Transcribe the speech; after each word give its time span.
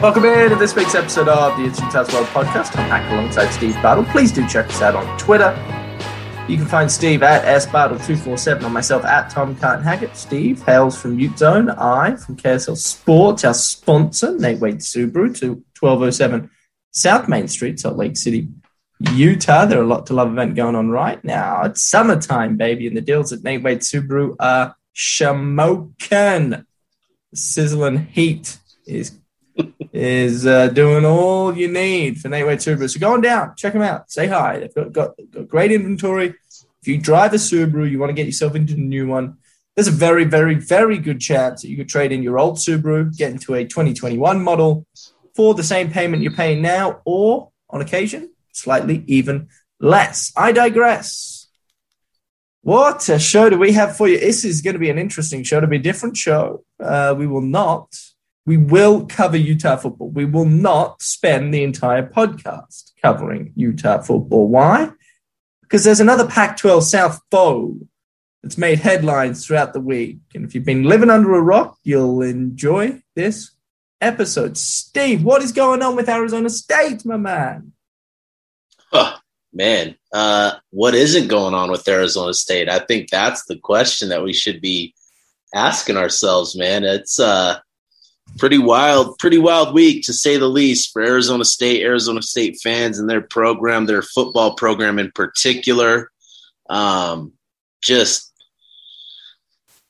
Welcome 0.00 0.24
in 0.24 0.48
to 0.48 0.56
this 0.56 0.74
week's 0.74 0.94
episode 0.94 1.28
of 1.28 1.58
the 1.58 1.64
Instant 1.64 1.92
Taz 1.92 2.10
World 2.14 2.26
podcast. 2.28 2.74
I'm 2.74 2.88
back 2.88 3.12
alongside 3.12 3.50
Steve 3.50 3.74
Battle. 3.82 4.02
Please 4.04 4.32
do 4.32 4.48
check 4.48 4.66
us 4.70 4.80
out 4.80 4.96
on 4.96 5.18
Twitter. 5.18 5.54
You 6.48 6.56
can 6.56 6.64
find 6.64 6.90
Steve 6.90 7.22
at 7.22 7.44
sbattle247 7.44 8.64
and 8.64 8.72
myself 8.72 9.04
at 9.04 9.28
Tom 9.28 9.54
Carton 9.56 9.84
Hackett. 9.84 10.16
Steve 10.16 10.62
hails 10.62 10.98
from 10.98 11.18
Ute 11.18 11.36
Zone. 11.36 11.68
I 11.68 12.16
from 12.16 12.38
KSL 12.38 12.78
Sports, 12.78 13.44
our 13.44 13.52
sponsor, 13.52 14.38
Nate 14.38 14.58
Wade 14.58 14.78
Subaru, 14.78 15.38
to 15.40 15.62
1207 15.78 16.50
South 16.92 17.28
Main 17.28 17.46
Street, 17.46 17.78
Salt 17.78 17.98
Lake 17.98 18.16
City, 18.16 18.48
Utah. 19.12 19.66
There 19.66 19.80
are 19.80 19.84
a 19.84 19.86
lot 19.86 20.06
to 20.06 20.14
love 20.14 20.32
event 20.32 20.54
going 20.54 20.76
on 20.76 20.88
right 20.88 21.22
now. 21.22 21.64
It's 21.64 21.82
summertime, 21.82 22.56
baby, 22.56 22.86
and 22.86 22.96
the 22.96 23.02
deals 23.02 23.34
at 23.34 23.44
Nate 23.44 23.62
Wade 23.62 23.80
Subaru 23.80 24.34
are 24.40 24.76
shamokin. 24.96 26.64
Sizzling 27.34 28.06
heat 28.06 28.56
is 28.86 29.19
is 29.92 30.46
uh, 30.46 30.68
doing 30.68 31.04
all 31.04 31.56
you 31.56 31.68
need 31.68 32.20
for 32.20 32.28
Wade 32.30 32.58
Subaru. 32.58 32.88
So 32.90 33.00
go 33.00 33.14
on 33.14 33.20
down, 33.20 33.54
check 33.56 33.72
them 33.72 33.82
out, 33.82 34.10
say 34.10 34.26
hi. 34.26 34.60
They've 34.60 34.74
got, 34.74 34.92
got, 34.92 35.10
got 35.30 35.48
great 35.48 35.72
inventory. 35.72 36.34
If 36.82 36.88
you 36.88 36.98
drive 36.98 37.32
a 37.32 37.36
Subaru, 37.36 37.90
you 37.90 37.98
want 37.98 38.10
to 38.10 38.14
get 38.14 38.26
yourself 38.26 38.54
into 38.54 38.74
a 38.74 38.78
new 38.78 39.06
one, 39.06 39.36
there's 39.74 39.88
a 39.88 39.92
very, 39.92 40.24
very, 40.24 40.54
very 40.54 40.98
good 40.98 41.20
chance 41.20 41.62
that 41.62 41.68
you 41.68 41.76
could 41.76 41.88
trade 41.88 42.12
in 42.12 42.22
your 42.22 42.38
old 42.38 42.56
Subaru, 42.56 43.16
get 43.16 43.30
into 43.30 43.54
a 43.54 43.64
2021 43.64 44.42
model 44.42 44.86
for 45.34 45.54
the 45.54 45.62
same 45.62 45.90
payment 45.90 46.22
you're 46.22 46.32
paying 46.32 46.60
now, 46.60 47.00
or 47.04 47.50
on 47.68 47.80
occasion, 47.80 48.30
slightly 48.52 49.04
even 49.06 49.48
less. 49.78 50.32
I 50.36 50.52
digress. 50.52 51.48
What 52.62 53.08
a 53.08 53.18
show 53.18 53.48
do 53.48 53.58
we 53.58 53.72
have 53.72 53.96
for 53.96 54.06
you? 54.06 54.20
This 54.20 54.44
is 54.44 54.60
going 54.60 54.74
to 54.74 54.80
be 54.80 54.90
an 54.90 54.98
interesting 54.98 55.44
show, 55.44 55.60
to 55.60 55.66
be 55.66 55.76
a 55.76 55.80
different 55.80 56.16
show. 56.16 56.64
Uh, 56.78 57.14
we 57.16 57.26
will 57.26 57.40
not 57.40 57.88
we 58.50 58.56
will 58.56 59.06
cover 59.06 59.36
Utah 59.36 59.76
football. 59.76 60.10
We 60.10 60.24
will 60.24 60.44
not 60.44 61.00
spend 61.02 61.54
the 61.54 61.62
entire 61.62 62.04
podcast 62.04 62.90
covering 63.00 63.52
Utah 63.54 64.00
football. 64.00 64.48
Why? 64.48 64.90
Because 65.62 65.84
there's 65.84 66.00
another 66.00 66.26
Pac 66.26 66.56
12 66.56 66.82
South 66.82 67.20
foe 67.30 67.78
that's 68.42 68.58
made 68.58 68.80
headlines 68.80 69.46
throughout 69.46 69.72
the 69.72 69.80
week. 69.80 70.18
And 70.34 70.44
if 70.44 70.56
you've 70.56 70.64
been 70.64 70.82
living 70.82 71.10
under 71.10 71.32
a 71.32 71.40
rock, 71.40 71.78
you'll 71.84 72.22
enjoy 72.22 73.00
this 73.14 73.52
episode. 74.00 74.58
Steve, 74.58 75.22
what 75.22 75.44
is 75.44 75.52
going 75.52 75.80
on 75.80 75.94
with 75.94 76.08
Arizona 76.08 76.50
State, 76.50 77.06
my 77.06 77.18
man? 77.18 77.70
Oh, 78.92 79.16
man. 79.52 79.94
Uh, 80.12 80.54
what 80.70 80.96
isn't 80.96 81.28
going 81.28 81.54
on 81.54 81.70
with 81.70 81.86
Arizona 81.86 82.34
State? 82.34 82.68
I 82.68 82.80
think 82.80 83.10
that's 83.10 83.44
the 83.44 83.58
question 83.58 84.08
that 84.08 84.24
we 84.24 84.32
should 84.32 84.60
be 84.60 84.92
asking 85.54 85.96
ourselves, 85.96 86.56
man. 86.56 86.82
It's 86.82 87.20
uh 87.20 87.60
pretty 88.38 88.58
wild, 88.58 89.18
pretty 89.18 89.38
wild 89.38 89.74
week 89.74 90.04
to 90.04 90.12
say 90.12 90.36
the 90.36 90.48
least 90.48 90.92
for 90.92 91.02
Arizona 91.02 91.44
State, 91.44 91.82
Arizona 91.82 92.22
State 92.22 92.58
fans 92.62 92.98
and 92.98 93.08
their 93.08 93.20
program, 93.20 93.86
their 93.86 94.02
football 94.02 94.54
program 94.54 94.98
in 94.98 95.10
particular. 95.12 96.10
Um, 96.68 97.32
just 97.82 98.32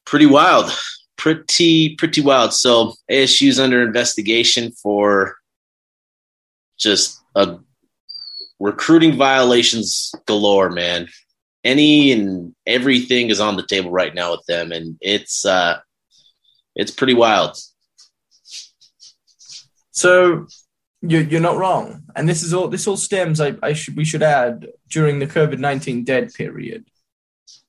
pretty 0.04 0.26
wild, 0.26 0.70
pretty 1.16 1.94
pretty 1.96 2.20
wild. 2.20 2.52
So 2.52 2.94
ASU's 3.10 3.60
under 3.60 3.82
investigation 3.82 4.72
for 4.72 5.36
just 6.78 7.20
a 7.34 7.58
recruiting 8.58 9.16
violations 9.16 10.12
galore, 10.26 10.70
man. 10.70 11.08
Any 11.62 12.10
and 12.12 12.54
everything 12.66 13.28
is 13.28 13.38
on 13.38 13.56
the 13.56 13.66
table 13.66 13.90
right 13.90 14.14
now 14.14 14.32
with 14.32 14.44
them, 14.46 14.72
and 14.72 14.96
it's 15.00 15.44
uh, 15.44 15.78
it's 16.74 16.90
pretty 16.90 17.14
wild. 17.14 17.56
So 20.00 20.46
you're, 21.02 21.26
you're 21.30 21.48
not 21.48 21.58
wrong, 21.58 22.04
and 22.16 22.26
this 22.26 22.42
is 22.42 22.54
all. 22.54 22.68
This 22.68 22.86
all 22.86 22.96
stems. 22.96 23.38
I, 23.40 23.54
I 23.62 23.72
should 23.74 23.96
we 23.96 24.04
should 24.04 24.22
add 24.22 24.66
during 24.88 25.18
the 25.18 25.26
COVID 25.26 25.58
nineteen 25.58 26.04
dead 26.04 26.32
period. 26.32 26.86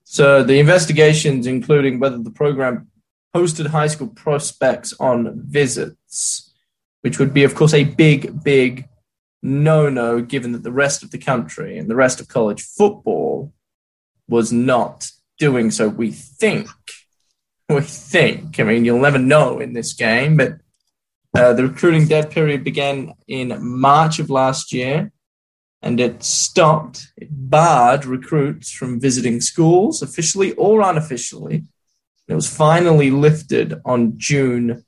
So 0.03 0.43
the 0.43 0.59
investigations, 0.59 1.45
including 1.45 1.99
whether 1.99 2.17
the 2.17 2.31
program 2.43 2.89
hosted 3.35 3.67
high 3.67 3.87
school 3.87 4.07
prospects 4.07 4.93
on 4.99 5.41
visits, 5.45 6.53
which 7.01 7.19
would 7.19 7.33
be, 7.33 7.43
of 7.43 7.55
course, 7.55 7.73
a 7.73 7.83
big, 7.83 8.43
big 8.43 8.87
no-no, 9.41 10.21
given 10.21 10.51
that 10.53 10.63
the 10.63 10.71
rest 10.71 11.03
of 11.03 11.11
the 11.11 11.17
country 11.17 11.77
and 11.77 11.89
the 11.89 11.95
rest 11.95 12.21
of 12.21 12.27
college 12.27 12.61
football 12.61 13.53
was 14.27 14.51
not 14.51 15.11
doing 15.37 15.71
so. 15.71 15.87
We 15.89 16.11
think, 16.11 16.67
we 17.67 17.81
think. 17.81 18.59
I 18.59 18.63
mean, 18.63 18.85
you'll 18.85 18.99
never 18.99 19.17
know 19.17 19.59
in 19.59 19.73
this 19.73 19.93
game, 19.93 20.37
but 20.37 20.60
uh, 21.33 21.53
the 21.53 21.63
recruiting 21.63 22.07
dead 22.07 22.29
period 22.31 22.63
began 22.63 23.13
in 23.27 23.57
March 23.61 24.19
of 24.19 24.29
last 24.29 24.73
year 24.73 25.11
and 25.81 25.99
it 25.99 26.23
stopped, 26.23 27.11
it 27.17 27.29
barred 27.31 28.05
recruits 28.05 28.71
from 28.71 28.99
visiting 28.99 29.41
schools 29.41 30.01
officially 30.01 30.53
or 30.53 30.81
unofficially. 30.81 31.63
It 32.27 32.35
was 32.35 32.53
finally 32.53 33.09
lifted 33.11 33.81
on 33.83 34.17
June 34.17 34.85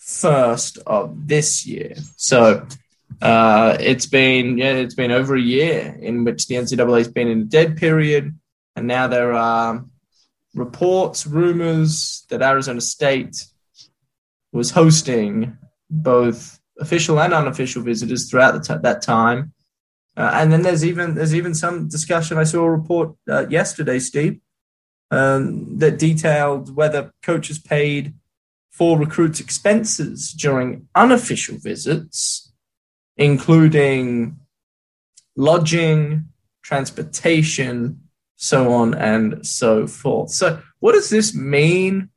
1st 0.00 0.78
of 0.86 1.28
this 1.28 1.64
year. 1.64 1.94
So 2.16 2.66
uh, 3.20 3.76
it's 3.78 4.06
been 4.06 4.58
yeah, 4.58 4.72
it's 4.72 4.94
been 4.94 5.12
over 5.12 5.36
a 5.36 5.40
year 5.40 5.96
in 6.00 6.24
which 6.24 6.48
the 6.48 6.56
NCAA 6.56 6.98
has 6.98 7.08
been 7.08 7.28
in 7.28 7.42
a 7.42 7.44
dead 7.44 7.76
period, 7.76 8.36
and 8.74 8.86
now 8.88 9.06
there 9.06 9.32
are 9.32 9.84
reports, 10.54 11.26
rumors 11.26 12.26
that 12.30 12.42
Arizona 12.42 12.80
State 12.80 13.46
was 14.52 14.72
hosting 14.72 15.56
both 15.92 16.58
official 16.80 17.20
and 17.20 17.34
unofficial 17.34 17.82
visitors 17.82 18.28
throughout 18.28 18.64
t- 18.64 18.74
that 18.82 19.02
time. 19.02 19.52
Uh, 20.16 20.30
and 20.34 20.52
then 20.52 20.62
there's 20.62 20.84
even 20.84 21.14
there's 21.14 21.34
even 21.34 21.54
some 21.54 21.88
discussion. 21.88 22.38
I 22.38 22.44
saw 22.44 22.64
a 22.64 22.70
report 22.70 23.14
uh, 23.28 23.46
yesterday, 23.48 23.98
Steve, 23.98 24.40
um, 25.10 25.78
that 25.78 25.98
detailed 25.98 26.74
whether 26.74 27.12
coaches 27.22 27.58
paid 27.58 28.14
for 28.70 28.98
recruits' 28.98 29.40
expenses 29.40 30.32
during 30.32 30.88
unofficial 30.94 31.58
visits, 31.58 32.52
including 33.16 34.38
lodging, 35.36 36.28
transportation, 36.62 38.00
so 38.36 38.72
on 38.72 38.94
and 38.94 39.46
so 39.46 39.86
forth. 39.86 40.30
So, 40.30 40.60
what 40.80 40.92
does 40.92 41.10
this 41.10 41.34
mean 41.34 42.10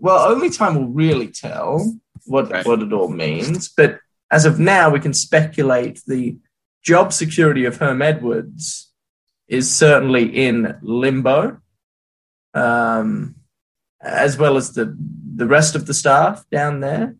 well, 0.00 0.30
only 0.30 0.50
time 0.50 0.74
will 0.74 0.88
really 0.88 1.28
tell 1.28 1.94
what 2.24 2.50
right. 2.50 2.66
what 2.66 2.82
it 2.82 2.92
all 2.92 3.08
means. 3.08 3.68
But 3.68 4.00
as 4.30 4.44
of 4.44 4.58
now, 4.58 4.90
we 4.90 5.00
can 5.00 5.14
speculate 5.14 6.00
the 6.06 6.38
job 6.82 7.12
security 7.12 7.64
of 7.64 7.76
Herm 7.76 8.02
Edwards 8.02 8.92
is 9.48 9.74
certainly 9.74 10.24
in 10.24 10.78
limbo, 10.80 11.60
um, 12.54 13.34
as 14.00 14.38
well 14.38 14.56
as 14.56 14.72
the 14.72 14.96
the 15.36 15.46
rest 15.46 15.74
of 15.74 15.86
the 15.86 15.94
staff 15.94 16.44
down 16.50 16.80
there. 16.80 17.16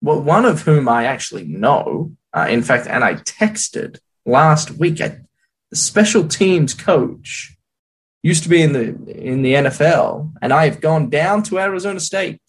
Well, 0.00 0.20
one 0.22 0.44
of 0.44 0.62
whom 0.62 0.88
I 0.88 1.04
actually 1.04 1.44
know, 1.44 2.16
uh, 2.32 2.46
in 2.48 2.62
fact, 2.62 2.86
and 2.88 3.04
I 3.04 3.14
texted 3.14 3.98
last 4.26 4.72
week, 4.72 5.00
I, 5.00 5.20
the 5.70 5.76
special 5.76 6.26
teams 6.26 6.74
coach 6.74 7.56
used 8.22 8.42
to 8.44 8.48
be 8.48 8.62
in 8.62 8.72
the 8.72 8.88
in 9.06 9.42
the 9.42 9.54
NFL, 9.54 10.32
and 10.40 10.52
I 10.52 10.64
have 10.64 10.80
gone 10.80 11.10
down 11.10 11.42
to 11.44 11.58
Arizona 11.58 12.00
State 12.00 12.40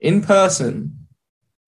in 0.00 0.22
person 0.22 1.06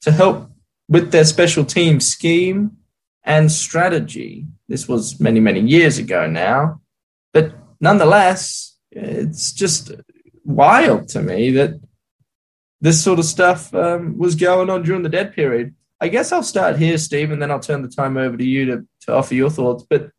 to 0.03 0.13
help 0.13 0.51
with 0.89 1.13
their 1.13 1.25
special 1.25 1.65
team 1.65 2.01
scheme 2.01 2.79
and 3.25 3.53
strategy. 3.53 4.47
This 4.69 4.89
was 4.89 5.21
many 5.21 5.41
many 5.41 5.61
years 5.61 5.99
ago 5.99 6.27
now, 6.27 6.81
but 7.33 7.53
nonetheless, 7.81 8.77
it's 8.91 9.53
just 9.53 9.93
wild 10.45 11.09
to 11.09 11.23
me 11.23 11.51
that 11.53 11.81
this 12.81 13.03
sort 13.03 13.19
of 13.19 13.25
stuff 13.25 13.75
um, 13.75 14.17
was 14.19 14.35
going 14.35 14.71
on 14.71 14.83
during 14.83 15.03
the 15.03 15.09
dead 15.09 15.35
period. 15.35 15.75
I 16.01 16.09
guess 16.09 16.31
I'll 16.31 16.45
start 16.45 16.79
here, 16.79 16.97
Steve, 16.97 17.33
and 17.33 17.43
then 17.43 17.51
I'll 17.51 17.61
turn 17.61 17.83
the 17.83 17.89
time 17.89 18.17
over 18.17 18.37
to 18.37 18.45
you 18.45 18.67
to, 18.67 18.87
to 19.03 19.15
offer 19.15 19.35
your 19.35 19.51
thoughts. 19.51 19.85
But 19.89 20.11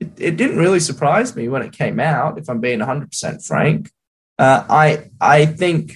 it, 0.00 0.12
it 0.18 0.36
didn't 0.36 0.58
really 0.58 0.80
surprise 0.80 1.36
me 1.36 1.48
when 1.48 1.62
it 1.62 1.72
came 1.72 2.00
out. 2.00 2.38
If 2.38 2.48
I'm 2.48 2.60
being 2.60 2.78
100 2.80 3.10
percent 3.10 3.42
frank, 3.42 3.90
uh, 4.38 4.64
I 4.68 5.10
I 5.20 5.46
think 5.46 5.92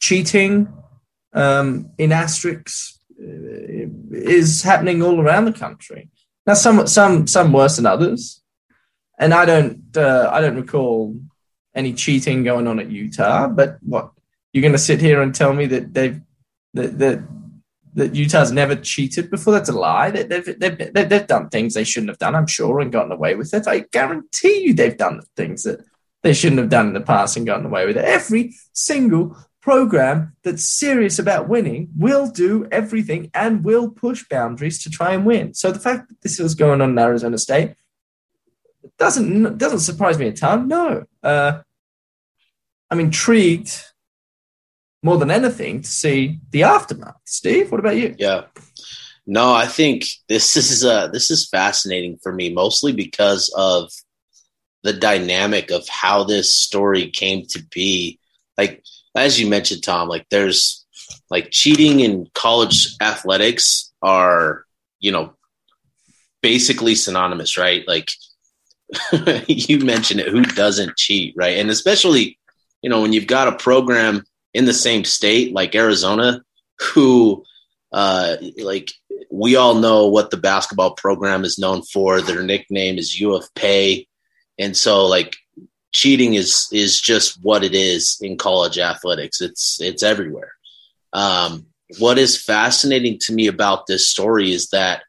cheating 0.00 0.72
um, 1.32 1.90
in 1.98 2.12
asterisks 2.12 2.98
uh, 3.18 3.88
is 4.12 4.62
happening 4.62 5.02
all 5.02 5.20
around 5.20 5.46
the 5.46 5.52
country. 5.52 6.10
Now, 6.46 6.54
some 6.54 6.86
some 6.86 7.26
some 7.26 7.52
worse 7.52 7.76
than 7.76 7.86
others, 7.86 8.42
and 9.18 9.32
I 9.32 9.44
don't 9.44 9.96
uh, 9.96 10.28
I 10.32 10.40
don't 10.40 10.56
recall 10.56 11.18
any 11.74 11.94
cheating 11.94 12.44
going 12.44 12.66
on 12.66 12.78
at 12.80 12.90
Utah. 12.90 13.48
But 13.48 13.78
what 13.82 14.10
you're 14.52 14.62
going 14.62 14.72
to 14.72 14.78
sit 14.78 15.00
here 15.00 15.22
and 15.22 15.34
tell 15.34 15.52
me 15.52 15.66
that 15.66 15.94
they've 15.94 16.20
that 16.74 16.98
that, 16.98 17.22
that 17.94 18.14
Utah's 18.14 18.52
never 18.52 18.76
cheated 18.76 19.30
before? 19.30 19.52
That's 19.52 19.68
a 19.68 19.72
lie. 19.72 20.10
They, 20.10 20.22
they've, 20.22 20.58
they've, 20.58 20.92
they've, 20.92 21.08
they've 21.08 21.26
done 21.26 21.48
things 21.48 21.74
they 21.74 21.84
shouldn't 21.84 22.10
have 22.10 22.18
done, 22.18 22.34
I'm 22.34 22.46
sure, 22.46 22.80
and 22.80 22.92
gotten 22.92 23.12
away 23.12 23.34
with 23.34 23.52
it. 23.54 23.66
I 23.66 23.80
guarantee 23.92 24.64
you 24.64 24.74
they've 24.74 24.96
done 24.96 25.22
things 25.36 25.64
that 25.64 25.80
they 26.22 26.32
shouldn't 26.32 26.60
have 26.60 26.70
done 26.70 26.88
in 26.88 26.94
the 26.94 27.00
past 27.00 27.36
and 27.36 27.46
gotten 27.46 27.66
away 27.66 27.86
with 27.86 27.96
it. 27.96 28.04
Every 28.04 28.54
single 28.72 29.36
program 29.60 30.34
that's 30.42 30.68
serious 30.68 31.18
about 31.18 31.48
winning 31.48 31.90
will 31.96 32.30
do 32.30 32.66
everything 32.72 33.30
and 33.34 33.64
will 33.64 33.90
push 33.90 34.24
boundaries 34.28 34.82
to 34.82 34.90
try 34.90 35.12
and 35.12 35.26
win. 35.26 35.54
So 35.54 35.70
the 35.70 35.78
fact 35.78 36.08
that 36.08 36.20
this 36.22 36.38
was 36.38 36.54
going 36.54 36.80
on 36.80 36.90
in 36.90 36.98
Arizona 36.98 37.38
State 37.38 37.74
doesn't 38.98 39.58
doesn't 39.58 39.80
surprise 39.80 40.18
me 40.18 40.28
a 40.28 40.32
ton. 40.32 40.68
No, 40.68 41.04
uh, 41.22 41.60
I'm 42.90 43.00
intrigued 43.00 43.84
more 45.02 45.16
than 45.16 45.30
anything 45.30 45.82
to 45.82 45.88
see 45.88 46.40
the 46.50 46.64
aftermath. 46.64 47.16
Steve, 47.24 47.70
what 47.70 47.80
about 47.80 47.96
you? 47.96 48.14
Yeah. 48.18 48.44
No, 49.26 49.52
I 49.52 49.66
think 49.66 50.04
this 50.28 50.56
is 50.62 50.84
uh 50.84 51.08
this 51.08 51.30
is 51.30 51.48
fascinating 51.48 52.18
for 52.22 52.32
me 52.32 52.52
mostly 52.52 52.92
because 52.92 53.52
of 53.56 53.90
the 54.82 54.92
dynamic 54.92 55.70
of 55.70 55.86
how 55.88 56.24
this 56.24 56.52
story 56.54 57.10
came 57.10 57.46
to 57.46 57.62
be. 57.70 58.18
Like 58.56 58.82
as 59.16 59.40
you 59.40 59.48
mentioned, 59.48 59.82
Tom, 59.82 60.08
like 60.08 60.26
there's 60.30 60.86
like 61.30 61.50
cheating 61.50 62.00
in 62.00 62.28
college 62.34 62.96
athletics 63.00 63.92
are, 64.02 64.64
you 65.00 65.12
know, 65.12 65.34
basically 66.42 66.94
synonymous, 66.94 67.56
right? 67.58 67.86
Like 67.86 68.10
you 69.46 69.78
mentioned 69.80 70.20
it, 70.20 70.28
who 70.28 70.42
doesn't 70.42 70.96
cheat, 70.96 71.34
right? 71.36 71.58
And 71.58 71.70
especially, 71.70 72.38
you 72.82 72.90
know, 72.90 73.02
when 73.02 73.12
you've 73.12 73.26
got 73.26 73.48
a 73.48 73.56
program 73.56 74.24
in 74.54 74.64
the 74.64 74.72
same 74.72 75.04
state 75.04 75.52
like 75.52 75.74
Arizona, 75.74 76.42
who 76.78 77.44
uh 77.92 78.36
like 78.58 78.92
we 79.30 79.56
all 79.56 79.74
know 79.74 80.06
what 80.08 80.30
the 80.30 80.36
basketball 80.36 80.94
program 80.94 81.44
is 81.44 81.58
known 81.58 81.82
for. 81.82 82.20
Their 82.20 82.42
nickname 82.42 82.98
is 82.98 83.20
U 83.20 83.34
of 83.34 83.52
Pay. 83.54 84.06
And 84.58 84.76
so 84.76 85.06
like 85.06 85.36
cheating 85.92 86.34
is 86.34 86.68
is 86.72 87.00
just 87.00 87.38
what 87.42 87.64
it 87.64 87.74
is 87.74 88.18
in 88.20 88.36
college 88.36 88.78
athletics. 88.78 89.40
It's 89.40 89.80
it's 89.80 90.02
everywhere. 90.02 90.52
Um, 91.12 91.66
what 91.98 92.18
is 92.18 92.42
fascinating 92.42 93.18
to 93.22 93.32
me 93.32 93.46
about 93.48 93.86
this 93.86 94.08
story 94.08 94.52
is 94.52 94.68
that 94.68 95.02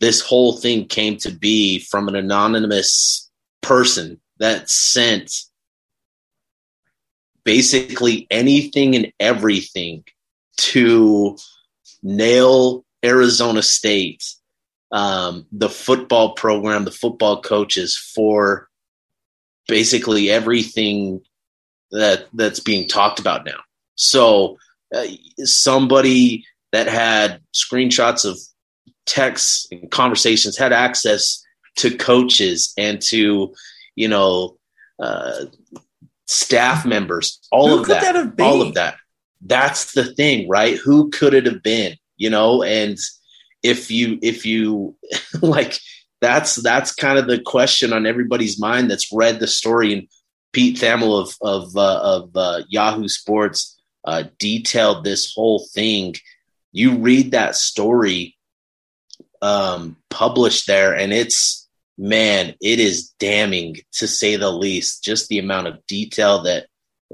this 0.00 0.20
whole 0.20 0.56
thing 0.56 0.86
came 0.86 1.16
to 1.18 1.30
be 1.30 1.80
from 1.80 2.08
an 2.08 2.16
anonymous 2.16 3.30
person 3.60 4.20
that 4.38 4.68
sent 4.68 5.32
basically 7.44 8.26
anything 8.30 8.94
and 8.94 9.12
everything 9.18 10.04
to 10.56 11.36
nail 12.02 12.84
Arizona 13.04 13.62
State, 13.62 14.24
um, 14.90 15.46
the 15.52 15.68
football 15.68 16.34
program, 16.34 16.84
the 16.84 16.90
football 16.90 17.40
coaches 17.40 17.96
for 17.96 18.68
basically 19.68 20.30
everything 20.30 21.20
that 21.90 22.26
that's 22.32 22.60
being 22.60 22.88
talked 22.88 23.18
about 23.18 23.44
now. 23.44 23.60
So 23.94 24.58
uh, 24.94 25.06
somebody 25.44 26.44
that 26.72 26.88
had 26.88 27.40
screenshots 27.54 28.24
of 28.24 28.38
texts 29.06 29.66
and 29.70 29.90
conversations 29.90 30.56
had 30.56 30.72
access 30.72 31.42
to 31.76 31.96
coaches 31.96 32.72
and 32.76 33.00
to 33.02 33.54
you 33.96 34.08
know 34.08 34.56
uh, 34.98 35.46
staff 36.32 36.84
members 36.86 37.40
all 37.50 37.68
Who 37.68 37.80
of 37.80 37.88
that, 37.88 38.14
that 38.14 38.42
all 38.42 38.62
of 38.62 38.74
that 38.74 38.96
that's 39.40 39.92
the 39.92 40.14
thing 40.14 40.48
right 40.48 40.76
who 40.76 41.10
could 41.10 41.34
it 41.34 41.46
have 41.46 41.62
been 41.62 41.96
you 42.16 42.30
know 42.30 42.62
and 42.62 42.96
if 43.62 43.90
you 43.90 44.18
if 44.22 44.46
you 44.46 44.96
like 45.42 45.78
that's 46.22 46.54
that's 46.56 46.94
kind 46.94 47.18
of 47.18 47.26
the 47.26 47.40
question 47.40 47.92
on 47.92 48.06
everybody's 48.06 48.58
mind 48.58 48.90
that's 48.90 49.12
read 49.12 49.40
the 49.40 49.48
story. 49.48 49.92
And 49.92 50.08
Pete 50.52 50.78
Thamel 50.78 51.20
of 51.20 51.36
of 51.42 51.76
uh, 51.76 52.00
of 52.00 52.30
uh, 52.36 52.62
Yahoo 52.68 53.08
Sports 53.08 53.78
uh, 54.04 54.24
detailed 54.38 55.04
this 55.04 55.34
whole 55.34 55.66
thing. 55.74 56.14
You 56.70 56.96
read 56.96 57.32
that 57.32 57.56
story 57.56 58.36
um, 59.42 59.96
published 60.10 60.68
there, 60.68 60.94
and 60.94 61.12
it's 61.12 61.61
man, 61.98 62.54
it 62.60 62.80
is 62.80 63.10
damning 63.18 63.76
to 63.92 64.08
say 64.08 64.36
the 64.36 64.50
least. 64.50 65.04
Just 65.04 65.28
the 65.28 65.38
amount 65.38 65.68
of 65.68 65.86
detail 65.86 66.42
that 66.42 66.66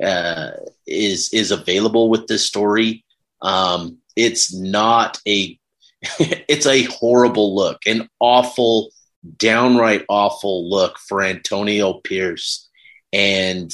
uh, 0.03 0.51
is 0.87 1.33
is 1.33 1.51
available 1.51 2.11
with 2.11 2.27
this 2.27 2.47
story. 2.47 3.05
Um, 3.43 3.99
it's 4.17 4.55
not 4.55 5.21
a 5.27 5.59
it's 6.19 6.67
a 6.67 6.85
horrible 6.85 7.55
look, 7.55 7.87
an 7.87 8.09
awful 8.21 8.91
downright 9.37 10.05
awful 10.09 10.71
look 10.71 10.99
for 10.99 11.23
Antonio 11.23 11.95
Pierce 11.95 12.69
and 13.13 13.73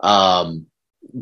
um, 0.00 0.66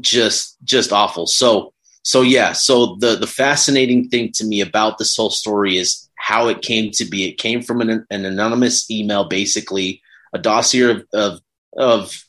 just 0.00 0.56
just 0.64 0.92
awful. 0.92 1.26
So 1.26 1.72
so 2.02 2.22
yeah, 2.22 2.52
so 2.52 2.96
the 2.96 3.16
the 3.16 3.26
fascinating 3.26 4.08
thing 4.08 4.32
to 4.34 4.44
me 4.44 4.60
about 4.60 4.98
this 4.98 5.16
whole 5.16 5.30
story 5.30 5.78
is 5.78 6.08
how 6.22 6.46
it 6.46 6.62
came 6.62 6.92
to 6.92 7.04
be. 7.04 7.24
It 7.28 7.36
came 7.36 7.62
from 7.62 7.80
an, 7.80 8.06
an 8.08 8.24
anonymous 8.24 8.88
email, 8.88 9.24
basically 9.24 10.00
a 10.32 10.38
dossier 10.38 10.90
of 10.90 11.04
of, 11.12 11.40
of 11.76 12.24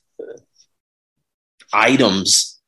items, 1.71 2.59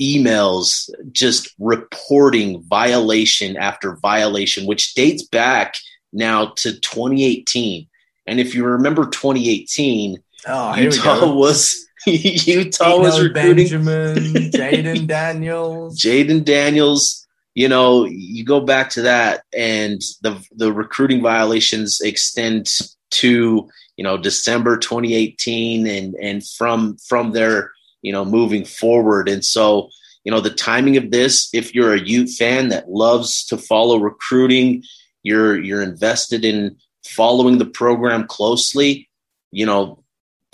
emails, 0.00 0.90
just 1.10 1.54
reporting 1.58 2.62
violation 2.64 3.56
after 3.56 3.96
violation, 3.96 4.66
which 4.66 4.94
dates 4.94 5.22
back 5.22 5.76
now 6.12 6.48
to 6.56 6.78
2018. 6.78 7.88
And 8.26 8.38
if 8.38 8.54
you 8.54 8.66
remember 8.66 9.06
2018, 9.06 10.22
oh, 10.48 10.74
Utah 10.76 11.32
was 11.32 11.88
Utah 12.06 12.98
was 12.98 13.22
recruiting 13.22 13.56
Benjamin, 13.56 14.16
Jayden 14.50 15.06
Daniels, 15.06 15.98
Jayden 16.02 16.44
Daniels. 16.44 17.26
You 17.58 17.68
know, 17.68 18.04
you 18.04 18.44
go 18.44 18.60
back 18.60 18.88
to 18.90 19.02
that, 19.02 19.42
and 19.52 20.00
the 20.22 20.40
the 20.54 20.72
recruiting 20.72 21.20
violations 21.20 22.00
extend 22.00 22.70
to 23.10 23.68
you 23.96 24.04
know 24.04 24.16
December 24.16 24.76
2018, 24.76 25.88
and 25.88 26.14
and 26.14 26.46
from 26.46 26.98
from 27.08 27.32
there, 27.32 27.72
you 28.00 28.12
know, 28.12 28.24
moving 28.24 28.64
forward. 28.64 29.28
And 29.28 29.44
so, 29.44 29.88
you 30.22 30.30
know, 30.30 30.40
the 30.40 30.54
timing 30.54 30.98
of 30.98 31.10
this, 31.10 31.48
if 31.52 31.74
you're 31.74 31.94
a 31.94 32.00
Ute 32.00 32.30
fan 32.30 32.68
that 32.68 32.90
loves 32.90 33.44
to 33.46 33.58
follow 33.58 33.98
recruiting, 33.98 34.84
you're 35.24 35.60
you're 35.60 35.82
invested 35.82 36.44
in 36.44 36.76
following 37.04 37.58
the 37.58 37.66
program 37.66 38.28
closely, 38.28 39.08
you 39.50 39.66
know, 39.66 40.04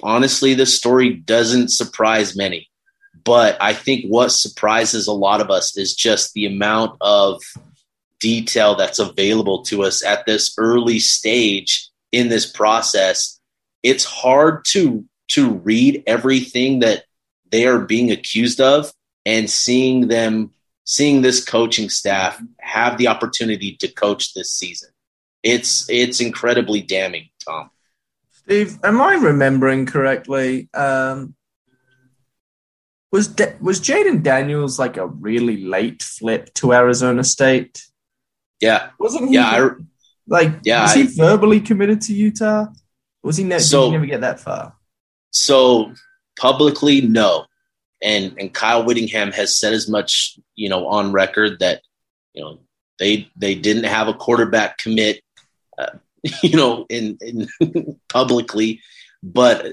honestly, 0.02 0.54
this 0.54 0.74
story 0.74 1.10
doesn't 1.12 1.68
surprise 1.68 2.34
many. 2.34 2.70
But 3.22 3.56
I 3.60 3.72
think 3.72 4.06
what 4.06 4.30
surprises 4.30 5.06
a 5.06 5.12
lot 5.12 5.40
of 5.40 5.50
us 5.50 5.76
is 5.76 5.94
just 5.94 6.34
the 6.34 6.46
amount 6.46 6.96
of 7.00 7.42
detail 8.20 8.74
that's 8.74 8.98
available 8.98 9.62
to 9.64 9.82
us 9.82 10.04
at 10.04 10.26
this 10.26 10.54
early 10.58 10.98
stage 10.98 11.88
in 12.12 12.28
this 12.28 12.50
process. 12.50 13.40
It's 13.82 14.04
hard 14.04 14.64
to 14.66 15.04
to 15.28 15.50
read 15.50 16.02
everything 16.06 16.80
that 16.80 17.04
they 17.50 17.66
are 17.66 17.78
being 17.78 18.10
accused 18.10 18.60
of 18.60 18.92
and 19.24 19.48
seeing 19.48 20.08
them 20.08 20.50
seeing 20.84 21.22
this 21.22 21.42
coaching 21.42 21.88
staff 21.88 22.40
have 22.60 22.98
the 22.98 23.08
opportunity 23.08 23.74
to 23.76 23.88
coach 23.88 24.34
this 24.34 24.52
season 24.52 24.90
it's 25.44 25.88
it's 25.90 26.20
incredibly 26.20 26.80
damning, 26.80 27.28
Tom. 27.46 27.70
Steve, 28.32 28.78
am 28.82 29.00
I 29.00 29.14
remembering 29.14 29.86
correctly? 29.86 30.68
Um, 30.74 31.34
was 33.14 33.32
was 33.60 33.80
Jayden 33.80 34.24
Daniels 34.24 34.76
like 34.76 34.96
a 34.96 35.06
really 35.06 35.64
late 35.64 36.02
flip 36.02 36.52
to 36.54 36.72
Arizona 36.72 37.22
State? 37.22 37.86
Yeah, 38.60 38.90
wasn't 38.98 39.28
he? 39.28 39.36
Yeah, 39.36 39.46
I, 39.46 39.70
like 40.26 40.52
yeah, 40.64 40.82
was 40.82 40.96
I, 40.96 41.02
he 41.02 41.06
verbally 41.06 41.60
committed 41.60 42.00
to 42.02 42.12
Utah? 42.12 42.66
Was 43.22 43.36
he, 43.36 43.44
ne- 43.44 43.60
so, 43.60 43.86
he 43.86 43.92
never 43.92 44.06
get 44.06 44.22
that 44.22 44.40
far? 44.40 44.74
So 45.30 45.92
publicly, 46.36 47.02
no. 47.02 47.46
And 48.02 48.34
and 48.36 48.52
Kyle 48.52 48.84
Whittingham 48.84 49.30
has 49.30 49.56
said 49.56 49.74
as 49.74 49.88
much, 49.88 50.36
you 50.56 50.68
know, 50.68 50.88
on 50.88 51.12
record 51.12 51.60
that 51.60 51.82
you 52.34 52.42
know 52.42 52.58
they 52.98 53.30
they 53.36 53.54
didn't 53.54 53.84
have 53.84 54.08
a 54.08 54.14
quarterback 54.14 54.78
commit 54.78 55.22
uh, 55.78 55.98
you 56.42 56.56
know, 56.56 56.84
in, 56.88 57.16
in 57.20 58.00
publicly, 58.08 58.80
but 59.22 59.66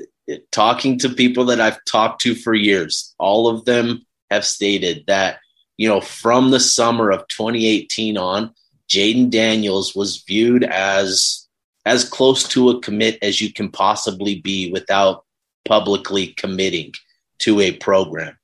talking 0.52 1.00
to 1.00 1.10
people 1.10 1.46
that 1.46 1.62
I've 1.62 1.84
talked 1.86 2.22
to 2.22 2.36
for 2.36 2.54
years, 2.54 3.14
all 3.18 3.48
of 3.48 3.66
them 3.66 4.06
have 4.30 4.46
stated 4.46 5.06
that, 5.08 5.40
you 5.78 5.88
know, 5.88 6.02
from 6.02 6.52
the 6.52 6.60
summer 6.60 7.12
of 7.12 7.28
2018 7.28 8.18
on, 8.18 8.54
Jayden 8.90 9.30
Daniels 9.30 9.96
was 9.96 10.24
viewed 10.28 10.64
as 10.64 11.48
as 11.86 12.08
close 12.08 12.48
to 12.50 12.70
a 12.70 12.80
commit 12.82 13.18
as 13.22 13.42
you 13.42 13.52
can 13.52 13.72
possibly 13.72 14.40
be 14.40 14.72
without 14.72 15.26
publicly 15.66 16.28
committing 16.28 16.94
to 17.40 17.60
a 17.60 17.72
program. 17.72 18.38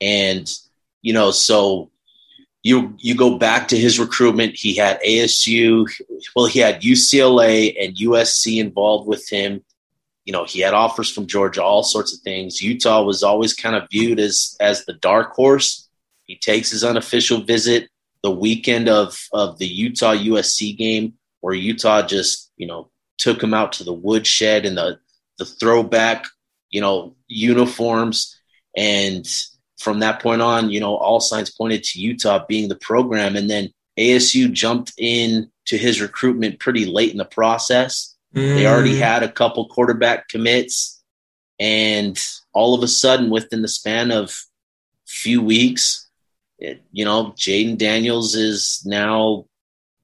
And, 0.00 0.50
you 1.00 1.12
know, 1.12 1.30
so 1.30 1.90
you 2.62 2.94
you 2.98 3.14
go 3.14 3.38
back 3.38 3.68
to 3.68 3.78
his 3.78 3.98
recruitment, 3.98 4.54
he 4.56 4.76
had 4.76 5.00
ASU, 5.02 5.90
well, 6.36 6.46
he 6.46 6.60
had 6.60 6.82
UCLA 6.82 7.74
and 7.80 7.96
USC 7.96 8.60
involved 8.60 9.08
with 9.08 9.28
him. 9.28 9.64
You 10.24 10.32
know, 10.32 10.44
he 10.44 10.60
had 10.60 10.74
offers 10.74 11.10
from 11.10 11.26
Georgia, 11.26 11.62
all 11.62 11.82
sorts 11.82 12.14
of 12.14 12.20
things. 12.20 12.62
Utah 12.62 13.02
was 13.02 13.22
always 13.22 13.54
kind 13.54 13.74
of 13.74 13.88
viewed 13.90 14.20
as 14.20 14.56
as 14.60 14.84
the 14.84 14.92
dark 14.94 15.32
horse. 15.34 15.88
He 16.24 16.36
takes 16.36 16.70
his 16.70 16.84
unofficial 16.84 17.42
visit 17.42 17.88
the 18.22 18.30
weekend 18.30 18.88
of 18.88 19.18
of 19.32 19.58
the 19.58 19.66
Utah 19.66 20.14
USC 20.14 20.76
game, 20.76 21.14
where 21.40 21.54
Utah 21.54 22.06
just 22.06 22.50
you 22.56 22.66
know 22.66 22.90
took 23.18 23.42
him 23.42 23.54
out 23.54 23.72
to 23.72 23.84
the 23.84 23.92
woodshed 23.92 24.64
and 24.64 24.76
the 24.76 24.98
the 25.38 25.44
throwback 25.44 26.26
you 26.70 26.80
know 26.80 27.16
uniforms, 27.28 28.38
and 28.76 29.26
from 29.78 30.00
that 30.00 30.22
point 30.22 30.42
on, 30.42 30.70
you 30.70 30.80
know 30.80 30.96
all 30.96 31.20
signs 31.20 31.50
pointed 31.50 31.82
to 31.84 32.00
Utah 32.00 32.44
being 32.48 32.68
the 32.68 32.76
program, 32.76 33.36
and 33.36 33.50
then 33.50 33.70
ASU 33.98 34.50
jumped 34.52 34.92
in 34.96 35.50
to 35.66 35.76
his 35.76 36.00
recruitment 36.00 36.58
pretty 36.58 36.86
late 36.86 37.12
in 37.12 37.18
the 37.18 37.24
process. 37.24 38.11
Mm. 38.34 38.54
They 38.54 38.66
already 38.66 38.96
had 38.96 39.22
a 39.22 39.30
couple 39.30 39.68
quarterback 39.68 40.28
commits, 40.28 41.02
and 41.60 42.18
all 42.52 42.74
of 42.74 42.82
a 42.82 42.88
sudden, 42.88 43.30
within 43.30 43.62
the 43.62 43.68
span 43.68 44.10
of 44.10 44.36
few 45.06 45.42
weeks, 45.42 46.08
it, 46.58 46.82
you 46.92 47.04
know, 47.04 47.32
Jayden 47.36 47.76
Daniels 47.76 48.34
is 48.34 48.82
now 48.86 49.46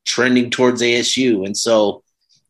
trending 0.04 0.50
towards 0.50 0.82
ASU. 0.82 1.46
And 1.46 1.56
so 1.56 2.02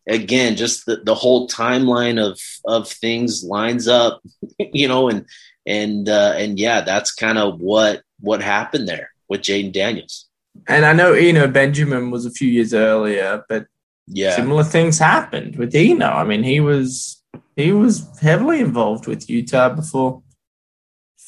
again, 0.09 0.57
just 0.57 0.87
the, 0.87 0.97
the 0.97 1.15
whole 1.15 1.49
timeline 1.49 2.25
of, 2.25 2.41
of 2.65 2.89
things 2.89 3.45
lines 3.45 3.87
up, 3.87 4.23
you 4.59 4.89
know, 4.89 5.09
and, 5.09 5.27
and, 5.67 6.09
uh, 6.09 6.35
and 6.37 6.59
yeah, 6.59 6.81
that's 6.81 7.13
kind 7.13 7.39
of 7.39 7.61
what, 7.61 8.03
what 8.21 8.43
happened 8.43 8.89
there 8.89 9.11
with 9.29 9.43
Jayden 9.43 9.73
Daniels. 9.73 10.27
And 10.67 10.85
I 10.85 10.93
know 10.93 11.13
you 11.13 11.33
know 11.33 11.47
Benjamin 11.47 12.11
was 12.11 12.27
a 12.27 12.33
few 12.33 12.49
years 12.49 12.75
earlier, 12.75 13.45
but 13.49 13.67
yeah, 14.11 14.37
similar 14.37 14.65
things 14.65 14.99
happened 14.99 15.57
with 15.57 15.75
Eno. 15.75 16.07
I 16.07 16.25
mean, 16.25 16.43
he 16.43 16.61
was, 16.61 17.23
he 17.57 17.73
was 17.73 18.07
heavily 18.21 18.61
involved 18.61 19.07
with 19.07 19.29
Utah 19.29 19.69
before 19.71 20.23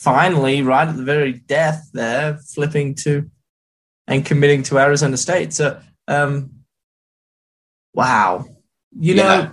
finally, 0.00 0.62
right 0.62 0.88
at 0.88 0.96
the 0.96 1.02
very 1.02 1.34
death 1.34 1.90
there, 1.92 2.38
flipping 2.54 2.94
to 2.94 3.30
and 4.06 4.24
committing 4.24 4.62
to 4.64 4.78
Arizona 4.78 5.16
State. 5.16 5.52
So, 5.52 5.78
um, 6.08 6.50
wow. 7.94 8.46
You 8.98 9.14
yeah. 9.14 9.22
know, 9.22 9.52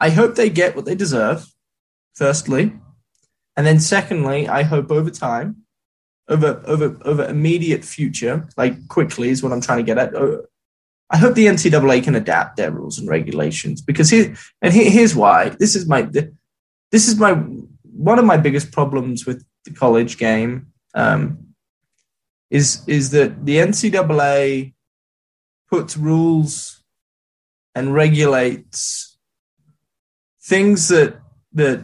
I 0.00 0.10
hope 0.10 0.34
they 0.34 0.50
get 0.50 0.76
what 0.76 0.84
they 0.84 0.94
deserve, 0.94 1.46
firstly. 2.14 2.72
And 3.56 3.66
then 3.66 3.80
secondly, 3.80 4.48
I 4.48 4.62
hope 4.64 4.90
over 4.90 5.10
time, 5.10 5.64
over 6.28 6.62
over 6.66 6.98
over 7.04 7.24
immediate 7.24 7.84
future, 7.84 8.48
like 8.56 8.86
quickly 8.88 9.30
is 9.30 9.42
what 9.42 9.52
I'm 9.52 9.62
trying 9.62 9.78
to 9.78 9.84
get 9.84 9.98
at. 9.98 10.12
I 11.10 11.16
hope 11.16 11.34
the 11.34 11.46
NCAA 11.46 12.04
can 12.04 12.14
adapt 12.14 12.56
their 12.56 12.70
rules 12.70 12.98
and 12.98 13.08
regulations 13.08 13.80
because 13.80 14.10
here 14.10 14.34
and 14.60 14.74
here, 14.74 14.90
here's 14.90 15.16
why. 15.16 15.50
This 15.50 15.74
is 15.74 15.86
my 15.86 16.02
this 16.02 17.08
is 17.08 17.16
my 17.16 17.32
one 17.32 18.18
of 18.18 18.24
my 18.24 18.36
biggest 18.36 18.72
problems 18.72 19.26
with 19.26 19.44
the 19.64 19.72
college 19.72 20.18
game 20.18 20.68
um, 20.94 21.54
is 22.50 22.86
is 22.86 23.10
that 23.10 23.44
the 23.44 23.56
NCAA 23.56 24.74
puts 25.70 25.96
rules 25.96 26.82
and 27.74 27.94
regulates 27.94 29.18
things 30.42 30.88
that 30.88 31.20
that 31.52 31.82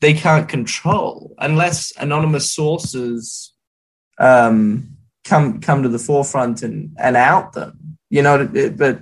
they 0.00 0.12
can't 0.12 0.48
control 0.48 1.34
unless 1.38 1.92
anonymous 1.96 2.52
sources 2.52 3.52
um, 4.18 4.96
come 5.24 5.60
come 5.60 5.82
to 5.82 5.88
the 5.88 5.98
forefront 5.98 6.62
and 6.62 6.96
and 6.98 7.16
out 7.16 7.52
them. 7.52 7.77
You 8.10 8.22
know, 8.22 8.48
it, 8.54 8.76
but 8.76 9.00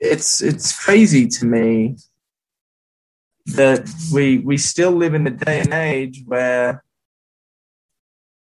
it's 0.00 0.42
it's 0.42 0.78
crazy 0.84 1.26
to 1.28 1.46
me 1.46 1.96
that 3.46 3.88
we 4.12 4.38
we 4.38 4.56
still 4.56 4.92
live 4.92 5.14
in 5.14 5.26
a 5.26 5.30
day 5.30 5.60
and 5.60 5.72
age 5.72 6.22
where 6.26 6.82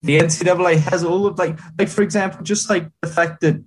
the 0.02 0.18
NCAA 0.18 0.78
has 0.78 1.04
all 1.04 1.26
of 1.26 1.38
like 1.38 1.58
like 1.78 1.88
for 1.88 2.02
example, 2.02 2.42
just 2.42 2.68
like 2.70 2.88
the 3.00 3.08
fact 3.08 3.40
that 3.40 3.62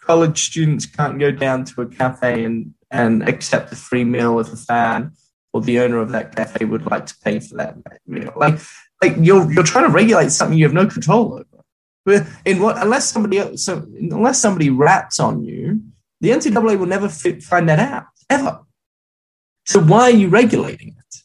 college 0.00 0.44
students 0.44 0.86
can't 0.86 1.18
go 1.18 1.30
down 1.30 1.64
to 1.64 1.82
a 1.82 1.86
cafe 1.86 2.44
and 2.44 2.74
and 2.90 3.28
accept 3.28 3.72
a 3.72 3.76
free 3.76 4.04
meal 4.04 4.38
if 4.38 4.52
a 4.52 4.56
fan 4.56 5.12
or 5.52 5.60
the 5.60 5.80
owner 5.80 5.98
of 5.98 6.10
that 6.10 6.34
cafe 6.34 6.64
would 6.64 6.86
like 6.86 7.06
to 7.06 7.14
pay 7.24 7.40
for 7.40 7.56
that 7.56 7.76
meal. 8.06 8.32
Like 8.36 8.60
like 9.02 9.14
you're 9.18 9.50
you're 9.52 9.64
trying 9.64 9.86
to 9.86 9.90
regulate 9.90 10.30
something 10.30 10.58
you 10.58 10.64
have 10.64 10.74
no 10.74 10.86
control 10.86 11.34
over. 11.34 11.53
But 12.04 12.26
in 12.44 12.60
what 12.60 12.76
unless 12.78 13.10
somebody 13.10 13.38
else, 13.38 13.64
so 13.64 13.86
unless 13.98 14.40
somebody 14.40 14.70
rats 14.70 15.18
on 15.18 15.42
you, 15.42 15.80
the 16.20 16.30
NCAA 16.30 16.78
will 16.78 16.86
never 16.86 17.08
fit, 17.08 17.42
find 17.42 17.68
that 17.68 17.78
out 17.78 18.04
ever. 18.28 18.60
So 19.66 19.80
why 19.80 20.02
are 20.02 20.10
you 20.10 20.28
regulating 20.28 20.88
it? 20.88 21.16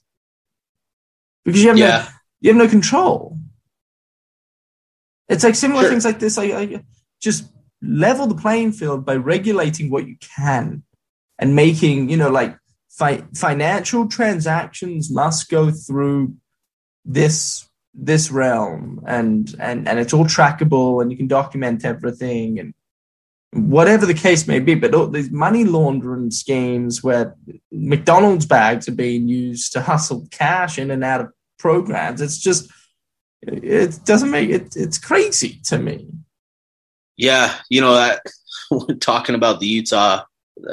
Because 1.43 1.61
you 1.61 1.69
have 1.69 1.77
yeah. 1.77 1.87
no 1.87 2.07
you 2.41 2.49
have 2.51 2.57
no 2.57 2.67
control. 2.67 3.37
It's 5.27 5.43
like 5.43 5.55
similar 5.55 5.81
sure. 5.81 5.91
things 5.91 6.05
like 6.05 6.19
this. 6.19 6.37
Like, 6.37 6.53
like 6.53 6.83
just 7.21 7.45
level 7.81 8.27
the 8.27 8.35
playing 8.35 8.71
field 8.71 9.05
by 9.05 9.15
regulating 9.15 9.89
what 9.89 10.07
you 10.07 10.15
can 10.17 10.83
and 11.37 11.55
making 11.55 12.09
you 12.09 12.17
know 12.17 12.29
like 12.29 12.57
fi- 12.89 13.23
financial 13.33 14.07
transactions 14.07 15.11
must 15.11 15.49
go 15.49 15.71
through 15.71 16.35
this 17.05 17.68
this 17.93 18.31
realm 18.31 19.03
and 19.07 19.55
and 19.59 19.87
and 19.87 19.99
it's 19.99 20.13
all 20.13 20.25
trackable 20.25 21.01
and 21.01 21.11
you 21.11 21.17
can 21.17 21.27
document 21.27 21.83
everything 21.83 22.59
and 22.59 22.73
whatever 23.51 24.05
the 24.05 24.13
case 24.13 24.47
may 24.47 24.59
be, 24.59 24.75
but 24.75 25.11
these 25.11 25.31
money 25.31 25.63
laundering 25.63 26.31
schemes 26.31 27.03
where 27.03 27.35
McDonald's 27.71 28.45
bags 28.45 28.87
are 28.87 28.95
being 28.95 29.27
used 29.27 29.73
to 29.73 29.81
hustle 29.81 30.27
cash 30.31 30.77
in 30.77 30.91
and 30.91 31.03
out 31.03 31.21
of 31.21 31.31
programs, 31.57 32.21
it's 32.21 32.37
just, 32.37 32.69
it 33.41 33.99
doesn't 34.05 34.31
make 34.31 34.49
it, 34.49 34.75
it's 34.75 34.99
crazy 34.99 35.59
to 35.65 35.79
me. 35.79 36.07
Yeah. 37.17 37.55
You 37.69 37.81
know, 37.81 37.93
that 37.93 38.21
talking 38.99 39.35
about 39.35 39.59
the 39.59 39.67
Utah, 39.67 40.23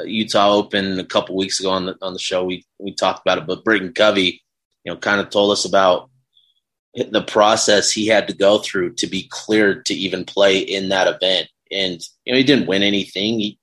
Utah 0.05 0.53
Open 0.53 0.99
a 0.99 1.05
couple 1.05 1.35
weeks 1.35 1.59
ago 1.59 1.71
on 1.71 1.87
the, 1.87 1.95
on 2.01 2.13
the 2.13 2.19
show, 2.19 2.43
we, 2.43 2.63
we 2.77 2.93
talked 2.93 3.21
about 3.21 3.39
it, 3.39 3.47
but 3.47 3.63
Britton 3.63 3.93
Covey, 3.93 4.43
you 4.83 4.93
know, 4.93 4.97
kind 4.97 5.19
of 5.19 5.29
told 5.29 5.51
us 5.51 5.65
about 5.65 6.11
the 7.11 7.23
process 7.23 7.91
he 7.91 8.07
had 8.07 8.27
to 8.27 8.33
go 8.33 8.57
through 8.59 8.93
to 8.93 9.07
be 9.07 9.27
cleared 9.29 9.85
to 9.85 9.93
even 9.93 10.25
play 10.25 10.57
in 10.57 10.89
that 10.89 11.07
event 11.07 11.47
and 11.71 12.01
you 12.25 12.33
know 12.33 12.37
he 12.37 12.43
didn't 12.43 12.67
win 12.67 12.83
anything. 12.83 13.39
He, 13.39 13.59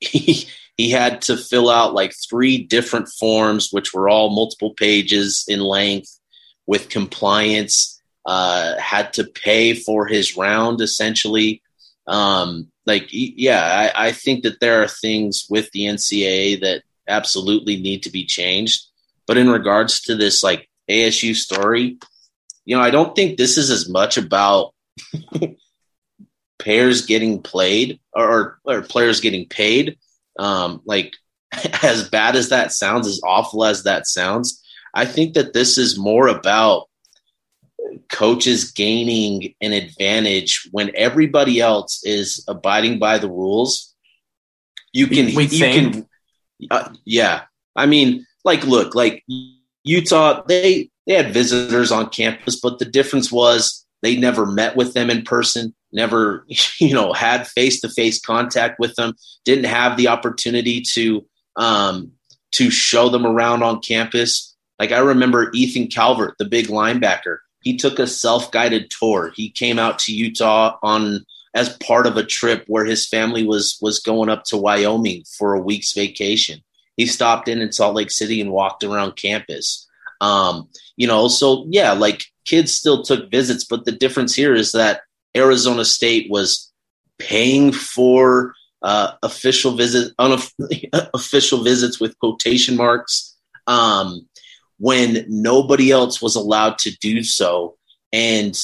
he 0.00 0.48
he 0.76 0.90
had 0.90 1.22
to 1.22 1.36
fill 1.36 1.70
out 1.70 1.94
like 1.94 2.12
three 2.28 2.62
different 2.62 3.08
forms, 3.08 3.70
which 3.70 3.94
were 3.94 4.08
all 4.08 4.34
multiple 4.34 4.74
pages 4.74 5.44
in 5.48 5.60
length, 5.60 6.18
with 6.66 6.88
compliance. 6.88 7.92
Uh, 8.24 8.76
had 8.80 9.12
to 9.12 9.22
pay 9.22 9.72
for 9.72 10.04
his 10.04 10.36
round 10.36 10.80
essentially. 10.80 11.62
Um, 12.08 12.72
like, 12.84 13.06
yeah, 13.10 13.92
I, 13.94 14.08
I 14.08 14.12
think 14.12 14.42
that 14.42 14.58
there 14.58 14.82
are 14.82 14.88
things 14.88 15.46
with 15.48 15.70
the 15.70 15.82
NCAA 15.82 16.60
that 16.60 16.82
absolutely 17.06 17.76
need 17.76 18.02
to 18.02 18.10
be 18.10 18.24
changed. 18.24 18.84
But 19.28 19.36
in 19.36 19.48
regards 19.48 20.00
to 20.02 20.16
this 20.16 20.42
like 20.42 20.68
ASU 20.90 21.36
story, 21.36 21.98
you 22.66 22.76
know, 22.76 22.82
I 22.82 22.90
don't 22.90 23.14
think 23.16 23.38
this 23.38 23.56
is 23.56 23.70
as 23.70 23.88
much 23.88 24.18
about 24.18 24.74
pairs 26.58 27.06
getting 27.06 27.40
played 27.40 28.00
or, 28.12 28.58
or 28.64 28.82
players 28.82 29.20
getting 29.20 29.48
paid. 29.48 29.96
Um, 30.38 30.82
like 30.84 31.14
as 31.82 32.10
bad 32.10 32.36
as 32.36 32.50
that 32.50 32.72
sounds, 32.72 33.06
as 33.06 33.20
awful 33.24 33.64
as 33.64 33.84
that 33.84 34.06
sounds, 34.06 34.62
I 34.92 35.06
think 35.06 35.34
that 35.34 35.52
this 35.52 35.78
is 35.78 35.98
more 35.98 36.26
about 36.26 36.88
coaches 38.10 38.72
gaining 38.72 39.54
an 39.60 39.72
advantage 39.72 40.68
when 40.72 40.90
everybody 40.96 41.60
else 41.60 42.02
is 42.04 42.44
abiding 42.48 42.98
by 42.98 43.18
the 43.18 43.30
rules. 43.30 43.94
You 44.92 45.06
can, 45.06 45.34
we 45.34 45.44
you 45.44 45.48
think. 45.48 45.92
can, 45.92 46.08
uh, 46.70 46.92
yeah. 47.04 47.42
I 47.76 47.86
mean, 47.86 48.26
like, 48.44 48.64
look, 48.64 48.94
like 48.94 49.22
Utah, 49.84 50.42
they 50.48 50.90
they 51.06 51.14
had 51.14 51.32
visitors 51.32 51.92
on 51.92 52.10
campus, 52.10 52.58
but 52.60 52.78
the 52.78 52.84
difference 52.84 53.30
was 53.30 53.84
they 54.02 54.16
never 54.16 54.46
met 54.46 54.76
with 54.76 54.94
them 54.94 55.10
in 55.10 55.22
person 55.22 55.74
never, 55.96 56.46
you 56.78 56.94
know, 56.94 57.12
had 57.12 57.48
face 57.48 57.80
to 57.80 57.88
face 57.88 58.20
contact 58.20 58.78
with 58.78 58.94
them, 58.94 59.14
didn't 59.44 59.64
have 59.64 59.96
the 59.96 60.06
opportunity 60.06 60.80
to 60.92 61.26
um, 61.56 62.12
to 62.52 62.70
show 62.70 63.08
them 63.08 63.26
around 63.26 63.64
on 63.64 63.80
campus. 63.80 64.54
Like 64.78 64.92
I 64.92 64.98
remember 64.98 65.50
Ethan 65.52 65.88
Calvert, 65.88 66.36
the 66.38 66.44
big 66.44 66.66
linebacker. 66.66 67.38
He 67.62 67.76
took 67.76 67.98
a 67.98 68.06
self 68.06 68.52
guided 68.52 68.90
tour. 68.90 69.32
He 69.34 69.50
came 69.50 69.78
out 69.78 69.98
to 70.00 70.14
Utah 70.14 70.78
on 70.82 71.24
as 71.54 71.76
part 71.78 72.06
of 72.06 72.18
a 72.18 72.24
trip 72.24 72.64
where 72.68 72.84
his 72.84 73.08
family 73.08 73.44
was 73.44 73.78
was 73.80 73.98
going 73.98 74.28
up 74.28 74.44
to 74.44 74.56
Wyoming 74.56 75.24
for 75.36 75.54
a 75.54 75.60
week's 75.60 75.92
vacation. 75.92 76.60
He 76.96 77.06
stopped 77.06 77.48
in 77.48 77.60
in 77.60 77.72
Salt 77.72 77.94
Lake 77.94 78.10
City 78.10 78.40
and 78.40 78.52
walked 78.52 78.84
around 78.84 79.16
campus. 79.16 79.85
Um, 80.20 80.68
you 80.96 81.06
know, 81.06 81.28
so 81.28 81.66
yeah, 81.68 81.92
like 81.92 82.24
kids 82.44 82.72
still 82.72 83.02
took 83.02 83.30
visits, 83.30 83.64
but 83.64 83.84
the 83.84 83.92
difference 83.92 84.34
here 84.34 84.54
is 84.54 84.72
that 84.72 85.02
Arizona 85.36 85.84
State 85.84 86.30
was 86.30 86.72
paying 87.18 87.72
for 87.72 88.54
uh, 88.82 89.12
official 89.22 89.72
visit, 89.76 90.12
unofficial 90.18 91.62
visits 91.64 92.00
with 92.00 92.18
quotation 92.18 92.76
marks, 92.76 93.36
um, 93.66 94.26
when 94.78 95.24
nobody 95.28 95.90
else 95.90 96.20
was 96.20 96.36
allowed 96.36 96.78
to 96.78 96.96
do 96.98 97.22
so. 97.22 97.76
And 98.12 98.56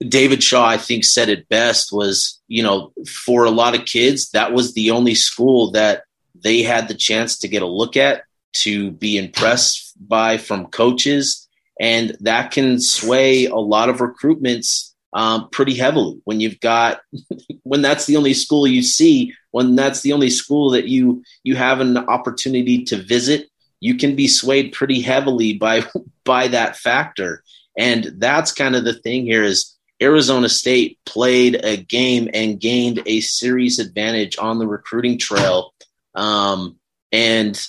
David 0.00 0.42
Shaw, 0.42 0.66
I 0.66 0.78
think, 0.78 1.04
said 1.04 1.28
it 1.28 1.48
best 1.48 1.92
was, 1.92 2.40
you 2.48 2.62
know, 2.62 2.92
for 3.06 3.44
a 3.44 3.50
lot 3.50 3.78
of 3.78 3.84
kids, 3.84 4.30
that 4.30 4.52
was 4.52 4.72
the 4.72 4.90
only 4.92 5.14
school 5.14 5.72
that 5.72 6.04
they 6.34 6.62
had 6.62 6.88
the 6.88 6.94
chance 6.94 7.38
to 7.38 7.48
get 7.48 7.62
a 7.62 7.66
look 7.66 7.96
at, 7.96 8.22
to 8.52 8.92
be 8.92 9.18
impressed 9.18 9.89
by 10.00 10.38
from 10.38 10.66
coaches. 10.66 11.48
And 11.78 12.16
that 12.20 12.50
can 12.50 12.80
sway 12.80 13.46
a 13.46 13.56
lot 13.56 13.88
of 13.88 13.98
recruitments 13.98 14.92
um, 15.12 15.48
pretty 15.50 15.74
heavily 15.74 16.20
when 16.24 16.40
you've 16.40 16.60
got, 16.60 17.00
when 17.62 17.82
that's 17.82 18.06
the 18.06 18.16
only 18.16 18.34
school 18.34 18.66
you 18.66 18.82
see, 18.82 19.34
when 19.50 19.76
that's 19.76 20.02
the 20.02 20.12
only 20.12 20.30
school 20.30 20.70
that 20.70 20.88
you, 20.88 21.22
you 21.42 21.56
have 21.56 21.80
an 21.80 21.96
opportunity 21.96 22.84
to 22.84 22.96
visit, 22.96 23.48
you 23.80 23.96
can 23.96 24.14
be 24.14 24.28
swayed 24.28 24.72
pretty 24.72 25.00
heavily 25.00 25.54
by, 25.54 25.84
by 26.24 26.48
that 26.48 26.76
factor. 26.76 27.42
And 27.76 28.12
that's 28.18 28.52
kind 28.52 28.76
of 28.76 28.84
the 28.84 28.94
thing 28.94 29.24
here 29.24 29.42
is 29.42 29.76
Arizona 30.02 30.48
State 30.48 30.98
played 31.04 31.60
a 31.62 31.76
game 31.76 32.28
and 32.32 32.60
gained 32.60 33.02
a 33.06 33.20
serious 33.20 33.78
advantage 33.78 34.38
on 34.38 34.58
the 34.58 34.66
recruiting 34.66 35.18
trail, 35.18 35.74
um, 36.14 36.76
and 37.12 37.60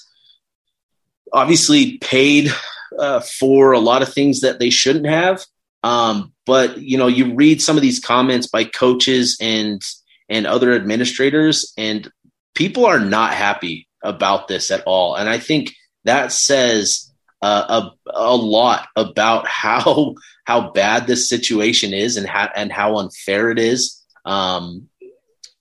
obviously 1.33 1.97
paid 1.97 2.51
uh, 2.97 3.21
for 3.21 3.71
a 3.71 3.79
lot 3.79 4.01
of 4.01 4.13
things 4.13 4.41
that 4.41 4.59
they 4.59 4.69
shouldn't 4.69 5.07
have. 5.07 5.45
Um, 5.83 6.33
but 6.45 6.79
you 6.79 6.97
know, 6.97 7.07
you 7.07 7.33
read 7.33 7.61
some 7.61 7.75
of 7.75 7.81
these 7.81 7.99
comments 7.99 8.47
by 8.47 8.65
coaches 8.65 9.37
and 9.41 9.81
and 10.29 10.47
other 10.47 10.73
administrators, 10.73 11.73
and 11.77 12.09
people 12.55 12.85
are 12.85 12.99
not 12.99 13.33
happy 13.33 13.87
about 14.03 14.47
this 14.47 14.71
at 14.71 14.83
all. 14.85 15.15
And 15.15 15.29
I 15.29 15.39
think 15.39 15.73
that 16.05 16.31
says 16.31 17.11
uh, 17.41 17.91
a, 18.07 18.11
a 18.13 18.35
lot 18.35 18.87
about 18.95 19.47
how 19.61 20.15
how 20.45 20.71
bad 20.71 21.07
this 21.07 21.29
situation 21.29 21.93
is 21.93 22.17
and 22.17 22.27
how 22.27 22.49
and 22.55 22.71
how 22.71 22.97
unfair 22.97 23.51
it 23.51 23.59
is 23.59 24.03
um, 24.25 24.87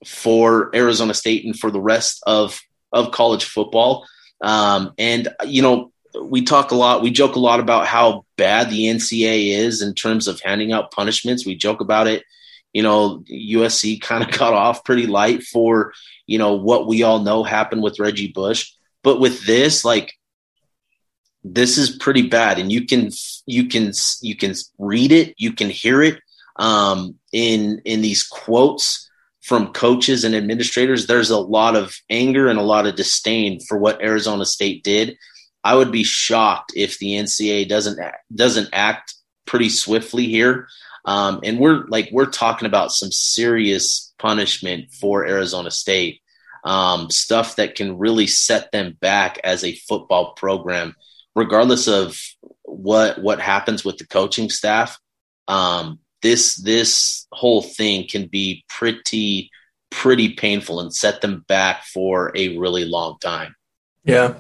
for 0.06 0.74
Arizona 0.74 1.14
State 1.14 1.44
and 1.44 1.58
for 1.58 1.70
the 1.70 1.80
rest 1.80 2.22
of 2.26 2.60
of 2.92 3.12
college 3.12 3.44
football. 3.44 4.06
Um, 4.42 4.92
and 4.99 5.28
you 5.44 5.62
know, 5.62 5.92
we 6.20 6.42
talk 6.42 6.70
a 6.70 6.75
lot, 6.75 7.02
we 7.02 7.11
joke 7.11 7.37
a 7.37 7.40
lot 7.40 7.61
about 7.61 7.87
how 7.87 8.25
bad 8.37 8.70
the 8.70 8.85
NCAA 8.87 9.56
is 9.56 9.82
in 9.82 9.94
terms 9.94 10.26
of 10.26 10.40
handing 10.40 10.73
out 10.73 10.90
punishments. 10.90 11.47
We 11.47 11.54
joke 11.56 11.80
about 11.80 12.06
it. 12.06 12.25
You 12.73 12.82
know, 12.82 13.25
USC 13.30 14.00
kind 14.00 14.25
of 14.25 14.30
got 14.38 14.54
off 14.54 14.85
pretty 14.85 15.06
light 15.06 15.42
for 15.42 15.92
you 16.26 16.38
know 16.38 16.54
what 16.54 16.87
we 16.87 17.02
all 17.02 17.20
know 17.20 17.42
happened 17.42 17.82
with 17.82 18.00
Reggie 18.00 18.32
Bush, 18.32 18.73
but 19.02 19.20
with 19.20 19.44
this, 19.47 19.85
like 19.85 20.14
this 21.44 21.78
is 21.78 21.97
pretty 21.97 22.23
bad 22.23 22.59
and 22.59 22.70
you 22.70 22.87
can 22.87 23.11
you 23.47 23.66
can 23.66 23.92
you 24.20 24.37
can 24.37 24.55
read 24.79 25.11
it 25.12 25.35
you 25.38 25.53
can 25.53 25.70
hear 25.70 26.03
it 26.03 26.20
um, 26.57 27.14
in 27.33 27.81
in 27.85 28.03
these 28.03 28.22
quotes 28.22 29.10
from 29.50 29.72
coaches 29.72 30.22
and 30.22 30.36
administrators 30.36 31.08
there's 31.08 31.30
a 31.30 31.36
lot 31.36 31.74
of 31.74 31.96
anger 32.08 32.46
and 32.46 32.56
a 32.56 32.62
lot 32.62 32.86
of 32.86 32.94
disdain 32.94 33.58
for 33.58 33.76
what 33.76 34.00
arizona 34.00 34.46
state 34.46 34.84
did. 34.84 35.16
I 35.64 35.74
would 35.74 35.90
be 35.90 36.04
shocked 36.04 36.72
if 36.76 37.00
the 37.00 37.14
ncaa 37.14 37.68
doesn't 37.68 37.98
doesn't 38.32 38.68
act 38.72 39.12
pretty 39.46 39.68
swiftly 39.68 40.26
here. 40.26 40.68
Um, 41.04 41.40
and 41.42 41.58
we're 41.58 41.84
like 41.88 42.10
we're 42.12 42.30
talking 42.30 42.66
about 42.66 42.92
some 42.92 43.10
serious 43.10 44.14
punishment 44.20 44.92
for 44.92 45.26
arizona 45.26 45.72
state. 45.72 46.20
Um, 46.62 47.10
stuff 47.10 47.56
that 47.56 47.74
can 47.74 47.98
really 47.98 48.28
set 48.28 48.70
them 48.70 48.96
back 49.00 49.40
as 49.42 49.64
a 49.64 49.74
football 49.74 50.34
program 50.34 50.94
regardless 51.34 51.88
of 51.88 52.16
what 52.62 53.20
what 53.20 53.40
happens 53.40 53.84
with 53.84 53.98
the 53.98 54.06
coaching 54.06 54.48
staff, 54.48 54.96
um, 55.48 55.98
this 56.22 56.56
this 56.56 57.26
whole 57.33 57.62
thing 57.62 58.06
can 58.09 58.26
be 58.26 58.64
pretty 58.68 59.50
pretty 59.90 60.35
painful 60.35 60.80
and 60.80 60.94
set 60.94 61.20
them 61.20 61.44
back 61.48 61.85
for 61.85 62.33
a 62.37 62.56
really 62.59 62.85
long 62.85 63.18
time. 63.20 63.54
Yeah. 64.04 64.35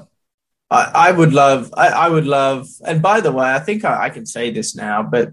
I, 0.70 0.90
I 0.94 1.12
would 1.12 1.32
love 1.32 1.72
I, 1.76 1.88
I 1.88 2.08
would 2.08 2.26
love 2.26 2.68
and 2.84 3.02
by 3.02 3.20
the 3.20 3.32
way, 3.32 3.52
I 3.52 3.58
think 3.58 3.84
I, 3.84 4.04
I 4.04 4.10
can 4.10 4.26
say 4.26 4.50
this 4.50 4.76
now, 4.76 5.02
but 5.02 5.32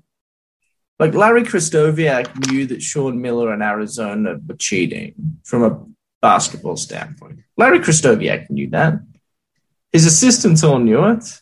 like 1.00 1.14
Larry 1.14 1.44
Krystkowiak 1.44 2.50
knew 2.50 2.66
that 2.68 2.82
Sean 2.82 3.22
Miller 3.22 3.54
and 3.54 3.62
Arizona 3.62 4.40
were 4.46 4.56
cheating 4.56 5.14
from 5.44 5.64
a 5.64 5.86
basketball 6.22 6.78
standpoint. 6.78 7.40
Larry 7.56 7.80
Krystkowiak 7.80 8.50
knew 8.50 8.70
that. 8.72 8.96
His 9.92 10.06
assistants 10.06 10.64
all 10.64 10.80
knew 10.80 11.06
it. 11.06 11.42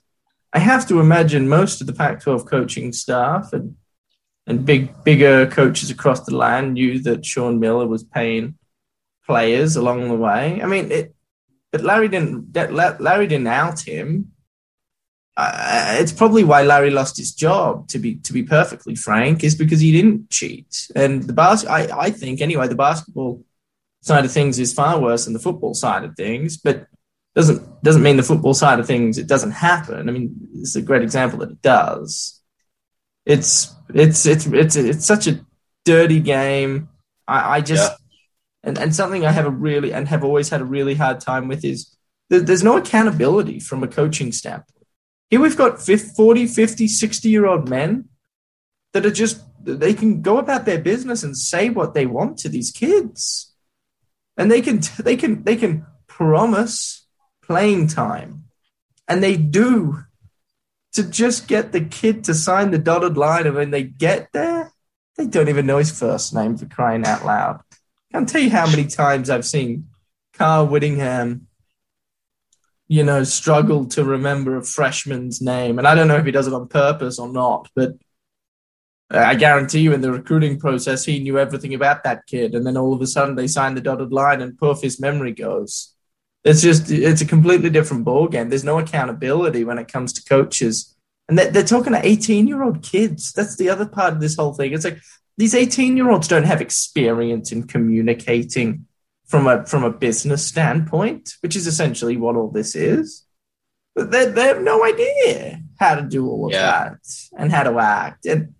I 0.51 0.59
have 0.59 0.87
to 0.87 0.99
imagine 0.99 1.49
most 1.49 1.81
of 1.81 1.87
the 1.87 1.93
Pac-12 1.93 2.45
coaching 2.47 2.93
staff 2.93 3.53
and 3.53 3.75
and 4.47 4.65
big 4.65 5.03
bigger 5.03 5.47
coaches 5.47 5.89
across 5.89 6.21
the 6.21 6.36
land 6.36 6.73
knew 6.73 6.99
that 6.99 7.25
Sean 7.25 7.60
Miller 7.60 7.88
was 7.88 8.03
paying 8.03 8.58
players 9.25 9.75
along 9.75 10.08
the 10.08 10.15
way. 10.15 10.62
I 10.62 10.65
mean, 10.67 10.91
it, 10.91 11.15
but 11.71 11.81
Larry 11.81 12.08
didn't 12.08 12.55
Larry 12.55 13.27
didn't 13.27 13.47
out 13.47 13.81
him. 13.81 14.31
Uh, 15.38 15.97
it's 15.99 16.13
probably 16.13 16.45
why 16.45 16.63
Larry 16.63 16.89
lost 16.91 17.17
his 17.17 17.34
job. 17.34 17.88
To 17.89 17.99
be 17.99 18.15
to 18.17 18.31
be 18.31 18.43
perfectly 18.43 18.95
frank, 18.95 19.43
is 19.43 19.55
because 19.55 19.81
he 19.81 19.91
didn't 19.91 20.29
cheat. 20.29 20.88
And 20.95 21.23
the 21.23 21.34
bas- 21.34 21.65
I, 21.65 21.88
I 21.97 22.10
think 22.12 22.39
anyway, 22.39 22.67
the 22.67 22.75
basketball 22.75 23.43
side 24.01 24.23
of 24.23 24.31
things 24.31 24.60
is 24.60 24.73
far 24.73 25.01
worse 25.01 25.25
than 25.25 25.34
the 25.34 25.39
football 25.39 25.73
side 25.73 26.03
of 26.03 26.15
things. 26.15 26.55
But 26.55 26.88
doesn't 27.36 27.84
doesn't 27.84 28.03
mean 28.03 28.15
the 28.15 28.23
football 28.23 28.53
side 28.53 28.79
of 28.79 28.88
things 28.88 29.17
it 29.17 29.27
doesn't 29.27 29.51
happen. 29.51 30.08
I 30.08 30.12
mean, 30.12 30.47
it's 30.55 30.77
a 30.77 30.81
great 30.81 31.01
example 31.01 31.39
that 31.39 31.51
it 31.51 31.62
does. 31.62 32.41
It's 33.25 33.74
it's 33.93 34.25
it's 34.25 34.45
it's 34.45 34.75
it's 34.75 35.05
such 35.05 35.27
a 35.27 35.45
dirty 35.83 36.19
game. 36.19 36.89
I, 37.27 37.57
I 37.57 37.61
just 37.61 37.91
yeah. 37.91 38.69
and 38.69 38.77
and 38.77 38.95
something 38.95 39.25
I 39.25 39.31
have 39.31 39.45
a 39.45 39.51
really 39.51 39.93
and 39.93 40.07
have 40.07 40.23
always 40.23 40.49
had 40.49 40.61
a 40.61 40.65
really 40.65 40.95
hard 40.95 41.19
time 41.19 41.47
with 41.47 41.63
is 41.63 41.95
there's 42.29 42.63
no 42.63 42.77
accountability 42.77 43.59
from 43.59 43.83
a 43.83 43.87
coaching 43.87 44.31
standpoint. 44.31 44.87
Here 45.29 45.39
we've 45.39 45.57
got 45.57 45.81
40, 45.81 46.47
50, 46.47 46.87
60 46.87 47.29
year 47.29 47.45
old 47.45 47.69
men 47.69 48.09
that 48.93 49.05
are 49.05 49.11
just 49.11 49.41
they 49.61 49.93
can 49.93 50.21
go 50.21 50.37
about 50.37 50.65
their 50.65 50.79
business 50.79 51.23
and 51.23 51.37
say 51.37 51.69
what 51.69 51.93
they 51.93 52.05
want 52.05 52.37
to 52.39 52.49
these 52.49 52.71
kids. 52.71 53.53
And 54.37 54.51
they 54.51 54.61
can 54.61 54.81
they 54.99 55.17
can 55.17 55.43
they 55.43 55.55
can 55.55 55.85
promise 56.07 57.05
playing 57.43 57.87
time. 57.87 58.45
And 59.07 59.21
they 59.21 59.37
do 59.37 60.03
to 60.95 61.03
just 61.03 61.47
get 61.47 61.71
the 61.71 61.81
kid 61.81 62.23
to 62.25 62.34
sign 62.34 62.71
the 62.71 62.77
dotted 62.77 63.17
line. 63.17 63.45
And 63.45 63.55
when 63.55 63.71
they 63.71 63.84
get 63.84 64.29
there, 64.34 64.71
they 65.17 65.27
don't 65.27 65.49
even 65.49 65.65
know 65.65 65.77
his 65.77 65.97
first 65.97 66.34
name 66.34 66.58
for 66.58 66.65
crying 66.65 67.05
out 67.05 67.25
loud. 67.25 67.62
I 67.71 68.17
can't 68.17 68.29
tell 68.29 68.41
you 68.41 68.49
how 68.49 68.65
many 68.65 68.86
times 68.86 69.29
I've 69.29 69.45
seen 69.45 69.89
Kyle 70.34 70.65
Whittingham, 70.65 71.47
you 72.88 73.03
know, 73.03 73.23
struggle 73.23 73.86
to 73.88 74.03
remember 74.03 74.58
a 74.58 74.63
freshman's 74.63 75.41
name. 75.41 75.79
And 75.79 75.88
I 75.88 75.95
don't 75.95 76.08
know 76.08 76.17
if 76.17 76.25
he 76.25 76.31
does 76.31 76.47
it 76.47 76.53
on 76.53 76.67
purpose 76.67 77.19
or 77.19 77.27
not, 77.27 77.69
but 77.75 77.93
I 79.10 79.36
guarantee 79.36 79.81
you 79.81 79.93
in 79.93 80.01
the 80.01 80.12
recruiting 80.12 80.60
process, 80.60 81.05
he 81.05 81.19
knew 81.19 81.38
everything 81.38 81.73
about 81.73 82.03
that 82.03 82.25
kid. 82.25 82.55
And 82.55 82.65
then 82.65 82.77
all 82.77 82.93
of 82.93 83.01
a 83.01 83.08
sudden 83.08 83.36
they 83.36 83.47
sign 83.47 83.75
the 83.75 83.81
dotted 83.81 84.13
line 84.13 84.41
and 84.41 84.58
poof, 84.58 84.81
his 84.81 84.99
memory 84.99 85.34
goes. 85.34 85.93
It's 86.45 86.62
just 86.62 86.91
it's 86.91 87.21
a 87.21 87.25
completely 87.25 87.71
different 87.71 88.05
ball 88.05 88.27
game. 88.27 88.49
There's 88.49 88.63
no 88.63 88.77
accountability 88.79 89.63
when 89.63 89.79
it 89.79 89.91
comes 89.91 90.13
to 90.13 90.23
coaches, 90.23 90.95
and 91.27 91.38
they're, 91.38 91.49
they're 91.49 91.63
talking 91.63 91.93
to 91.93 92.05
18 92.05 92.47
year 92.47 92.63
old 92.63 92.84
kids. 92.84 93.34
That's 93.34 93.58
the 93.58 93.69
other 93.69 93.88
part 93.88 94.13
of 94.13 94.21
this 94.21 94.36
whole 94.36 94.53
thing. 94.53 94.71
It's 94.71 94.86
like 94.86 94.99
these 95.38 95.55
18 95.55 95.97
year 95.97 96.12
olds 96.12 96.27
don't 96.27 96.43
have 96.43 96.62
experience 96.62 97.51
in 97.51 97.63
communicating 97.63 98.86
from 99.25 99.47
a 99.47 99.65
from 99.65 99.84
a 99.84 99.91
business 99.91 100.45
standpoint, 100.45 101.34
which 101.41 101.55
is 101.55 101.65
essentially 101.65 102.15
what 102.15 102.36
all 102.36 102.51
this 102.51 102.75
is. 102.75 103.25
But 103.95 104.12
they, 104.12 104.25
they 104.29 104.43
have 104.43 104.62
no 104.62 104.86
idea 104.86 105.62
how 105.79 105.95
to 105.95 106.01
do 106.03 106.27
all 106.27 106.45
of 106.45 106.51
yeah. 106.51 106.89
that 106.89 106.99
and 107.38 107.51
how 107.51 107.63
to 107.63 107.79
act. 107.79 108.25
And 108.25 108.53